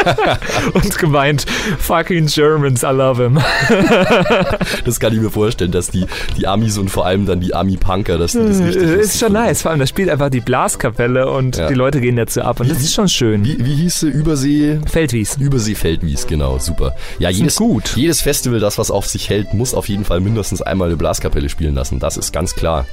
und 0.74 0.98
gemeint, 0.98 1.46
fucking 1.78 2.26
Germans, 2.26 2.83
I 2.83 2.87
love 2.92 3.22
him. 3.22 3.40
Das 4.85 4.98
kann 5.00 5.12
ich 5.12 5.20
mir 5.20 5.31
vorstellen, 5.31 5.70
dass 5.72 5.90
die, 5.90 6.07
die 6.37 6.46
Amis 6.46 6.76
und 6.78 6.90
vor 6.90 7.07
allem 7.07 7.26
dann 7.26 7.40
die 7.40 7.55
Ami-Punker, 7.55 8.18
dass 8.18 8.33
die 8.33 8.38
das 8.38 8.59
richtig 8.61 8.83
ist 8.83 9.18
schon 9.20 9.33
nice. 9.33 9.62
Vor 9.62 9.70
allem, 9.70 9.81
da 9.81 9.87
spielt 9.87 10.09
einfach 10.09 10.28
die 10.31 10.40
Blaskapelle 10.40 11.31
und 11.31 11.57
Ja. 11.57 11.68
die 11.68 11.74
Leute 11.74 12.00
gehen 12.00 12.16
dazu 12.16 12.42
ab. 12.42 12.61
Und 12.61 12.70
das 12.70 12.78
ist 12.81 12.94
schon 12.94 13.09
schön. 13.09 13.44
Wie, 13.44 13.64
wie 13.64 13.74
hieß 13.74 14.00
sie? 14.00 14.09
Übersee? 14.09 14.81
Feldwies. 14.87 15.37
Übersee 15.38 15.74
Feldwies, 15.74 16.26
genau, 16.26 16.59
super. 16.59 16.94
Ja, 17.18 17.31
jedes, 17.38 17.57
gut. 17.57 17.97
jedes 17.97 18.21
Festival, 18.21 18.61
das 18.61 18.79
was 18.79 18.90
auf 18.90 19.07
sich 19.07 19.29
hält, 19.29 19.55
muss 19.55 19.75
auf 19.75 19.88
jeden 19.88 20.05
Fall 20.05 20.21
mindestens 20.21 20.62
einmal 20.62 20.88
eine 20.88 20.97
Blaskapelle 20.97 21.49
spielen 21.49 21.75
lassen. 21.75 21.99
Das 21.99 22.16
ist 22.16 22.33
ganz 22.33 22.55
klar. 22.55 22.87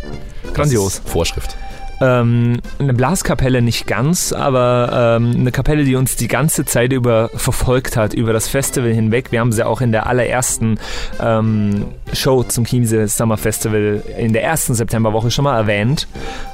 Grandios. 0.54 1.02
Vorschrift. 1.06 1.56
Ähm, 2.02 2.62
eine 2.80 2.94
Blaskapelle 2.94 3.62
nicht 3.62 3.86
ganz, 3.86 4.32
aber 4.32 5.18
ähm, 5.20 5.36
eine 5.36 5.52
Kapelle, 5.52 5.84
die 5.84 5.96
uns 5.96 6.16
die 6.16 6.30
ganze 6.30 6.64
Zeit 6.64 6.94
über 6.94 7.30
verfolgt 7.36 7.98
hat, 7.98 8.14
über 8.14 8.32
das 8.32 8.48
Festival 8.48 8.94
hinweg. 8.94 9.32
Wir 9.32 9.42
haben 9.42 9.52
sie 9.52 9.66
auch 9.66 9.82
in 9.82 9.92
der 9.92 10.08
allerersten 10.08 10.80
ähm, 11.22 11.88
Show 12.14 12.44
zum 12.44 12.64
Chiemsee 12.64 13.08
Summer 13.08 13.38
Festival 13.38 14.02
in 14.18 14.32
der 14.32 14.44
ersten 14.44 14.76
Septemberwoche 14.76 15.30
schon 15.30 15.44
mal 15.44 15.58
erwähnt, 15.58 16.08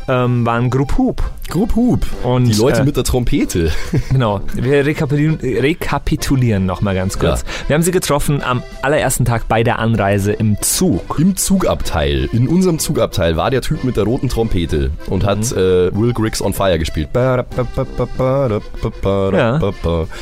ähm, 0.08 0.46
waren 0.46 0.70
Group 0.70 0.98
Hoop. 0.98 1.22
Group 1.50 1.76
Hoop. 1.76 2.06
Und, 2.24 2.46
Die 2.46 2.54
Leute 2.54 2.82
äh, 2.82 2.86
mit 2.86 2.98
der 2.98 3.04
Trompete. 3.04 3.72
Genau, 4.12 4.42
wir 4.54 4.86
rekapitulieren, 4.86 5.38
rekapitulieren 5.42 6.66
nochmal 6.66 6.96
ganz 6.96 7.20
kurz. 7.20 7.44
Wir 7.68 7.76
haben 7.76 7.84
sie 7.84 7.92
getroffen 7.92 8.42
am 8.42 8.64
allerersten 8.82 9.26
Tag 9.26 9.48
bei 9.48 9.64
der 9.64 9.78
Anreise 9.80 10.32
im 10.32 10.58
Zug. 10.62 11.18
Im 11.20 11.36
Zugabteil, 11.36 12.30
in 12.32 12.48
unserem 12.48 12.80
Zugabteil 12.80 13.36
war 13.38 13.52
der 13.52 13.62
Typ 13.62 13.84
mit 13.84 13.96
der 13.98 14.06
roten 14.06 14.30
Trompete 14.30 14.90
und 15.08 15.24
hat 15.26 15.38
Mhm. 15.40 15.58
äh, 15.58 15.96
Will 15.96 16.14
Griggs 16.14 16.42
on 16.42 16.54
Fire 16.54 16.80
gespielt. 16.80 17.10
Ja. 17.16 17.46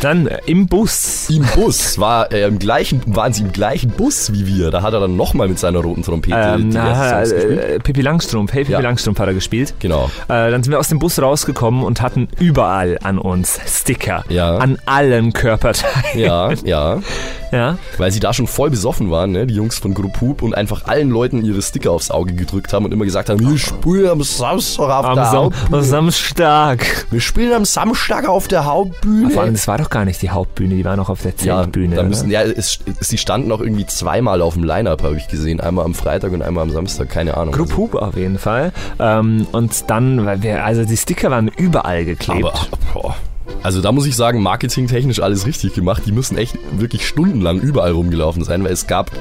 Dann 0.02 0.28
äh, 0.28 0.40
im 0.46 0.68
Bus. 0.68 1.30
Im 1.30 1.46
Bus 1.56 2.00
war 2.00 2.32
im 2.32 2.60
gleichen, 2.60 3.02
waren 3.08 3.32
sie 3.34 3.44
im 3.44 3.52
gleichen 3.52 3.92
Bus 3.92 4.32
wie 4.34 4.48
wir. 4.48 4.72
Da 4.72 4.82
hat 4.82 4.94
er 4.94 5.00
dann 5.02 5.16
nochmal 5.16 5.48
mit 5.48 5.60
seiner 5.60 5.80
roten 5.80 6.04
Trompete 6.04 6.36
Ähm, 6.38 6.72
diverse 6.72 7.36
na, 7.36 7.62
äh, 7.62 7.80
Pippi 7.80 8.02
Langstrumpf, 8.02 8.52
hey 8.54 8.64
Pippi 8.64 8.74
Ja. 8.74 8.80
Langstrumpf 8.80 9.20
hat 9.20 9.28
er 9.28 9.34
gespielt. 9.34 9.73
Genau. 9.80 10.10
Äh, 10.28 10.52
dann 10.52 10.64
sind 10.64 10.72
wir 10.72 10.80
aus 10.80 10.90
dem 10.90 11.00
Bus 11.00 11.22
rausgekommen 11.22 11.84
und 11.84 12.02
hatten 12.02 12.28
überall 12.40 12.98
an 13.04 13.18
uns 13.18 13.60
Sticker. 13.66 14.24
Ja. 14.30 14.58
An 14.58 14.78
allen 14.86 15.34
Körperteilen. 15.34 16.20
Ja, 16.20 16.52
ja. 16.64 17.00
Ja. 17.54 17.78
Weil 17.98 18.12
sie 18.12 18.20
da 18.20 18.34
schon 18.34 18.48
voll 18.48 18.70
besoffen 18.70 19.12
waren, 19.12 19.32
ne, 19.32 19.46
die 19.46 19.54
Jungs 19.54 19.78
von 19.78 19.94
Group 19.94 20.20
Hoop 20.22 20.42
und 20.42 20.56
einfach 20.56 20.86
allen 20.86 21.10
Leuten 21.10 21.46
ihre 21.46 21.62
Sticker 21.62 21.92
aufs 21.92 22.12
Auge 22.12 22.34
gedrückt 22.34 22.74
haben 22.74 22.86
und 22.86 22.92
immer 22.92 23.06
gesagt 23.06 23.30
haben, 23.30 23.40
wir 23.40 23.58
spielen 23.58 24.10
am 24.10 24.24
Samstag 24.24 24.90
auf 24.90 25.06
Am, 25.06 25.16
der 25.16 25.26
Sam 25.26 25.36
Hauptbühne. 25.46 25.78
am 25.78 25.84
Samstag. 25.84 27.08
Wir 27.12 27.22
spielen 27.22 27.54
am 27.54 27.66
Samstag 27.66 28.28
auf 28.28 28.48
der 28.48 28.66
Hauptbühne. 28.66 29.30
Vor 29.30 29.44
allem, 29.44 29.54
das 29.54 29.68
war 29.68 29.78
doch 29.78 29.90
gar 29.90 30.06
nicht 30.06 30.22
die 30.22 30.32
Hauptbühne, 30.32 30.76
die 30.76 30.86
war 30.86 30.96
noch 30.96 31.10
auf 31.10 31.22
der 31.22 31.32
ja, 31.42 31.62
Zeltbühne. 31.62 31.96
da 31.96 32.02
oder? 32.02 32.10
müssen, 32.10 32.30
ja 32.32 32.42
es, 32.42 32.80
sie 33.00 33.18
standen 33.18 33.52
auch 33.52 33.62
irgendwie 33.62 33.86
zweimal 33.86 34.42
auf 34.42 34.56
dem 34.56 34.64
Line-Up, 34.64 35.04
habe 35.04 35.16
ich 35.18 35.28
gesehen. 35.28 35.60
Einmal 35.60 35.86
am 35.86 35.94
Freitag 35.94 36.32
und 36.32 36.42
einmal 36.42 36.64
am 36.64 36.72
Samstag, 36.72 37.10
keine 37.10 37.38
Ahnung. 37.38 37.54
Group 37.54 37.78
Hoop 37.78 37.96
auf 37.96 38.18
jeden 38.18 38.40
Fall. 38.40 38.72
Ähm, 39.00 39.48
und 39.52 39.90
dann, 39.90 40.26
weil 40.26 40.42
wir, 40.42 40.66
also 40.66 40.84
die 40.86 40.98
Sticker 40.98 41.30
waren 41.32 41.48
überall 41.48 42.06
geklebt. 42.06 42.46
Aber, 42.46 42.54
boah. 42.94 43.16
Also 43.62 43.82
da 43.82 43.92
muss 43.92 44.06
ich 44.06 44.16
sagen, 44.16 44.42
marketingtechnisch 44.42 45.20
alles 45.20 45.46
richtig 45.46 45.74
gemacht. 45.74 46.04
Die 46.06 46.12
müssen 46.12 46.38
echt 46.38 46.58
wirklich 46.78 47.08
stundenlang 47.08 47.60
überall 47.60 47.92
rumgelaufen 47.92 48.44
sein, 48.44 48.64
weil 48.64 48.74
es 48.74 48.88
gab 48.88 49.12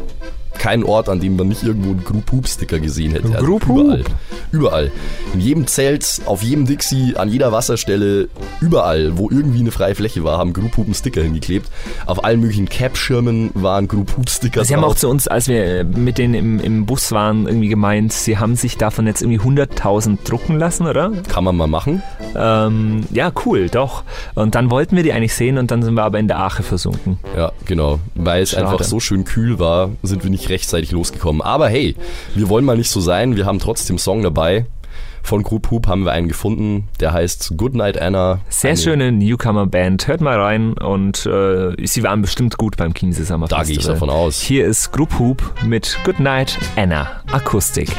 keinen 0.59 0.85
Ort, 0.85 1.09
an 1.09 1.21
dem 1.21 1.37
man 1.37 1.49
nicht 1.49 1.63
irgendwo 1.63 1.91
einen 1.91 2.05
Group 2.05 2.33
Hoop 2.33 2.49
Sticker 2.49 2.79
gesehen 2.79 3.13
hätte. 3.13 3.29
Also 3.29 3.45
Group 3.45 3.67
überall. 3.69 4.05
Überall. 4.51 4.91
In 5.35 5.41
jedem 5.41 5.67
Zelt, 5.67 6.21
auf 6.27 6.43
jedem 6.43 6.67
Dixie, 6.67 7.17
an 7.17 7.29
jeder 7.29 7.53
Wasserstelle, 7.53 8.29
überall, 8.61 9.17
wo 9.19 9.31
irgendwie 9.31 9.61
eine 9.61 9.71
freie 9.71 9.95
Fläche 9.95 10.25
war, 10.25 10.39
haben 10.39 10.53
Group 10.53 10.77
Hoop 10.77 10.87
einen 10.87 10.95
Sticker 10.95 11.23
hingeklebt. 11.23 11.69
Auf 12.07 12.25
allen 12.25 12.41
möglichen 12.41 12.69
Cap-Schirmen 12.69 13.51
waren 13.55 13.89
Group 13.89 14.17
Hoop 14.17 14.29
Sticker 14.29 14.65
Sie 14.65 14.75
haben 14.75 14.85
auch 14.85 14.95
zu 14.95 15.09
uns, 15.09 15.29
als 15.29 15.49
wir 15.49 15.65
äh, 15.65 15.85
mit 15.85 16.19
denen 16.19 16.35
im, 16.35 16.61
im 16.61 16.87
Bus 16.87 17.13
waren, 17.13 17.47
irgendwie 17.47 17.69
gemeint, 17.69 18.13
sie 18.13 18.39
haben 18.39 18.57
sich 18.57 18.77
davon 18.77 19.07
jetzt 19.07 19.23
irgendwie 19.23 19.41
100.000 19.41 20.19
drucken 20.25 20.59
lassen, 20.59 20.87
oder? 20.87 21.11
Kann 21.29 21.45
man 21.45 21.57
mal 21.57 21.67
machen. 21.67 22.03
Ähm, 22.35 23.05
ja, 23.11 23.33
cool, 23.45 23.69
doch. 23.69 24.05
Und 24.35 24.55
dann 24.55 24.71
wollten 24.71 24.97
wir 24.97 25.03
die 25.03 25.13
eigentlich 25.13 25.35
sehen 25.35 25.59
und 25.59 25.71
dann 25.71 25.83
sind 25.83 25.95
wir 25.95 26.05
aber 26.05 26.19
in 26.19 26.29
der 26.29 26.41
Ache 26.41 26.63
versunken. 26.63 27.19
Ja, 27.37 27.53
genau. 27.67 28.01
Weil 28.15 28.43
es 28.43 28.51
Schade. 28.51 28.69
einfach 28.69 28.85
so 28.85 29.01
schön 29.01 29.25
kühl 29.25 29.59
war, 29.59 29.91
sind 30.03 30.23
wir 30.23 30.31
nicht 30.31 30.42
rechtzeitig 30.49 30.91
losgekommen. 30.93 31.43
Aber 31.43 31.69
hey, 31.69 31.95
wir 32.35 32.49
wollen 32.49 32.65
mal 32.65 32.77
nicht 32.77 32.91
so 32.91 33.01
sein. 33.01 33.37
Wir 33.37 33.47
haben 33.47 33.59
trotzdem 33.59 33.99
Song 33.99 34.23
dabei. 34.23 34.67
Von 35.25 35.45
Group 35.45 35.71
Hoop 35.71 35.87
haben 35.87 36.05
wir 36.05 36.11
einen 36.11 36.27
gefunden, 36.27 36.89
der 36.99 37.13
heißt 37.13 37.53
Goodnight 37.57 37.97
Anna. 37.97 38.41
Sehr 38.49 38.71
Eine- 38.73 38.81
schöne 38.81 39.13
Newcomer-Band. 39.13 40.09
Hört 40.09 40.21
mal 40.21 40.37
rein 40.41 40.73
und 40.73 41.25
äh, 41.27 41.77
sie 41.87 42.03
waren 42.03 42.23
bestimmt 42.23 42.59
gut 42.59 42.77
beim 42.77 42.93
Chiemsee 42.93 43.23
Summer 43.23 43.47
Da 43.47 43.63
gehe 43.63 43.77
ich 43.79 43.87
davon 43.87 44.11
aus. 44.11 44.41
Hier 44.41 44.67
ist 44.67 44.91
Group 44.91 45.17
Hoop 45.21 45.55
mit 45.65 45.97
Goodnight 46.05 46.59
Anna 46.75 47.23
Akustik. 47.31 47.91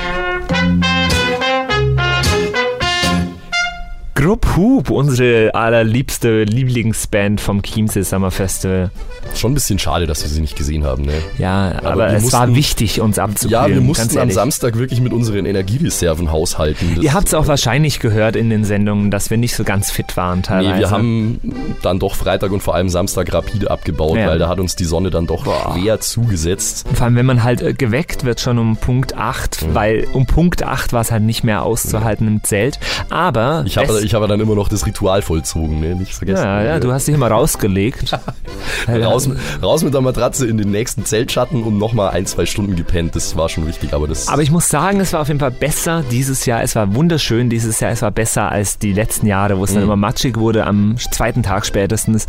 Schnupp 4.15 4.55
Hup, 4.55 4.89
unsere 4.89 5.53
allerliebste 5.53 6.43
Lieblingsband 6.45 7.41
vom 7.41 7.61
Chiemsee 7.61 8.03
Summer 8.03 8.31
Festival. 8.31 8.89
Schon 9.35 9.51
ein 9.51 9.53
bisschen 9.55 9.79
schade, 9.79 10.07
dass 10.07 10.23
wir 10.23 10.29
sie 10.29 10.39
nicht 10.39 10.55
gesehen 10.55 10.85
haben, 10.85 11.03
ne? 11.03 11.11
Ja, 11.37 11.73
aber, 11.83 12.09
wir 12.11 12.17
es 12.17 12.31
war 12.31 12.41
mussten- 12.47 12.55
wichtig, 12.55 13.01
uns 13.01 13.19
abzukühlen. 13.19 13.51
Ja, 13.51 13.67
wir 13.67 13.81
mussten 13.81 14.17
am. 14.17 14.31
Samstag 14.31 14.77
wirklich 14.77 15.01
mit 15.01 15.11
unseren 15.11 15.45
Energiereserven 15.45 16.31
haushalten. 16.31 17.01
Ihr 17.01 17.13
habt 17.13 17.27
es 17.27 17.33
auch 17.33 17.47
wahrscheinlich 17.47 17.99
gehört 17.99 18.37
in 18.37 18.49
den 18.49 18.63
Sendungen, 18.63 19.11
dass 19.11 19.29
wir 19.29 19.37
nicht 19.37 19.55
so 19.55 19.65
ganz 19.65 19.91
fit 19.91 20.15
waren 20.15 20.41
teilweise. 20.41 20.73
Nee, 20.75 20.79
wir 20.79 20.91
haben 20.91 21.39
dann 21.81 21.99
doch 21.99 22.15
Freitag 22.15 22.51
und 22.53 22.61
vor 22.63 22.75
allem 22.75 22.87
Samstag 22.89 23.33
rapide 23.33 23.69
abgebaut, 23.71 24.17
Ja. 24.17 24.27
weil 24.27 24.39
da 24.39 24.47
hat 24.47 24.59
uns 24.61 24.77
die 24.77 24.85
Sonne 24.85 25.09
dann 25.09 25.27
doch 25.27 25.43
schwer 25.73 25.99
zugesetzt. 25.99 26.85
Vor 26.93 27.05
allem, 27.07 27.15
wenn 27.17 27.25
man 27.25 27.43
halt 27.43 27.61
äh, 27.61 27.73
geweckt 27.73 28.23
wird 28.23 28.39
schon 28.39 28.57
um 28.57 28.77
Punkt 28.77 29.15
8, 29.17 29.63
Mhm. 29.67 29.75
weil 29.75 30.07
um 30.13 30.25
Punkt 30.27 30.63
8 30.63 30.93
war 30.93 31.01
es 31.01 31.11
halt 31.11 31.23
nicht 31.23 31.43
mehr 31.43 31.63
auszuhalten 31.63 32.25
im 32.27 32.43
Zelt. 32.43 32.79
Aber 33.09 33.63
Ich 33.67 33.77
habe 33.77 34.02
ich 34.03 34.13
hab 34.13 34.27
dann 34.27 34.39
immer 34.39 34.55
noch 34.55 34.67
das 34.69 34.85
Ritual 34.85 35.21
vollzogen, 35.21 35.79
ne? 35.79 35.95
nicht 35.95 36.13
vergessen. 36.13 36.43
ja, 36.43 36.63
ja, 36.63 36.79
du 36.79 36.91
hast 36.91 37.07
dich 37.07 37.15
immer 37.15 37.27
rausgelegt. 37.29 38.17
raus, 38.87 39.29
raus 39.61 39.83
mit 39.83 39.93
der 39.93 40.01
Matratze 40.01 40.45
in 40.47 40.57
den 40.57 40.71
nächsten 40.71 41.05
Zeltschatten 41.05 41.63
und 41.63 41.77
nochmal 41.77 42.09
ein, 42.11 42.25
zwei 42.25 42.45
Stunden 42.45 42.75
gepennt. 42.75 43.15
Das 43.15 43.35
war 43.35 43.49
schon 43.49 43.67
wichtig, 43.67 43.93
aber 43.93 44.07
das. 44.07 44.27
Aber 44.27 44.41
ich 44.41 44.51
muss 44.51 44.69
sagen, 44.69 44.99
es 44.99 45.13
war 45.13 45.21
auf 45.21 45.27
jeden 45.27 45.39
Fall 45.39 45.51
besser 45.51 46.03
dieses 46.11 46.45
Jahr. 46.45 46.61
Es 46.63 46.75
war 46.75 46.93
wunderschön 46.95 47.49
dieses 47.49 47.79
Jahr. 47.79 47.91
Es 47.91 48.01
war 48.01 48.11
besser 48.11 48.51
als 48.51 48.77
die 48.77 48.93
letzten 48.93 49.27
Jahre, 49.27 49.57
wo 49.57 49.63
es 49.63 49.71
dann 49.71 49.79
Mhm. 49.83 49.87
immer 49.89 49.95
matschig 49.95 50.37
wurde 50.37 50.65
am 50.65 50.95
zweiten 51.11 51.43
Tag 51.43 51.65
spätestens. 51.65 52.25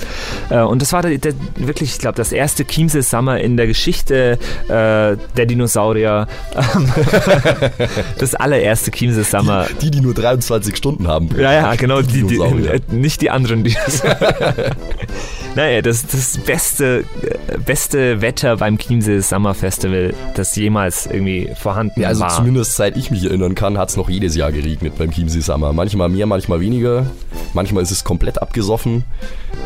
Äh, 0.51 0.61
Und 0.61 0.83
das 0.83 0.93
war 0.93 1.03
der, 1.03 1.19
der, 1.19 1.35
wirklich, 1.57 1.93
ich 1.93 1.99
glaube, 1.99 2.17
das 2.17 2.33
erste 2.33 2.65
Chiemsee 2.65 3.03
Summer 3.03 3.39
in 3.41 3.57
der 3.57 3.67
Geschichte 3.67 4.39
äh, 4.69 5.17
der 5.37 5.47
Dinosaurier. 5.47 6.27
Das 8.19 8.35
allererste 8.35 8.91
Chiemsee 8.91 9.23
Summer. 9.23 9.67
die, 9.81 9.91
die 9.91 10.01
nur 10.01 10.15
23 10.15 10.77
Stunden 10.77 11.09
haben. 11.09 11.29
Ja, 11.39 11.53
ja, 11.53 11.64
genau, 11.77 12.03
die, 12.03 12.23
die, 12.25 12.37
äh, 12.37 12.81
nicht 12.91 13.21
die 13.21 13.31
anderen 13.31 13.65
Dinosaurier. 13.65 14.77
naja, 15.55 15.83
das, 15.83 16.07
das 16.07 16.39
beste, 16.39 17.05
äh, 17.23 17.59
beste 17.59 18.21
Wetter 18.21 18.57
beim 18.57 18.79
Chiemsee 18.79 19.21
Summer 19.21 19.55
Festival, 19.55 20.15
das 20.35 20.55
jemals 20.57 21.07
irgendwie 21.07 21.51
vorhanden 21.61 22.01
Ja, 22.01 22.09
also 22.09 22.23
war. 22.23 22.31
zumindest 22.31 22.77
seit 22.77 22.97
ich 22.97 23.11
mich 23.11 23.25
erinnern 23.25 23.55
kann, 23.55 23.79
hat 23.79 23.91
es 23.91 23.97
noch 23.97 24.09
jedes 24.09 24.35
Jahr 24.37 24.53
geregnet 24.53 24.95
beim 24.99 25.11
Chiemsee 25.11 25.41
Summer. 25.41 25.73
Manchmal 25.73 26.09
mehr, 26.09 26.27
manchmal 26.27 26.61
weniger. 26.61 27.07
Manchmal 27.53 27.83
ist 27.83 27.91
es 27.93 28.03
komplett 28.05 28.41
abgesoffen. 28.43 29.05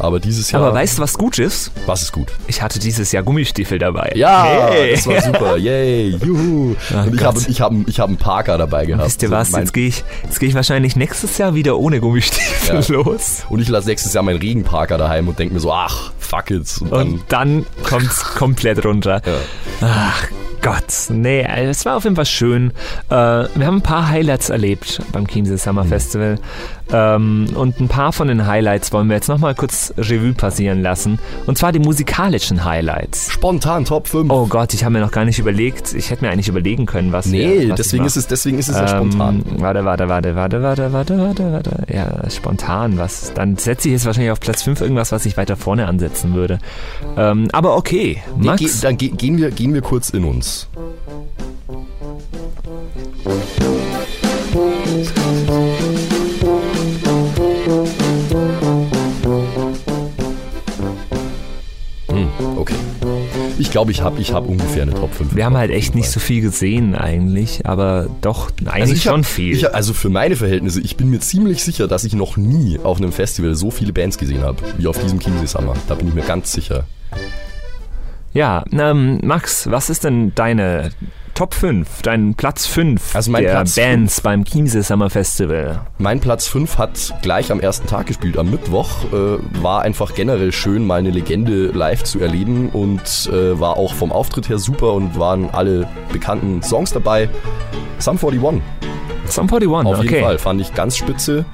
Aber 0.01 0.21
dieses 0.21 0.51
Jahr. 0.51 0.63
Aber 0.63 0.75
weißt 0.75 0.99
du, 0.99 1.03
was 1.03 1.15
gut 1.15 1.39
ist? 1.39 1.73
was 1.87 2.03
ist 2.03 2.13
gut? 2.13 2.29
Ich 2.47 2.61
hatte 2.63 2.79
dieses 2.79 3.11
Jahr 3.11 3.23
Gummistiefel 3.23 3.79
dabei. 3.79 4.13
Ja, 4.15 4.45
Hey. 4.71 4.93
das 4.95 5.07
war 5.07 5.21
super. 5.23 5.57
Yay, 5.57 6.11
juhu. 6.23 6.77
Ach 6.95 7.07
Und 7.07 7.15
ich 7.15 7.25
habe 7.25 7.41
ich 7.49 7.61
hab, 7.61 7.73
ich 7.87 7.99
hab 8.01 8.09
einen 8.09 8.19
Parker 8.19 8.59
dabei 8.59 8.85
gehabt. 8.87 9.07
Wisst 9.07 9.23
ihr 9.23 9.29
So 9.31 9.35
was? 9.35 9.51
mein- 9.51 9.63
Jetzt 9.63 9.73
gehe 9.73 9.89
ich, 9.89 10.05
jetzt 10.25 10.39
geh 10.39 10.47
ich 10.47 10.55
wahrscheinlich 10.55 10.95
nächstes 10.97 11.39
Jahr 11.39 11.55
wieder 11.55 11.79
ohne 11.79 12.01
Gummistiefel 12.01 12.81
Ja. 12.81 12.87
los. 12.89 13.45
Und 13.49 13.61
ich 13.61 13.69
lasse 13.69 13.89
nächstes 13.89 14.13
Jahr 14.13 14.23
meinen 14.23 14.39
Regenparker 14.39 14.99
daheim 14.99 15.27
und 15.27 15.39
denke 15.39 15.55
mir 15.55 15.61
so, 15.61 15.73
ach, 15.87 16.11
fuck 16.19 16.51
it. 16.51 16.67
Und 16.81 16.91
dann, 16.93 17.01
Und 17.13 17.23
dann 17.29 17.67
kommt's 17.85 18.25
komplett 18.35 18.85
runter. 18.85 19.23
ja. 19.25 19.35
Ach 19.81 20.25
Gott, 20.61 20.85
nee, 21.11 21.43
es 21.43 21.85
war 21.87 21.97
auf 21.97 22.03
jeden 22.05 22.17
Fall 22.17 22.27
schön. 22.27 22.73
Äh, 23.11 23.15
wir 23.15 23.67
haben 23.67 23.77
ein 23.77 23.83
paar 23.83 24.09
Highlights 24.09 24.51
erlebt 24.51 25.01
beim 25.13 25.27
Chiemsee 25.29 25.57
Summer 25.57 25.85
Mhm. 25.85 25.89
Festival. 25.89 26.39
Ähm, 26.93 27.47
und 27.55 27.81
ein 27.81 27.89
paar 27.89 28.13
von 28.13 28.29
den 28.29 28.47
Highlights 28.47 28.93
wollen 28.93 29.09
wir 29.09 29.17
jetzt 29.17 29.29
nochmal 29.29 29.55
kurz 29.55 29.93
Revue 29.99 30.33
passieren 30.33 30.83
lassen. 30.83 31.19
Und 31.47 31.59
zwar 31.59 31.73
die 31.73 31.79
musikalischen 31.79 32.65
Highlights. 32.65 33.31
Spontan 33.31 33.85
Top 33.85 34.09
5. 34.09 34.31
Oh 34.31 34.47
Gott, 34.47 34.73
ich 34.75 34.85
habe 34.85 34.93
mir 34.95 35.01
noch 35.01 35.11
gar 35.11 35.25
nicht 35.25 35.39
überlegt. 35.39 35.93
Ich 35.95 36.11
hätte 36.11 36.25
mir 36.25 36.31
eigentlich 36.31 36.49
überlegen 36.49 36.87
können, 36.87 37.13
was 37.13 37.27
nee, 37.27 37.61
wir, 37.61 37.71
was 37.71 37.77
deswegen 37.77 38.05
ich 38.05 38.09
ist, 38.09 38.17
es, 38.17 38.27
deswegen 38.27 38.59
ist 38.59 38.69
es 38.69 38.77
ja 38.77 38.83
Ähm, 39.01 39.11
spontan. 39.11 39.45
Warte, 39.59 39.85
warte, 39.85 40.09
warte, 40.09 40.35
warte, 40.35 40.63
warte, 40.63 40.93
warte, 40.93 41.19
warte, 41.19 41.53
warte. 41.53 41.87
Ja, 41.93 42.31
spontan, 42.31 42.97
was? 42.99 43.33
Dann 43.35 43.57
setze 43.57 43.89
ich 43.89 43.93
jetzt 43.93 44.07
wahrscheinlich 44.07 44.33
auf 44.33 44.41
Platz 44.41 44.63
5 44.63 44.81
irgendwas, 44.81 45.13
was 45.13 45.27
ich 45.27 45.37
weiter 45.37 45.57
vorne 45.57 45.87
ansetzen 45.87 46.35
würde. 46.35 46.59
Ähm, 47.17 47.49
aber 47.53 47.77
okay, 47.77 48.23
Nee, 48.37 48.47
Max. 48.47 48.61
geh, 48.61 48.69
dann 48.83 48.97
ge 48.97 49.09
gehen, 49.11 49.37
wir, 49.37 49.51
gehen 49.51 49.75
wir 49.75 49.83
kurz 49.83 50.11
in 50.11 50.25
uns. 50.25 50.69
Glaube, 63.79 63.93
ich 63.93 64.01
habe 64.01 64.21
ich 64.21 64.33
hab 64.33 64.49
ungefähr 64.49 64.83
eine 64.83 64.93
Top 64.93 65.15
5. 65.15 65.37
wir 65.37 65.45
haben 65.45 65.57
halt 65.57 65.71
echt 65.71 65.95
nicht 65.95 66.11
so 66.11 66.19
viel 66.19 66.41
gesehen 66.41 66.97
eigentlich, 66.97 67.65
aber 67.65 68.09
doch 68.23 68.51
eigentlich 68.65 68.75
Also 68.75 68.97
schon 68.97 69.23
hab, 69.23 69.27
viel. 69.27 69.55
Ich, 69.55 69.73
also 69.73 69.95
für 69.95 70.09
meine 70.09 70.35
Verhältnisse, 70.35 70.81
ich 70.81 70.97
bin 70.97 71.11
mir 71.11 71.21
ziemlich 71.21 71.63
sicher, 71.63 71.87
dass 71.87 72.03
ich 72.03 72.13
noch 72.15 72.37
nie 72.37 72.81
auf 72.83 72.99
einem 72.99 73.13
Festival 73.13 73.55
so 73.55 73.71
viele 73.71 73.93
Bands 73.93 74.19
gesehen 74.19 74.43
habe, 74.43 74.59
wie 74.79 74.89
auf 74.89 74.99
diesem 74.99 75.21
Chiemsee 75.21 75.47
Summer. 75.47 75.75
Da 75.87 75.95
bin 75.95 76.09
ich 76.09 76.15
mir 76.15 76.23
ganz 76.23 76.51
sicher. 76.51 76.87
ja, 78.35 78.65
ähm, 78.73 79.21
Max, 79.23 79.71
was 79.71 79.91
ist 79.91 80.03
denn 80.03 80.33
deine 80.35 80.91
Top 81.39 81.55
5, 81.55 82.03
dein 82.03 82.35
Platz 82.35 82.67
5 82.67 83.15
Also 83.15 83.31
mein 83.31 83.45
der 83.45 83.53
Platz 83.53 83.77
Bands 83.77 84.21
beim 84.23 84.45
Chiemsee 84.45 84.81
Summer 84.81 85.09
Festival? 85.09 85.83
Mein 85.99 86.19
Platz 86.19 86.49
5 86.49 86.79
hat 86.79 87.15
gleich 87.23 87.53
am 87.53 87.61
ersten 87.61 87.87
Tag 87.87 88.07
gespielt, 88.07 88.37
am 88.37 88.51
Mittwoch. 88.51 88.89
Äh, 89.13 89.63
war 89.63 89.83
einfach 89.83 90.17
generell 90.17 90.51
schön, 90.51 90.85
mal 90.85 90.99
eine 90.99 91.11
Legende 91.11 91.69
live 91.69 92.03
zu 92.03 92.19
erleben 92.19 92.71
und 92.71 93.31
äh, 93.33 93.61
war 93.61 93.77
auch 93.77 93.95
vom 93.95 94.11
Auftritt 94.11 94.49
her 94.49 94.59
super 94.59 94.95
und 94.95 95.17
waren 95.17 95.49
alle 95.51 95.89
bekannten 96.13 96.61
Songs 96.65 96.93
dabei. 96.93 97.29
Sum 98.01 98.17
41, 98.17 98.61
Sum 99.27 99.45
41, 99.45 99.71
auf 99.71 99.99
okay. 100.01 100.09
jeden 100.09 100.25
Fall, 100.25 100.39
fand 100.39 100.61
ich 100.61 100.75
ganz 100.75 100.97
spitze. 100.97 101.45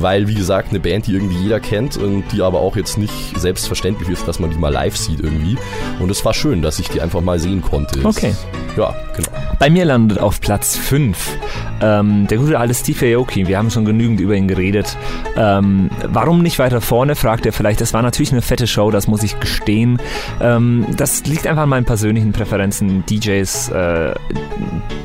Weil, 0.00 0.28
wie 0.28 0.34
gesagt, 0.34 0.70
eine 0.70 0.80
Band, 0.80 1.06
die 1.06 1.12
irgendwie 1.12 1.36
jeder 1.36 1.60
kennt 1.60 1.96
und 1.96 2.24
die 2.32 2.42
aber 2.42 2.60
auch 2.60 2.76
jetzt 2.76 2.98
nicht 2.98 3.12
selbstverständlich 3.38 4.08
ist, 4.08 4.26
dass 4.26 4.38
man 4.38 4.50
die 4.50 4.58
mal 4.58 4.72
live 4.72 4.96
sieht 4.96 5.20
irgendwie. 5.20 5.56
Und 5.98 6.10
es 6.10 6.24
war 6.24 6.34
schön, 6.34 6.62
dass 6.62 6.78
ich 6.78 6.88
die 6.88 7.00
einfach 7.00 7.20
mal 7.20 7.38
sehen 7.38 7.62
konnte. 7.62 8.04
Okay. 8.04 8.34
Ja, 8.76 8.94
genau. 9.16 9.28
Bei 9.58 9.68
mir 9.68 9.84
landet 9.84 10.18
auf 10.18 10.40
Platz 10.40 10.76
5 10.76 11.38
ähm, 11.80 12.26
der 12.26 12.38
gute 12.38 12.58
alte 12.58 12.74
Steve 12.74 13.16
Aoki. 13.16 13.48
Wir 13.48 13.58
haben 13.58 13.70
schon 13.70 13.84
genügend 13.84 14.20
über 14.20 14.34
ihn 14.34 14.48
geredet. 14.48 14.96
Ähm, 15.36 15.90
warum 16.08 16.42
nicht 16.42 16.58
weiter 16.58 16.80
vorne, 16.80 17.14
fragt 17.14 17.46
er 17.46 17.52
vielleicht. 17.52 17.80
Das 17.80 17.94
war 17.94 18.02
natürlich 18.02 18.32
eine 18.32 18.42
fette 18.42 18.66
Show, 18.66 18.90
das 18.90 19.06
muss 19.06 19.22
ich 19.22 19.38
gestehen. 19.40 19.98
Ähm, 20.40 20.86
das 20.96 21.24
liegt 21.24 21.46
einfach 21.46 21.62
an 21.62 21.68
meinen 21.68 21.86
persönlichen 21.86 22.32
Präferenzen. 22.32 23.04
DJs, 23.06 23.68
äh, 23.70 24.14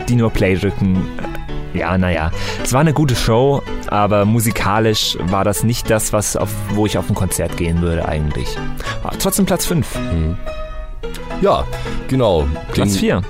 die 0.10 0.16
nur 0.16 0.32
Play 0.32 0.56
drücken. 0.56 1.04
Ja, 1.76 1.98
naja. 1.98 2.32
Es 2.64 2.74
war 2.74 2.82
eine 2.82 2.94
gute 2.94 3.16
Show, 3.16 3.62
aber 3.88 4.26
musikalisch 4.26 5.18
war 5.22 5.44
das 5.44 5.64
nicht 5.64 5.90
das, 5.90 6.14
was 6.14 6.36
auf, 6.38 6.50
wo 6.74 6.86
ich 6.86 6.98
auf 6.98 7.10
ein 7.10 7.16
Konzert 7.16 7.58
gehen 7.58 7.82
würde 7.82 8.08
eigentlich. 8.08 8.48
Aber 9.04 9.18
trotzdem 9.20 9.46
Platz 9.46 9.66
5. 9.66 9.88
Ja, 11.42 11.66
genau. 12.08 12.46
Platz 12.72 12.92
Den- 12.94 13.00
4. 13.00 13.22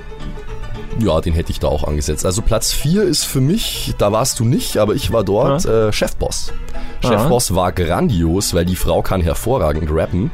Ja, 0.98 1.20
den 1.20 1.34
hätte 1.34 1.50
ich 1.50 1.60
da 1.60 1.68
auch 1.68 1.84
angesetzt. 1.84 2.24
Also 2.24 2.40
Platz 2.40 2.72
4 2.72 3.02
ist 3.02 3.24
für 3.24 3.42
mich, 3.42 3.94
da 3.98 4.12
warst 4.12 4.40
du 4.40 4.46
nicht, 4.46 4.78
aber 4.78 4.94
ich 4.94 5.12
war 5.12 5.24
dort 5.24 5.66
äh, 5.66 5.92
Chefboss. 5.92 6.54
Ja. 7.02 7.10
Chefboss 7.10 7.54
war 7.54 7.70
grandios, 7.72 8.54
weil 8.54 8.64
die 8.64 8.76
Frau 8.76 9.02
kann 9.02 9.20
hervorragend 9.20 9.90
rappen 9.92 10.30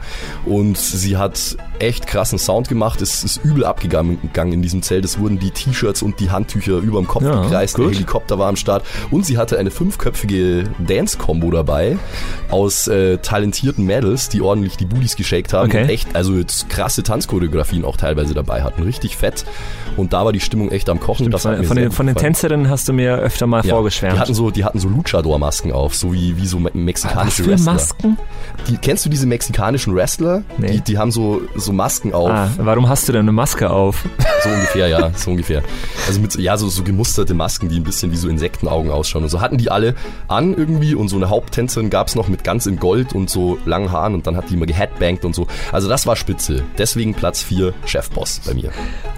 und 0.47 0.79
sie 0.79 1.17
hat 1.17 1.57
echt 1.83 2.07
krassen 2.07 2.39
Sound 2.39 2.69
gemacht. 2.69 3.03
Es 3.03 3.25
ist 3.25 3.45
übel 3.45 3.65
abgegangen 3.65 4.21
gegangen 4.23 4.53
in 4.53 4.63
diesem 4.63 4.83
Zelt. 4.83 5.05
Es 5.05 5.19
wurden 5.19 5.39
die 5.39 5.51
T-Shirts 5.51 6.03
und 6.03 6.21
die 6.21 6.31
Handtücher 6.31 6.79
überm 6.79 7.07
Kopf 7.07 7.25
Ja, 7.25 7.43
gekreist. 7.43 7.77
Der 7.77 7.85
gut. 7.85 7.95
Helikopter 7.95 8.39
war 8.39 8.49
am 8.49 8.57
Start 8.57 8.85
und 9.11 9.27
sie 9.27 9.37
hatte 9.39 9.59
eine 9.59 9.71
fünfköpfige 9.71 10.65
Dance-Combo 10.79 11.51
dabei 11.51 11.99
aus 12.51 12.87
äh, 12.89 13.19
talentierten 13.19 13.85
Mädels, 13.85 14.29
die 14.29 14.41
ordentlich 14.41 14.77
die 14.77 14.85
Booties 14.87 15.17
geshakt 15.17 15.53
haben 15.53 15.69
Okay. 15.71 15.83
und 15.83 15.89
echt, 15.91 16.15
also 16.17 16.35
jetzt 16.35 16.69
krasse 16.69 17.03
Tanzchoreografien 17.03 17.85
auch 17.85 17.97
teilweise 17.97 18.35
dabei 18.35 18.63
hatten. 18.63 18.83
Richtig 18.83 19.17
fett. 19.17 19.45
Und 19.97 20.13
da 20.13 20.25
war 20.25 20.33
die 20.33 20.41
Stimmung 20.41 20.71
echt 20.71 20.89
am 20.89 21.01
Kochen. 21.01 21.33
Hat 21.33 21.41
Von, 21.41 21.65
von, 21.65 21.77
den, 21.77 21.91
von 21.91 22.07
den. 22.07 22.17
Tänzerinnen 22.17 22.71
hast 22.71 22.89
du 22.89 22.93
mir 22.93 23.19
öfter 23.19 23.47
mal 23.47 23.65
Ja, 23.65 23.75
vorgeschwärmt. 23.75 24.17
Die 24.17 24.21
hatten 24.21 24.35
so, 24.35 24.51
die 24.51 24.65
hatten 24.65 24.79
so 24.79 24.89
Luchador-Masken 24.89 25.73
auf, 25.73 25.95
so 25.95 26.13
wie, 26.13 26.37
wie 26.39 26.47
so 26.47 26.59
me- 26.59 26.71
Was 26.73 26.75
mexikanische 26.75 27.45
für 27.45 27.51
Wrestler. 27.51 27.73
Masken? 27.75 28.19
Die, 28.69 28.77
kennst 28.79 29.05
du 29.05 29.11
diese 29.11 29.27
mexikanischen 29.27 29.95
Wrestler? 29.95 30.43
Nee. 30.59 30.73
Die, 30.73 30.81
die 30.81 30.99
haben 30.99 31.11
so, 31.11 31.43
so 31.57 31.72
Masken 31.73 32.13
auf. 32.15 32.31
Ah, 32.31 32.49
warum 32.59 32.89
hast 32.89 33.09
du 33.09 33.13
denn 33.13 33.23
eine 33.23 33.33
Maske 33.33 33.71
auf? 33.71 34.05
So 34.43 34.49
ungefähr, 34.49 34.89
ja, 34.89 35.11
so 35.15 35.31
ungefähr. 35.31 35.63
Also 36.07 36.21
mit, 36.21 36.33
so- 36.33 36.41
ja, 36.41 36.57
so, 36.57 36.69
so 36.69 36.83
gemusterte 36.83 37.35
Masken, 37.35 37.69
die 37.69 37.77
ein 37.77 37.85
bisschen 37.85 38.11
wie 38.13 38.17
so 38.17 38.29
Insektenaugen 38.29 38.91
ausschauen. 38.91 39.23
Und 39.25 39.29
so 39.29 39.41
hatten 39.41 39.57
die 39.59 39.71
alle 39.71 39.95
an 40.29 40.55
irgendwie 40.55 40.95
und 40.95 41.09
so 41.09 41.17
eine 41.17 41.31
Haupttänzerin 41.31 41.91
gab's 41.91 42.15
noch 42.15 42.29
mit 42.29 42.43
ganz 42.45 42.67
in 42.67 42.79
Gold 42.79 43.15
und 43.15 43.31
so 43.31 43.59
langen 43.65 43.93
Haaren 43.93 44.15
und 44.15 44.27
dann 44.27 44.37
hat 44.37 44.51
die 44.51 44.55
immer 44.55 44.67
geheadbangt 44.67 45.25
und 45.25 45.35
so. 45.35 45.47
Also 45.71 45.89
das 45.89 46.07
war 46.07 46.17
spitze. 46.17 46.63
Deswegen 46.79 47.15
Platz 47.15 47.43
4, 47.43 47.73
Chefboss 47.87 48.41
bei 48.47 48.55
mir. 48.55 48.71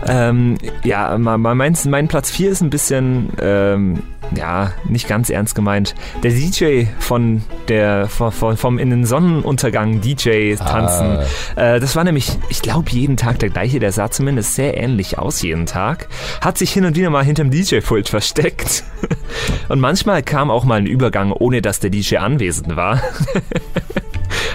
Ähm, 0.07 0.59
ja, 0.83 1.17
mein, 1.19 1.77
mein, 1.87 2.09
Platz 2.09 2.31
4 2.31 2.51
ist 2.51 2.61
ein 2.61 2.71
bisschen, 2.71 3.31
ähm, 3.41 4.03
ja, 4.37 4.73
nicht 4.89 5.07
ganz 5.09 5.31
ernst 5.31 5.55
gemeint. 5.55 5.95
Der 6.23 6.31
DJ 6.33 6.85
von 6.99 7.43
der, 7.69 8.09
von, 8.09 8.57
vom 8.57 8.79
in 8.79 8.91
den 8.91 9.05
Sonnenuntergang 9.07 10.01
DJ 10.01 10.55
tanzen. 10.57 11.19
Äh, 11.57 11.81
das 11.81 11.95
war 11.97 12.05
nämlich, 12.05 12.34
ich 12.49 12.63
glaube, 12.63 12.91
jeden 12.91 13.17
Tag 13.17 13.39
der 13.39 13.51
gleiche. 13.51 13.81
Der 13.81 13.93
sah 13.93 14.11
zumindest 14.11 14.55
sehr 14.55 14.77
ähnlich 14.77 15.19
aus 15.19 15.43
jeden 15.43 15.67
Tag. 15.67 16.09
Hat 16.41 16.59
sich 16.59 16.73
hin 16.73 16.85
und 16.85 16.97
wieder 16.97 17.11
mal 17.11 17.25
hinterm 17.25 17.51
DJ-Pult 17.51 18.09
versteckt. 18.09 18.85
Und 19.69 19.81
manchmal 19.81 20.23
kam 20.23 20.51
auch 20.51 20.65
mal 20.65 20.77
ein 20.77 20.87
Übergang, 20.87 21.33
ohne 21.33 21.63
dass 21.63 21.81
der 21.81 21.91
DJ 21.91 22.19
anwesend 22.19 22.77
war. 22.77 23.03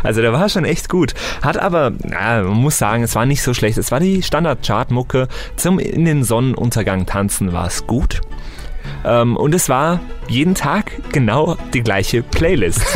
Also 0.03 0.21
der 0.21 0.31
war 0.31 0.47
schon 0.49 0.65
echt 0.65 0.87
gut. 0.89 1.13
Hat 1.41 1.57
aber, 1.57 1.91
ja, 2.09 2.43
man 2.43 2.57
muss 2.57 2.77
sagen, 2.77 3.03
es 3.03 3.15
war 3.15 3.25
nicht 3.25 3.41
so 3.41 3.53
schlecht. 3.53 3.77
Es 3.77 3.91
war 3.91 3.99
die 3.99 4.23
Standard-Chart-Mucke. 4.23 5.27
Zum 5.55 5.79
in 5.79 6.05
den 6.05 6.23
Sonnenuntergang 6.23 7.05
tanzen 7.05 7.51
war 7.51 7.67
es 7.67 7.85
gut. 7.85 8.21
Ähm, 9.05 9.37
und 9.37 9.55
es 9.55 9.69
war 9.69 9.99
jeden 10.27 10.55
Tag 10.55 10.91
genau 11.11 11.57
die 11.73 11.81
gleiche 11.81 12.21
Playlist. 12.23 12.81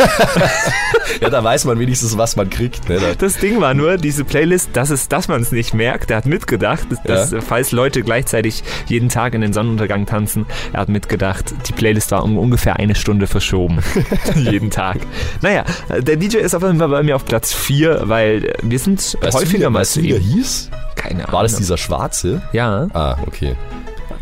Ja, 1.21 1.29
da 1.29 1.43
weiß 1.43 1.65
man 1.65 1.77
wenigstens, 1.79 2.17
was 2.17 2.35
man 2.35 2.49
kriegt. 2.49 2.89
Ne? 2.89 2.97
Da- 2.99 3.13
Das 3.17 3.37
Ding 3.37 3.61
war 3.61 3.73
nur, 3.73 3.97
diese 3.97 4.23
Playlist, 4.23 4.69
dass, 4.73 4.89
es, 4.89 5.09
dass 5.09 5.27
man 5.27 5.41
es 5.41 5.51
nicht 5.51 5.73
merkt. 5.73 6.09
Er 6.11 6.17
hat 6.17 6.25
mitgedacht, 6.25 6.87
dass, 7.05 7.31
Ja. 7.31 7.41
falls 7.41 7.71
Leute 7.71 8.01
gleichzeitig 8.01 8.63
jeden 8.87 9.09
Tag 9.09 9.33
in 9.33 9.41
den 9.41 9.53
Sonnenuntergang 9.53 10.05
tanzen, 10.05 10.45
er 10.71 10.81
hat 10.81 10.89
mitgedacht, 10.89 11.53
die 11.67 11.73
Playlist 11.73 12.11
war 12.11 12.23
um 12.23 12.37
ungefähr 12.37 12.77
eine 12.77 12.95
Stunde 12.95 13.27
verschoben. 13.27 13.79
jeden 14.35 14.69
Tag. 14.71 14.97
Naja, 15.41 15.65
der 15.89 16.15
DJ 16.15 16.37
ist 16.37 16.55
auf 16.55 16.63
jeden 16.63 16.79
Fall 16.79 16.89
bei 16.89 17.03
mir 17.03 17.15
auf 17.15 17.25
Platz 17.25 17.53
4, 17.53 18.01
weil 18.05 18.53
wir 18.63 18.79
sind 18.79 19.17
Weißt 19.21 19.37
häufiger 19.37 19.69
mal 19.69 19.85
zu 19.85 19.99
ihm. 20.01 20.17
hieß? 20.19 20.69
Keine 20.95 21.19
Ahnung. 21.23 21.33
War 21.33 21.43
das 21.43 21.55
dieser 21.57 21.77
Schwarze? 21.77 22.41
Ja, 22.53 22.87
Ah, 22.93 23.17
okay. 23.27 23.55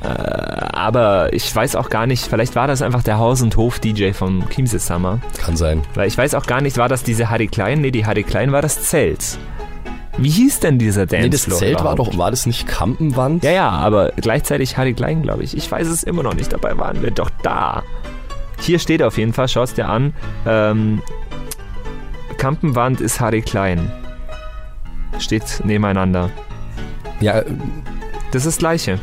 Aber 0.08 1.32
ich 1.34 1.56
weiß 1.56 1.76
auch 1.76 1.90
gar 1.90 2.08
nicht, 2.08 2.26
vielleicht 2.26 2.56
war 2.56 2.68
das 2.68 2.82
einfach 2.82 3.04
der 3.04 3.20
Haus- 3.20 3.42
und 3.42 3.56
Hof-DJ 3.56 4.12
vom 4.14 4.50
Chiemsee 4.50 4.80
Summer. 4.80 5.20
Kann 5.38 5.56
sein. 5.56 5.82
Weil 5.94 6.08
ich 6.08 6.18
weiß 6.18 6.34
auch 6.36 6.46
gar 6.46 6.62
nicht, 6.62 6.78
war 6.78 6.90
das 6.90 7.04
diese 7.04 7.30
Harry 7.30 7.48
Klein? 7.48 7.82
Nee, 7.82 7.92
die 7.92 8.06
Harry 8.06 8.24
Klein 8.24 8.52
war 8.52 8.62
das 8.62 8.84
Zelt. 8.84 9.38
Wie 10.18 10.30
hieß 10.30 10.60
denn 10.60 10.78
dieser 10.80 11.06
Dancefloor 11.06 11.22
Nee, 11.24 11.30
das 11.30 11.60
Zelt 11.60 11.76
war 11.84 11.94
überhaupt? 11.94 12.14
doch, 12.14 12.18
war 12.18 12.32
das 12.32 12.46
nicht 12.46 12.68
Kampenwand? 12.68 13.44
Ja, 13.44 13.52
ja, 13.52 13.70
aber 13.70 14.12
gleichzeitig 14.18 14.76
Harry 14.78 14.94
Klein, 14.94 15.22
glaube 15.22 15.44
ich. 15.44 15.56
Ich 15.56 15.72
weiß 15.72 15.88
es 15.88 16.04
immer 16.04 16.24
noch 16.24 16.34
nicht, 16.34 16.52
dabei 16.52 16.78
waren 16.78 17.02
wir 17.02 17.12
doch 17.12 17.30
da. 17.44 17.84
Hier 18.60 18.78
steht 18.80 19.02
auf 19.04 19.18
jeden 19.18 19.34
Fall, 19.34 19.48
schau 19.48 19.64
es 19.64 19.74
dir 19.74 19.88
an, 19.88 20.14
ähm, 20.46 21.02
Kampenwand 22.38 23.02
ist 23.02 23.20
Harry 23.20 23.42
Klein. 23.42 23.92
Steht 25.20 25.62
nebeneinander. 25.64 26.30
Ja, 27.20 27.40
äh, 27.40 27.46
Das 28.32 28.46
ist 28.46 28.56
das 28.56 28.58
gleiche. 28.58 29.00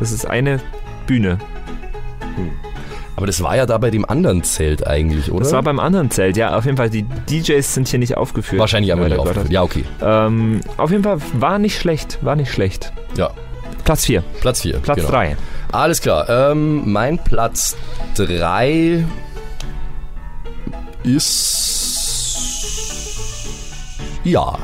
Das 0.00 0.10
ist 0.12 0.24
eine 0.26 0.60
Bühne. 1.06 1.38
aber 3.16 3.26
das 3.26 3.42
war 3.42 3.54
ja 3.54 3.66
da 3.66 3.76
bei 3.76 3.90
dem 3.90 4.08
anderen 4.08 4.42
Zelt 4.42 4.86
eigentlich, 4.86 5.30
oder? 5.30 5.44
Das 5.44 5.52
war 5.52 5.62
beim 5.62 5.78
anderen 5.78 6.10
Zelt, 6.10 6.38
ja. 6.38 6.56
Auf 6.56 6.64
jeden 6.64 6.78
Fall, 6.78 6.88
die 6.88 7.02
DJs 7.02 7.74
sind 7.74 7.86
hier 7.86 7.98
nicht 7.98 8.16
aufgeführt. 8.16 8.58
Wahrscheinlich 8.58 8.92
einmal 8.92 9.10
Leider 9.10 9.22
nicht 9.22 9.28
aufgeführt. 9.28 9.52
Ja, 9.52 9.62
okay. 9.62 9.84
Ähm, 10.02 10.62
auf 10.78 10.90
jeden 10.90 11.04
Fall 11.04 11.18
war 11.34 11.58
nicht 11.58 11.78
schlecht, 11.78 12.18
war 12.22 12.34
nicht 12.34 12.50
schlecht. 12.50 12.92
Ja. 13.16 13.30
Platz 13.84 14.06
4, 14.06 14.22
Platz 14.40 14.62
4. 14.62 14.78
Platz 14.78 14.96
genau. 14.96 15.10
3. 15.10 15.36
Alles 15.72 16.00
klar. 16.00 16.28
Ähm, 16.28 16.90
mein 16.90 17.18
Platz 17.18 17.76
3 18.16 19.04
ist. 21.02 22.40
Ja. 24.24 24.58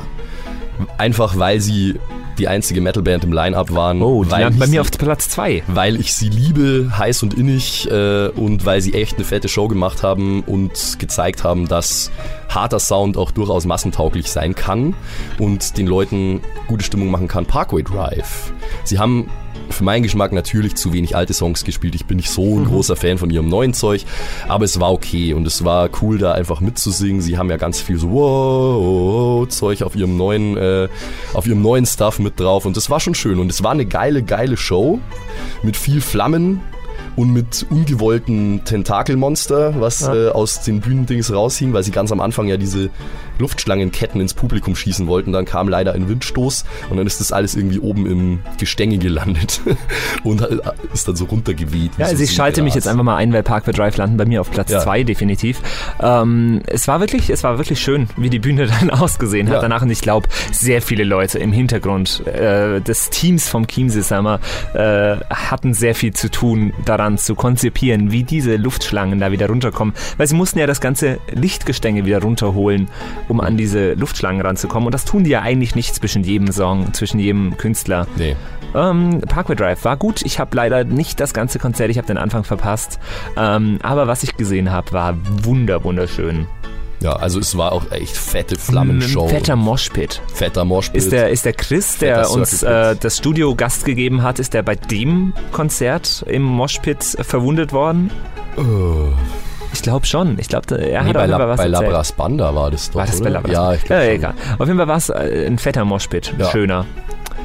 Einfach 0.97 1.37
weil 1.37 1.59
sie 1.59 1.99
die 2.37 2.47
einzige 2.47 2.81
Metalband 2.81 3.23
im 3.23 3.33
Line-Up 3.33 3.73
waren. 3.73 4.01
Oh, 4.01 4.23
die 4.23 4.29
landen 4.29 4.59
bei 4.59 4.67
mir 4.67 4.81
auf 4.81 4.91
Platz 4.91 5.29
2. 5.29 5.63
weil 5.67 5.99
ich 5.99 6.13
sie 6.13 6.29
liebe, 6.29 6.91
heiß 6.97 7.23
und 7.23 7.33
innig 7.33 7.89
äh, 7.89 8.27
und 8.29 8.65
weil 8.65 8.81
sie 8.81 8.93
echt 8.93 9.15
eine 9.15 9.25
fette 9.25 9.47
Show 9.47 9.67
gemacht 9.67 10.03
haben 10.03 10.43
und 10.43 10.97
gezeigt 10.99 11.43
haben, 11.43 11.67
dass 11.67 12.11
harter 12.49 12.79
Sound 12.79 13.17
auch 13.17 13.31
durchaus 13.31 13.65
massentauglich 13.65 14.31
sein 14.31 14.55
kann 14.55 14.95
und 15.39 15.77
den 15.77 15.87
Leuten 15.87 16.41
gute 16.67 16.83
Stimmung 16.83 17.11
machen 17.11 17.27
kann. 17.27 17.45
Parkway 17.45 17.83
Drive. 17.83 18.51
Sie 18.83 18.99
haben 18.99 19.29
für 19.69 19.83
meinen 19.83 20.03
Geschmack 20.03 20.31
natürlich 20.31 20.75
zu 20.75 20.93
wenig 20.93 21.15
alte 21.15 21.33
Songs 21.33 21.63
gespielt. 21.63 21.95
Ich 21.95 22.05
bin 22.05 22.17
nicht 22.17 22.29
so 22.29 22.57
ein 22.57 22.65
großer 22.65 22.95
Fan 22.95 23.17
von 23.17 23.29
ihrem 23.29 23.49
neuen 23.49 23.73
Zeug, 23.73 24.05
aber 24.47 24.65
es 24.65 24.79
war 24.79 24.91
okay 24.91 25.33
und 25.33 25.45
es 25.45 25.63
war 25.63 25.89
cool, 26.01 26.17
da 26.17 26.33
einfach 26.33 26.61
mitzusingen. 26.61 27.21
Sie 27.21 27.37
haben 27.37 27.49
ja 27.49 27.57
ganz 27.57 27.79
viel 27.79 27.97
so 27.97 28.11
wow 28.11 29.47
Zeug 29.47 29.83
auf 29.83 29.95
ihrem 29.95 30.17
neuen, 30.17 30.57
äh, 30.57 30.87
auf 31.33 31.47
ihrem 31.47 31.61
neuen 31.61 31.85
Stuff 31.85 32.19
mit 32.19 32.39
drauf 32.39 32.65
und 32.65 32.77
das 32.77 32.89
war 32.89 32.99
schon 32.99 33.15
schön 33.15 33.39
und 33.39 33.51
es 33.51 33.63
war 33.63 33.71
eine 33.71 33.85
geile, 33.85 34.23
geile 34.23 34.57
Show 34.57 34.99
mit 35.63 35.77
viel 35.77 36.01
Flammen 36.01 36.61
und 37.17 37.33
mit 37.33 37.65
ungewollten 37.69 38.63
Tentakelmonster, 38.63 39.73
was 39.81 40.07
äh, 40.07 40.29
aus 40.29 40.61
den 40.61 40.79
Bühnendings 40.81 41.33
raushing, 41.33 41.73
weil 41.73 41.83
sie 41.83 41.91
ganz 41.91 42.11
am 42.13 42.21
Anfang 42.21 42.47
ja 42.47 42.55
diese 42.57 42.89
Luftschlangenketten 43.39 44.21
ins 44.21 44.33
Publikum 44.33 44.75
schießen 44.75 45.07
wollten. 45.07 45.31
Dann 45.33 45.45
kam 45.45 45.67
leider 45.67 45.93
ein 45.93 46.07
Windstoß 46.09 46.63
und 46.89 46.97
dann 46.97 47.05
ist 47.07 47.19
das 47.19 47.31
alles 47.31 47.55
irgendwie 47.55 47.79
oben 47.79 48.05
im 48.05 48.39
Gestänge 48.59 48.97
gelandet 48.99 49.61
und 50.23 50.41
äh, 50.41 50.57
ist 50.93 51.07
dann 51.07 51.15
so 51.15 51.25
runtergeweht. 51.25 51.91
Ja, 51.97 52.05
so 52.05 52.11
also 52.11 52.23
ich 52.23 52.33
schalte 52.33 52.61
mich 52.61 52.73
Seegras. 52.73 52.85
jetzt 52.85 52.91
einfach 52.91 53.03
mal 53.03 53.15
ein, 53.17 53.33
weil 53.33 53.43
Parkway 53.43 53.73
Drive 53.73 53.97
landen 53.97 54.17
bei 54.17 54.25
mir 54.25 54.41
auf 54.41 54.51
Platz 54.51 54.71
Ja. 54.71 54.79
2 54.79 55.03
definitiv. 55.03 55.59
Ähm, 55.99 56.61
es 56.67 56.87
war 56.87 56.99
wirklich, 56.99 57.29
es 57.29 57.43
war 57.43 57.57
wirklich 57.57 57.79
schön, 57.81 58.07
wie 58.17 58.29
die 58.29 58.39
Bühne 58.39 58.67
dann 58.79 58.89
ausgesehen 58.91 59.47
hat 59.47 59.55
Ja. 59.55 59.61
danach 59.61 59.81
und 59.81 59.89
ich 59.89 60.01
glaube, 60.01 60.27
sehr 60.51 60.81
viele 60.83 61.03
Leute 61.03 61.39
im 61.39 61.51
Hintergrund 61.51 62.25
äh, 62.27 62.79
des 62.81 63.09
Teams 63.09 63.49
vom 63.49 63.65
Chiemsee 63.67 64.01
Summer 64.01 64.39
äh, 64.75 65.15
hatten 65.29 65.73
sehr 65.73 65.95
viel 65.95 66.13
zu 66.13 66.29
tun 66.29 66.73
daran 66.85 67.06
zu 67.15 67.35
konzipieren, 67.35 68.11
wie 68.11 68.23
diese 68.23 68.57
Luftschlangen 68.57 69.19
da 69.19 69.31
wieder 69.31 69.47
runterkommen, 69.47 69.93
weil 70.17 70.27
sie 70.27 70.35
mussten 70.35 70.59
ja 70.59 70.67
das 70.67 70.81
ganze 70.81 71.19
Lichtgestänge 71.31 72.05
wieder 72.05 72.21
runterholen, 72.21 72.89
um 73.29 73.39
an 73.39 73.55
diese 73.55 73.93
Luftschlangen 73.93 74.41
ranzukommen 74.41 74.87
und 74.87 74.93
das 74.93 75.05
tun 75.05 75.23
die 75.23 75.29
ja 75.29 75.41
eigentlich 75.41 75.75
nicht 75.75 75.95
zwischen 75.95 76.23
jedem 76.23 76.51
Song, 76.51 76.93
zwischen 76.93 77.19
jedem 77.19 77.55
Künstler. 77.57 78.07
Nee. 78.17 78.35
Ähm, 78.75 79.21
Parkway 79.21 79.55
Drive 79.55 79.85
war 79.85 79.97
gut. 79.97 80.21
Ich 80.23 80.39
habe 80.39 80.55
leider 80.55 80.83
nicht 80.83 81.19
das 81.19 81.33
ganze 81.33 81.59
Konzert, 81.59 81.89
ich 81.89 81.97
habe 81.97 82.07
den 82.07 82.17
Anfang 82.17 82.43
verpasst. 82.43 82.99
Ähm, 83.37 83.79
aber 83.81 84.07
was 84.07 84.23
ich 84.23 84.35
gesehen 84.35 84.71
habe, 84.71 84.91
war 84.91 85.15
wunder 85.43 85.83
wunderschön. 85.83 86.47
Ja, 86.99 87.13
also 87.13 87.39
es 87.39 87.55
war 87.57 87.73
auch 87.73 87.91
echt 87.91 88.17
fette 88.17 88.55
Flammenshow. 88.57 89.23
Ein 89.25 89.29
fetter 89.29 89.55
Moshpit. 89.55 90.21
fetter 90.33 90.65
Moshpit. 90.65 90.95
Ist 90.97 91.11
der, 91.11 91.29
ist 91.29 91.45
der 91.45 91.53
Chris, 91.53 91.97
der 91.99 92.17
Fetter 92.25 92.31
uns 92.31 92.63
äh, 92.63 92.95
das 92.99 93.17
Studio 93.17 93.55
Gast 93.55 93.85
gegeben 93.85 94.23
hat, 94.23 94.39
ist 94.39 94.53
der 94.55 94.63
bei 94.63 94.75
dem 94.75 95.33
Konzert 95.51 96.25
im 96.27 96.41
Moshpit 96.41 97.03
verwundet 97.21 97.71
worden? 97.71 98.09
Ich 99.73 99.81
glaube 99.83 100.05
schon. 100.07 100.39
Ich 100.39 100.47
glaube, 100.47 100.75
er 100.75 101.01
Oh. 101.01 101.03
nee, 101.03 101.09
hat 101.09 101.13
bei, 101.13 101.25
La 101.27 101.37
was 101.47 101.57
bei 101.57 101.65
erzählt. 101.65 101.83
Labras 101.89 102.11
Banda 102.13 102.55
war 102.55 102.71
das 102.71 102.89
doch, 102.89 102.95
War 102.99 103.05
das 103.05 103.15
oder? 103.21 103.23
bei 103.25 103.29
Labras? 103.29 103.51
Ja, 103.53 103.73
ich 103.73 103.81
ja, 103.81 103.85
glaube 103.87 104.09
egal. 104.09 104.33
Auf 104.57 104.67
jeden 104.67 104.77
Fall 104.79 104.87
war 104.87 104.97
es 104.97 105.09
äh, 105.09 105.45
ein 105.45 105.59
fetter 105.59 105.85
Moshpit. 105.85 106.33
Ja. 106.39 106.49
Schöner. 106.49 106.85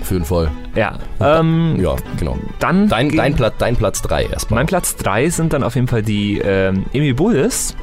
Auf 0.03 0.11
jeden 0.11 0.25
Fall. 0.25 0.51
Ja. 0.75 0.99
Ähm, 1.21 1.77
Ja, 1.81 1.95
genau. 2.19 2.37
Dann 2.59 2.89
Dein, 2.89 3.09
dein, 3.17 3.35
Platz, 3.35 3.55
dein 3.59 3.77
Platz 3.77 4.03
3 4.03 4.25
erstmal. 4.27 4.59
Mein 4.61 4.67
Platz 4.67 4.97
3 4.97 5.31
sind 5.31 5.53
dann 5.53 5.63
auf 5.63 5.77
jeden 5.77 5.87
Fall 5.87 6.03
die 6.03 6.39
ähm, 6.39 6.85
Emi 6.93 7.13
Bulls, 7.13 7.77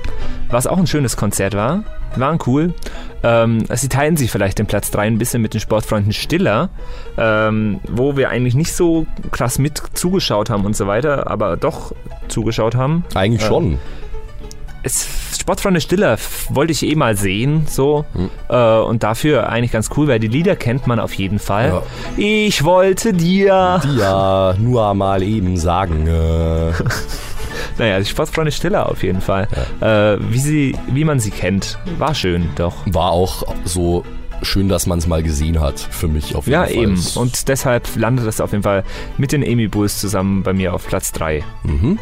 was 0.50 0.68
auch 0.68 0.78
ein 0.78 0.86
schönes 0.86 1.16
Konzert 1.16 1.56
war. 1.56 1.84
Waren 2.18 2.40
cool. 2.46 2.74
Ähm, 3.24 3.66
sie 3.74 3.88
teilen 3.88 4.18
sich 4.18 4.32
vielleicht 4.32 4.60
den 4.60 4.66
Platz 4.66 4.92
3 4.92 5.04
ein 5.08 5.18
bisschen 5.18 5.42
mit 5.42 5.54
den 5.54 5.62
Sportfreunden 5.62 6.12
Stiller, 6.12 6.70
ähm, 7.18 7.80
wo 7.88 8.18
wir 8.18 8.30
eigentlich 8.30 8.56
nicht 8.56 8.74
so 8.74 9.06
krass 9.32 9.60
mit 9.60 9.82
zugeschaut 9.94 10.50
haben 10.50 10.66
und 10.66 10.76
so 10.76 10.88
weiter, 10.88 11.30
aber 11.32 11.56
doch 11.56 11.94
zugeschaut 12.28 12.76
haben. 12.76 13.06
Eigentlich 13.16 13.44
Äh, 13.44 13.48
schon. 13.48 13.80
Es, 14.84 15.08
Sportfreunde 15.40 15.82
Stiller 15.82 16.18
wollte 16.50 16.72
ich 16.72 16.84
eh 16.84 16.96
mal 16.96 17.16
sehen, 17.18 17.66
so. 17.68 18.06
Hm. 18.14 18.30
Äh, 18.50 18.80
und 18.80 19.04
dafür 19.04 19.50
eigentlich 19.50 19.72
ganz 19.72 19.90
cool, 19.98 20.08
weil 20.08 20.20
die 20.20 20.28
Lieder 20.28 20.56
kennt 20.56 20.88
man 20.88 21.00
auf 21.00 21.14
jeden 21.14 21.40
Fall. 21.40 21.82
Ich 22.18 22.64
wollte 22.64 23.14
dir. 23.14 23.82
Ja 23.98 24.54
nur 24.58 24.94
mal 24.94 25.22
eben 25.24 25.58
sagen. 25.58 26.08
Äh, 26.08 26.72
Naja, 27.78 28.00
die 28.00 28.06
Sportfreunde 28.06 28.52
Stiller 28.52 28.90
auf 28.90 29.04
jeden 29.04 29.22
Fall. 29.22 29.48
Äh, 29.82 30.18
wie, 30.32 30.38
sie, 30.40 30.76
wie 30.92 31.04
man 31.06 31.20
sie 31.20 31.32
kennt. 31.32 31.78
War 31.98 32.14
schön, 32.14 32.50
doch. 32.56 32.74
war 32.86 33.12
auch 33.12 33.44
so 33.64 34.04
schön, 34.42 34.68
dass 34.70 34.86
man 34.86 35.00
es 35.00 35.08
mal 35.08 35.24
gesehen 35.24 35.60
hat, 35.62 35.80
für 35.80 36.08
mich 36.08 36.36
auf 36.36 36.46
jeden 36.46 36.54
Ja, 36.54 36.64
Fall. 36.66 36.74
eben. 36.76 37.02
Und 37.16 37.48
deshalb 37.48 37.88
landet 37.96 38.28
es 38.28 38.40
auf 38.42 38.52
jeden 38.52 38.64
Fall 38.64 38.84
mit 39.18 39.32
den 39.32 39.44
Amy 39.44 39.68
Bulls 39.68 40.00
zusammen 40.00 40.44
bei 40.44 40.54
mir 40.54 40.74
auf 40.74 40.88
Platz 40.88 41.12
3. 41.14 41.44
Mhm. 41.64 42.00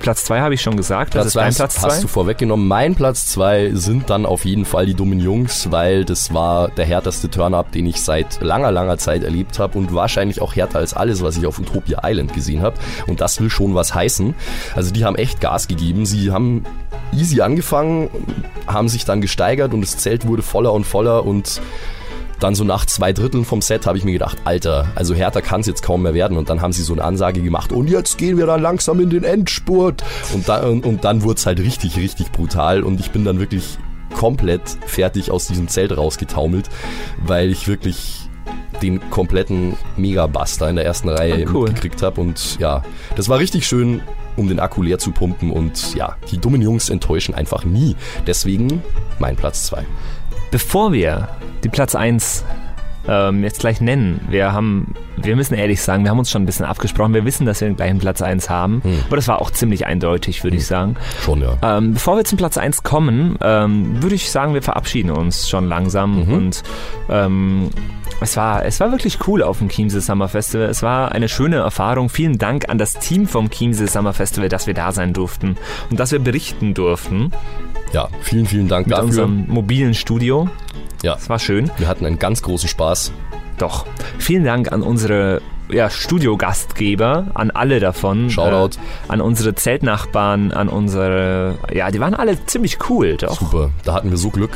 Platz 0.00 0.24
2 0.24 0.40
habe 0.40 0.54
ich 0.54 0.62
schon 0.62 0.76
gesagt. 0.76 1.12
Platz 1.12 1.24
das 1.24 1.26
ist 1.26 1.32
2 1.34 1.40
dein 1.40 1.48
hast, 1.48 1.56
Platz 1.56 1.82
hast 1.82 1.96
2. 1.96 2.02
du 2.02 2.08
vorweggenommen. 2.08 2.68
Mein 2.68 2.94
Platz 2.94 3.26
2 3.28 3.72
sind 3.74 4.10
dann 4.10 4.26
auf 4.26 4.44
jeden 4.44 4.64
Fall 4.64 4.86
die 4.86 4.94
dummen 4.94 5.20
Jungs, 5.20 5.70
weil 5.70 6.04
das 6.04 6.32
war 6.32 6.68
der 6.68 6.84
härteste 6.84 7.30
Turn-Up, 7.30 7.72
den 7.72 7.86
ich 7.86 8.00
seit 8.00 8.40
langer, 8.40 8.70
langer 8.70 8.98
Zeit 8.98 9.24
erlebt 9.24 9.58
habe 9.58 9.78
und 9.78 9.94
wahrscheinlich 9.94 10.40
auch 10.40 10.54
härter 10.54 10.78
als 10.78 10.94
alles, 10.94 11.22
was 11.22 11.36
ich 11.36 11.46
auf 11.46 11.58
Utopia 11.58 12.00
Island 12.04 12.32
gesehen 12.32 12.62
habe. 12.62 12.76
Und 13.06 13.20
das 13.20 13.40
will 13.40 13.50
schon 13.50 13.74
was 13.74 13.94
heißen. 13.94 14.34
Also 14.74 14.92
die 14.92 15.04
haben 15.04 15.16
echt 15.16 15.40
Gas 15.40 15.68
gegeben. 15.68 16.06
Sie 16.06 16.30
haben 16.30 16.64
easy 17.12 17.40
angefangen, 17.40 18.10
haben 18.66 18.88
sich 18.88 19.04
dann 19.04 19.20
gesteigert 19.20 19.72
und 19.74 19.80
das 19.80 19.96
Zelt 19.96 20.26
wurde 20.26 20.42
voller 20.42 20.72
und 20.72 20.84
voller 20.84 21.24
und 21.24 21.60
dann 22.40 22.54
so 22.54 22.64
nach 22.64 22.84
zwei 22.86 23.12
Dritteln 23.12 23.44
vom 23.44 23.62
Set 23.62 23.86
habe 23.86 23.96
ich 23.98 24.04
mir 24.04 24.12
gedacht, 24.12 24.38
Alter, 24.44 24.88
also 24.94 25.14
härter 25.14 25.40
kann 25.42 25.60
es 25.62 25.66
jetzt 25.66 25.82
kaum 25.82 26.02
mehr 26.02 26.14
werden. 26.14 26.36
Und 26.36 26.48
dann 26.50 26.60
haben 26.60 26.72
sie 26.72 26.82
so 26.82 26.92
eine 26.92 27.02
Ansage 27.04 27.40
gemacht 27.42 27.72
und 27.72 27.88
jetzt 27.88 28.18
gehen 28.18 28.36
wir 28.36 28.46
dann 28.46 28.60
langsam 28.60 29.00
in 29.00 29.10
den 29.10 29.24
Endspurt. 29.24 30.02
Und, 30.34 30.48
da, 30.48 30.66
und, 30.66 30.84
und 30.84 31.04
dann 31.04 31.22
wurde 31.22 31.38
es 31.38 31.46
halt 31.46 31.60
richtig, 31.60 31.96
richtig 31.96 32.32
brutal. 32.32 32.82
Und 32.82 33.00
ich 33.00 33.10
bin 33.10 33.24
dann 33.24 33.38
wirklich 33.40 33.78
komplett 34.14 34.62
fertig 34.86 35.30
aus 35.30 35.46
diesem 35.46 35.68
Zelt 35.68 35.96
rausgetaumelt, 35.96 36.68
weil 37.24 37.50
ich 37.50 37.68
wirklich 37.68 38.20
den 38.82 39.08
kompletten 39.10 39.76
Megabuster 39.96 40.68
in 40.68 40.76
der 40.76 40.84
ersten 40.84 41.08
Reihe 41.08 41.46
Ah, 41.46 41.50
cool. 41.54 41.64
mitgekriegt 41.68 42.02
habe. 42.02 42.20
Und 42.20 42.58
ja, 42.58 42.82
das 43.16 43.28
war 43.28 43.38
richtig 43.38 43.66
schön. 43.66 44.02
um 44.36 44.48
den 44.48 44.60
Akku 44.60 44.82
leer 44.82 44.98
zu 44.98 45.12
pumpen 45.12 45.50
und 45.50 45.94
ja, 45.94 46.16
die 46.30 46.36
dummen 46.36 46.60
Jungs 46.60 46.90
enttäuschen 46.90 47.34
einfach 47.34 47.64
nie. 47.64 47.96
Deswegen 48.26 48.82
mein 49.18 49.34
Platz 49.34 49.64
2. 49.68 49.82
Bevor 50.56 50.90
wir 50.90 51.28
die 51.64 51.68
Platz 51.68 51.94
1 51.94 52.42
ähm, 53.08 53.42
jetzt 53.42 53.60
gleich 53.60 53.80
nennen, 53.80 54.20
wir 54.28 54.52
haben, 54.52 54.94
wir 55.16 55.36
müssen 55.36 55.54
ehrlich 55.54 55.80
sagen, 55.80 56.04
wir 56.04 56.10
haben 56.10 56.18
uns 56.18 56.30
schon 56.30 56.42
ein 56.42 56.46
bisschen 56.46 56.66
abgesprochen. 56.66 57.14
Wir 57.14 57.24
wissen, 57.24 57.46
dass 57.46 57.60
wir 57.60 57.68
den 57.68 57.76
gleichen 57.76 57.98
Platz 57.98 58.22
1 58.22 58.50
haben. 58.50 58.82
Hm. 58.82 59.00
Aber 59.06 59.16
das 59.16 59.28
war 59.28 59.40
auch 59.40 59.50
ziemlich 59.50 59.86
eindeutig, 59.86 60.42
würde 60.44 60.56
ich 60.56 60.66
sagen. 60.66 60.96
Schon, 61.22 61.40
ja. 61.40 61.56
Ähm, 61.62 61.94
bevor 61.94 62.16
wir 62.16 62.24
zum 62.24 62.38
Platz 62.38 62.58
1 62.58 62.82
kommen, 62.82 63.36
ähm, 63.40 64.02
würde 64.02 64.14
ich 64.14 64.30
sagen, 64.30 64.54
wir 64.54 64.62
verabschieden 64.62 65.10
uns 65.10 65.48
schon 65.48 65.66
langsam. 65.68 66.26
Mhm. 66.26 66.32
Und 66.32 66.62
ähm, 67.08 67.70
es, 68.20 68.36
war, 68.36 68.64
es 68.64 68.80
war 68.80 68.90
wirklich 68.90 69.18
cool 69.26 69.42
auf 69.42 69.58
dem 69.58 69.68
Chiemsee 69.68 70.00
Summer 70.00 70.28
Festival. 70.28 70.66
Es 70.68 70.82
war 70.82 71.12
eine 71.12 71.28
schöne 71.28 71.56
Erfahrung. 71.56 72.08
Vielen 72.08 72.38
Dank 72.38 72.68
an 72.68 72.78
das 72.78 72.94
Team 72.94 73.26
vom 73.26 73.50
Chiemsee 73.50 73.86
Summer 73.86 74.12
Festival, 74.12 74.48
dass 74.48 74.66
wir 74.66 74.74
da 74.74 74.92
sein 74.92 75.12
durften 75.12 75.56
und 75.90 76.00
dass 76.00 76.12
wir 76.12 76.18
berichten 76.18 76.74
durften 76.74 77.30
Ja, 77.92 78.08
vielen, 78.22 78.46
vielen 78.46 78.68
Dank 78.68 78.86
mit 78.86 78.92
dafür. 78.96 79.06
unserem 79.06 79.44
mobilen 79.48 79.94
Studio. 79.94 80.48
Ja, 81.06 81.14
Es 81.14 81.28
war 81.28 81.38
schön. 81.38 81.70
wir 81.78 81.86
hatten 81.86 82.04
einen 82.04 82.18
ganz 82.18 82.42
großen 82.42 82.68
Spaß. 82.68 83.12
Doch. 83.58 83.86
Vielen 84.18 84.42
Dank 84.42 84.72
an 84.72 84.82
unsere 84.82 85.40
ja, 85.70 85.88
Studiogastgeber, 85.88 87.28
an 87.34 87.52
alle 87.52 87.78
davon. 87.78 88.28
Shoutout. 88.28 88.76
Äh, 88.76 89.12
an 89.12 89.20
unsere 89.20 89.54
Zeltnachbarn, 89.54 90.50
an 90.50 90.68
unsere. 90.68 91.58
Ja, 91.72 91.92
die 91.92 92.00
waren 92.00 92.14
alle 92.14 92.44
ziemlich 92.46 92.78
cool, 92.90 93.16
doch. 93.16 93.38
Super, 93.38 93.70
da 93.84 93.94
hatten 93.94 94.10
wir 94.10 94.16
so 94.16 94.30
Glück, 94.30 94.50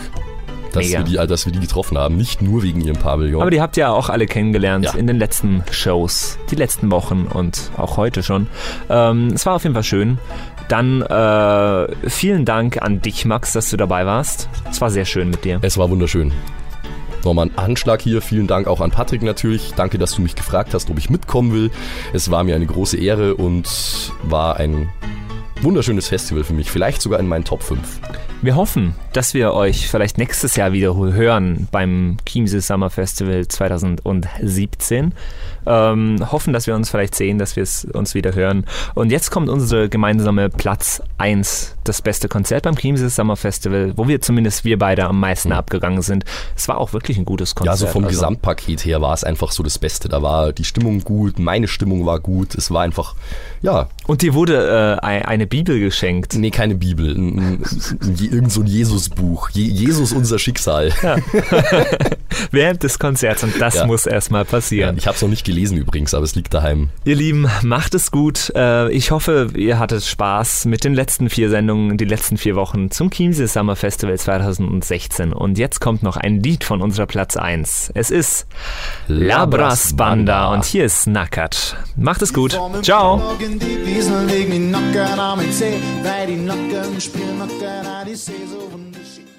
dass, 0.72 0.86
Mega. 0.86 0.98
wir 0.98 1.04
die, 1.04 1.26
dass 1.28 1.46
wir 1.46 1.52
die 1.52 1.60
getroffen 1.60 1.96
haben. 1.96 2.16
Nicht 2.16 2.42
nur 2.42 2.64
wegen 2.64 2.80
ihrem 2.80 2.96
Pavillon. 2.96 3.40
Aber 3.42 3.50
die 3.52 3.60
habt 3.60 3.76
ihr 3.76 3.82
ja 3.82 3.90
auch 3.92 4.08
alle 4.08 4.26
kennengelernt 4.26 4.84
Ja. 4.86 4.94
in 4.94 5.06
den 5.06 5.18
letzten 5.18 5.62
Shows, 5.70 6.36
die 6.50 6.56
letzten 6.56 6.90
Wochen 6.90 7.28
und 7.32 7.70
auch 7.76 7.96
heute 7.96 8.24
schon. 8.24 8.48
Ähm, 8.88 9.28
es 9.34 9.46
war 9.46 9.54
auf 9.54 9.62
jeden 9.62 9.74
Fall 9.74 9.84
schön. 9.84 10.18
Dann 10.70 11.02
äh, 11.02 12.08
vielen 12.08 12.44
Dank 12.44 12.80
an 12.80 13.02
dich, 13.02 13.24
Max, 13.24 13.54
dass 13.54 13.70
du 13.70 13.76
dabei 13.76 14.06
warst. 14.06 14.48
Es 14.70 14.80
war 14.80 14.88
sehr 14.88 15.04
schön 15.04 15.28
mit 15.28 15.44
dir. 15.44 15.58
Es 15.62 15.76
war 15.78 15.90
wunderschön. 15.90 16.32
Nochmal 17.24 17.46
ein 17.46 17.58
Anschlag 17.58 18.00
hier. 18.00 18.22
Vielen 18.22 18.46
Dank 18.46 18.68
auch 18.68 18.80
an 18.80 18.92
Patrick 18.92 19.22
natürlich. 19.22 19.72
Danke, 19.74 19.98
dass 19.98 20.14
du 20.14 20.22
mich 20.22 20.36
gefragt 20.36 20.72
hast, 20.72 20.88
ob 20.88 20.96
ich 20.96 21.10
mitkommen 21.10 21.52
will. 21.52 21.72
Es 22.12 22.30
war 22.30 22.44
mir 22.44 22.54
eine 22.54 22.66
große 22.66 22.96
Ehre 22.96 23.34
und 23.34 24.12
war 24.22 24.58
ein 24.58 24.88
wunderschönes 25.60 26.06
Festival 26.06 26.44
für 26.44 26.54
mich. 26.54 26.70
Vielleicht 26.70 27.02
sogar 27.02 27.18
in 27.18 27.26
meinen 27.26 27.44
Top 27.44 27.64
5. 27.64 27.80
Wir 28.42 28.56
hoffen, 28.56 28.94
dass 29.12 29.34
wir 29.34 29.52
euch 29.52 29.88
vielleicht 29.88 30.16
nächstes 30.16 30.56
Jahr 30.56 30.72
wieder 30.72 30.94
hören 30.94 31.68
beim 31.70 32.16
Chiemsee 32.24 32.60
Summer 32.60 32.88
Festival 32.88 33.46
2017. 33.46 35.12
Ähm, 35.66 36.16
hoffen, 36.32 36.54
dass 36.54 36.66
wir 36.66 36.74
uns 36.74 36.88
vielleicht 36.88 37.14
sehen, 37.14 37.36
dass 37.38 37.54
wir 37.56 37.62
es 37.62 37.84
uns 37.84 38.14
wieder 38.14 38.34
hören. 38.34 38.64
Und 38.94 39.12
jetzt 39.12 39.30
kommt 39.30 39.50
unsere 39.50 39.90
gemeinsame 39.90 40.48
Platz 40.48 41.02
1, 41.18 41.76
das 41.84 42.00
beste 42.00 42.28
Konzert 42.28 42.62
beim 42.62 42.76
Chiemsee 42.76 43.10
Summer 43.10 43.36
Festival, 43.36 43.92
wo 43.96 44.08
wir 44.08 44.22
zumindest 44.22 44.64
wir 44.64 44.78
beide 44.78 45.04
am 45.04 45.20
meisten 45.20 45.52
abgegangen 45.52 46.00
sind. 46.00 46.24
Es 46.56 46.66
war 46.66 46.78
auch 46.78 46.94
wirklich 46.94 47.18
ein 47.18 47.26
gutes 47.26 47.54
Konzert. 47.54 47.78
Ja, 47.78 47.86
so 47.86 47.92
vom 47.92 48.04
also, 48.04 48.16
Gesamtpaket 48.16 48.86
her 48.86 49.02
war 49.02 49.12
es 49.12 49.22
einfach 49.22 49.52
so 49.52 49.62
das 49.62 49.78
Beste. 49.78 50.08
Da 50.08 50.22
war 50.22 50.54
die 50.54 50.64
Stimmung 50.64 51.00
gut, 51.04 51.38
meine 51.38 51.68
Stimmung 51.68 52.06
war 52.06 52.20
gut. 52.20 52.54
Es 52.54 52.70
war 52.70 52.80
einfach, 52.80 53.16
ja, 53.60 53.88
Und 54.06 54.22
dir 54.22 54.32
wurde 54.32 54.98
äh, 55.02 55.04
ein- 55.04 55.26
eine 55.26 55.46
Bibel 55.46 55.78
geschenkt. 55.78 56.34
nee, 56.36 56.50
keine 56.50 56.74
Bibel. 56.74 57.14
Ein, 58.30 58.36
ein, 58.36 58.36
ein, 58.36 58.36
irgend 58.36 58.52
so 58.52 58.60
ein 58.60 58.66
Jesus-Buch. 58.66 59.50
Je, 59.50 59.64
Jesus 59.64 60.12
unser 60.12 60.38
Schicksal. 60.38 60.92
Während 62.50 62.82
des 62.82 62.98
Konzerts 62.98 63.42
und 63.44 63.60
das 63.60 63.74
Ja. 63.74 63.86
muss 63.86 64.06
erstmal 64.06 64.42
Ja, 64.44 64.50
passieren. 64.50 64.96
ich 64.98 65.06
habe 65.06 65.14
es 65.16 65.22
noch 65.22 65.28
nicht 65.28 65.44
gelesen 65.44 65.76
übrigens, 65.76 66.14
aber 66.14 66.24
es 66.24 66.34
liegt 66.34 66.54
daheim. 66.54 66.88
Ihr 67.04 67.16
Lieben, 67.16 67.46
macht 67.62 67.94
es 67.94 68.10
gut. 68.10 68.50
Äh, 68.54 68.90
Ich 68.92 69.10
hoffe, 69.10 69.48
ihr 69.54 69.78
hattet 69.78 70.04
Spaß 70.04 70.64
mit 70.66 70.84
den 70.84 70.94
letzten 70.94 71.28
vier 71.30 71.50
Sendungen, 71.50 71.96
die 71.96 72.04
letzten 72.04 72.36
vier 72.36 72.56
Wochen 72.56 72.90
zum 72.90 73.10
Chiemsee 73.10 73.46
Summer 73.46 73.76
Festival 73.76 74.18
2016. 74.18 75.32
Und 75.32 75.58
jetzt 75.58 75.80
kommt 75.80 76.02
noch 76.02 76.16
ein 76.16 76.42
Lied 76.42 76.64
von 76.64 76.80
unserer 76.82 77.06
Platz 77.06 77.36
1. 77.36 77.92
Es 77.94 78.10
ist 78.10 78.46
Labras 79.08 79.94
Banda 79.94 80.52
und 80.52 80.64
hier 80.64 80.84
ist 80.84 81.06
Nackert. 81.06 81.76
Macht 81.96 82.22
es 82.22 82.32
gut. 82.32 82.58
Ciao. 82.82 83.20
Die 83.40 84.02
am 85.18 85.40
See, 85.52 85.74
weil 86.02 86.26
die 86.26 86.36
Nacken 86.36 87.00
spielen 87.00 87.38
Nacken, 87.38 87.84
says 88.20 88.52
over 88.52 88.76
the 88.76 89.02
sea. 89.02 89.29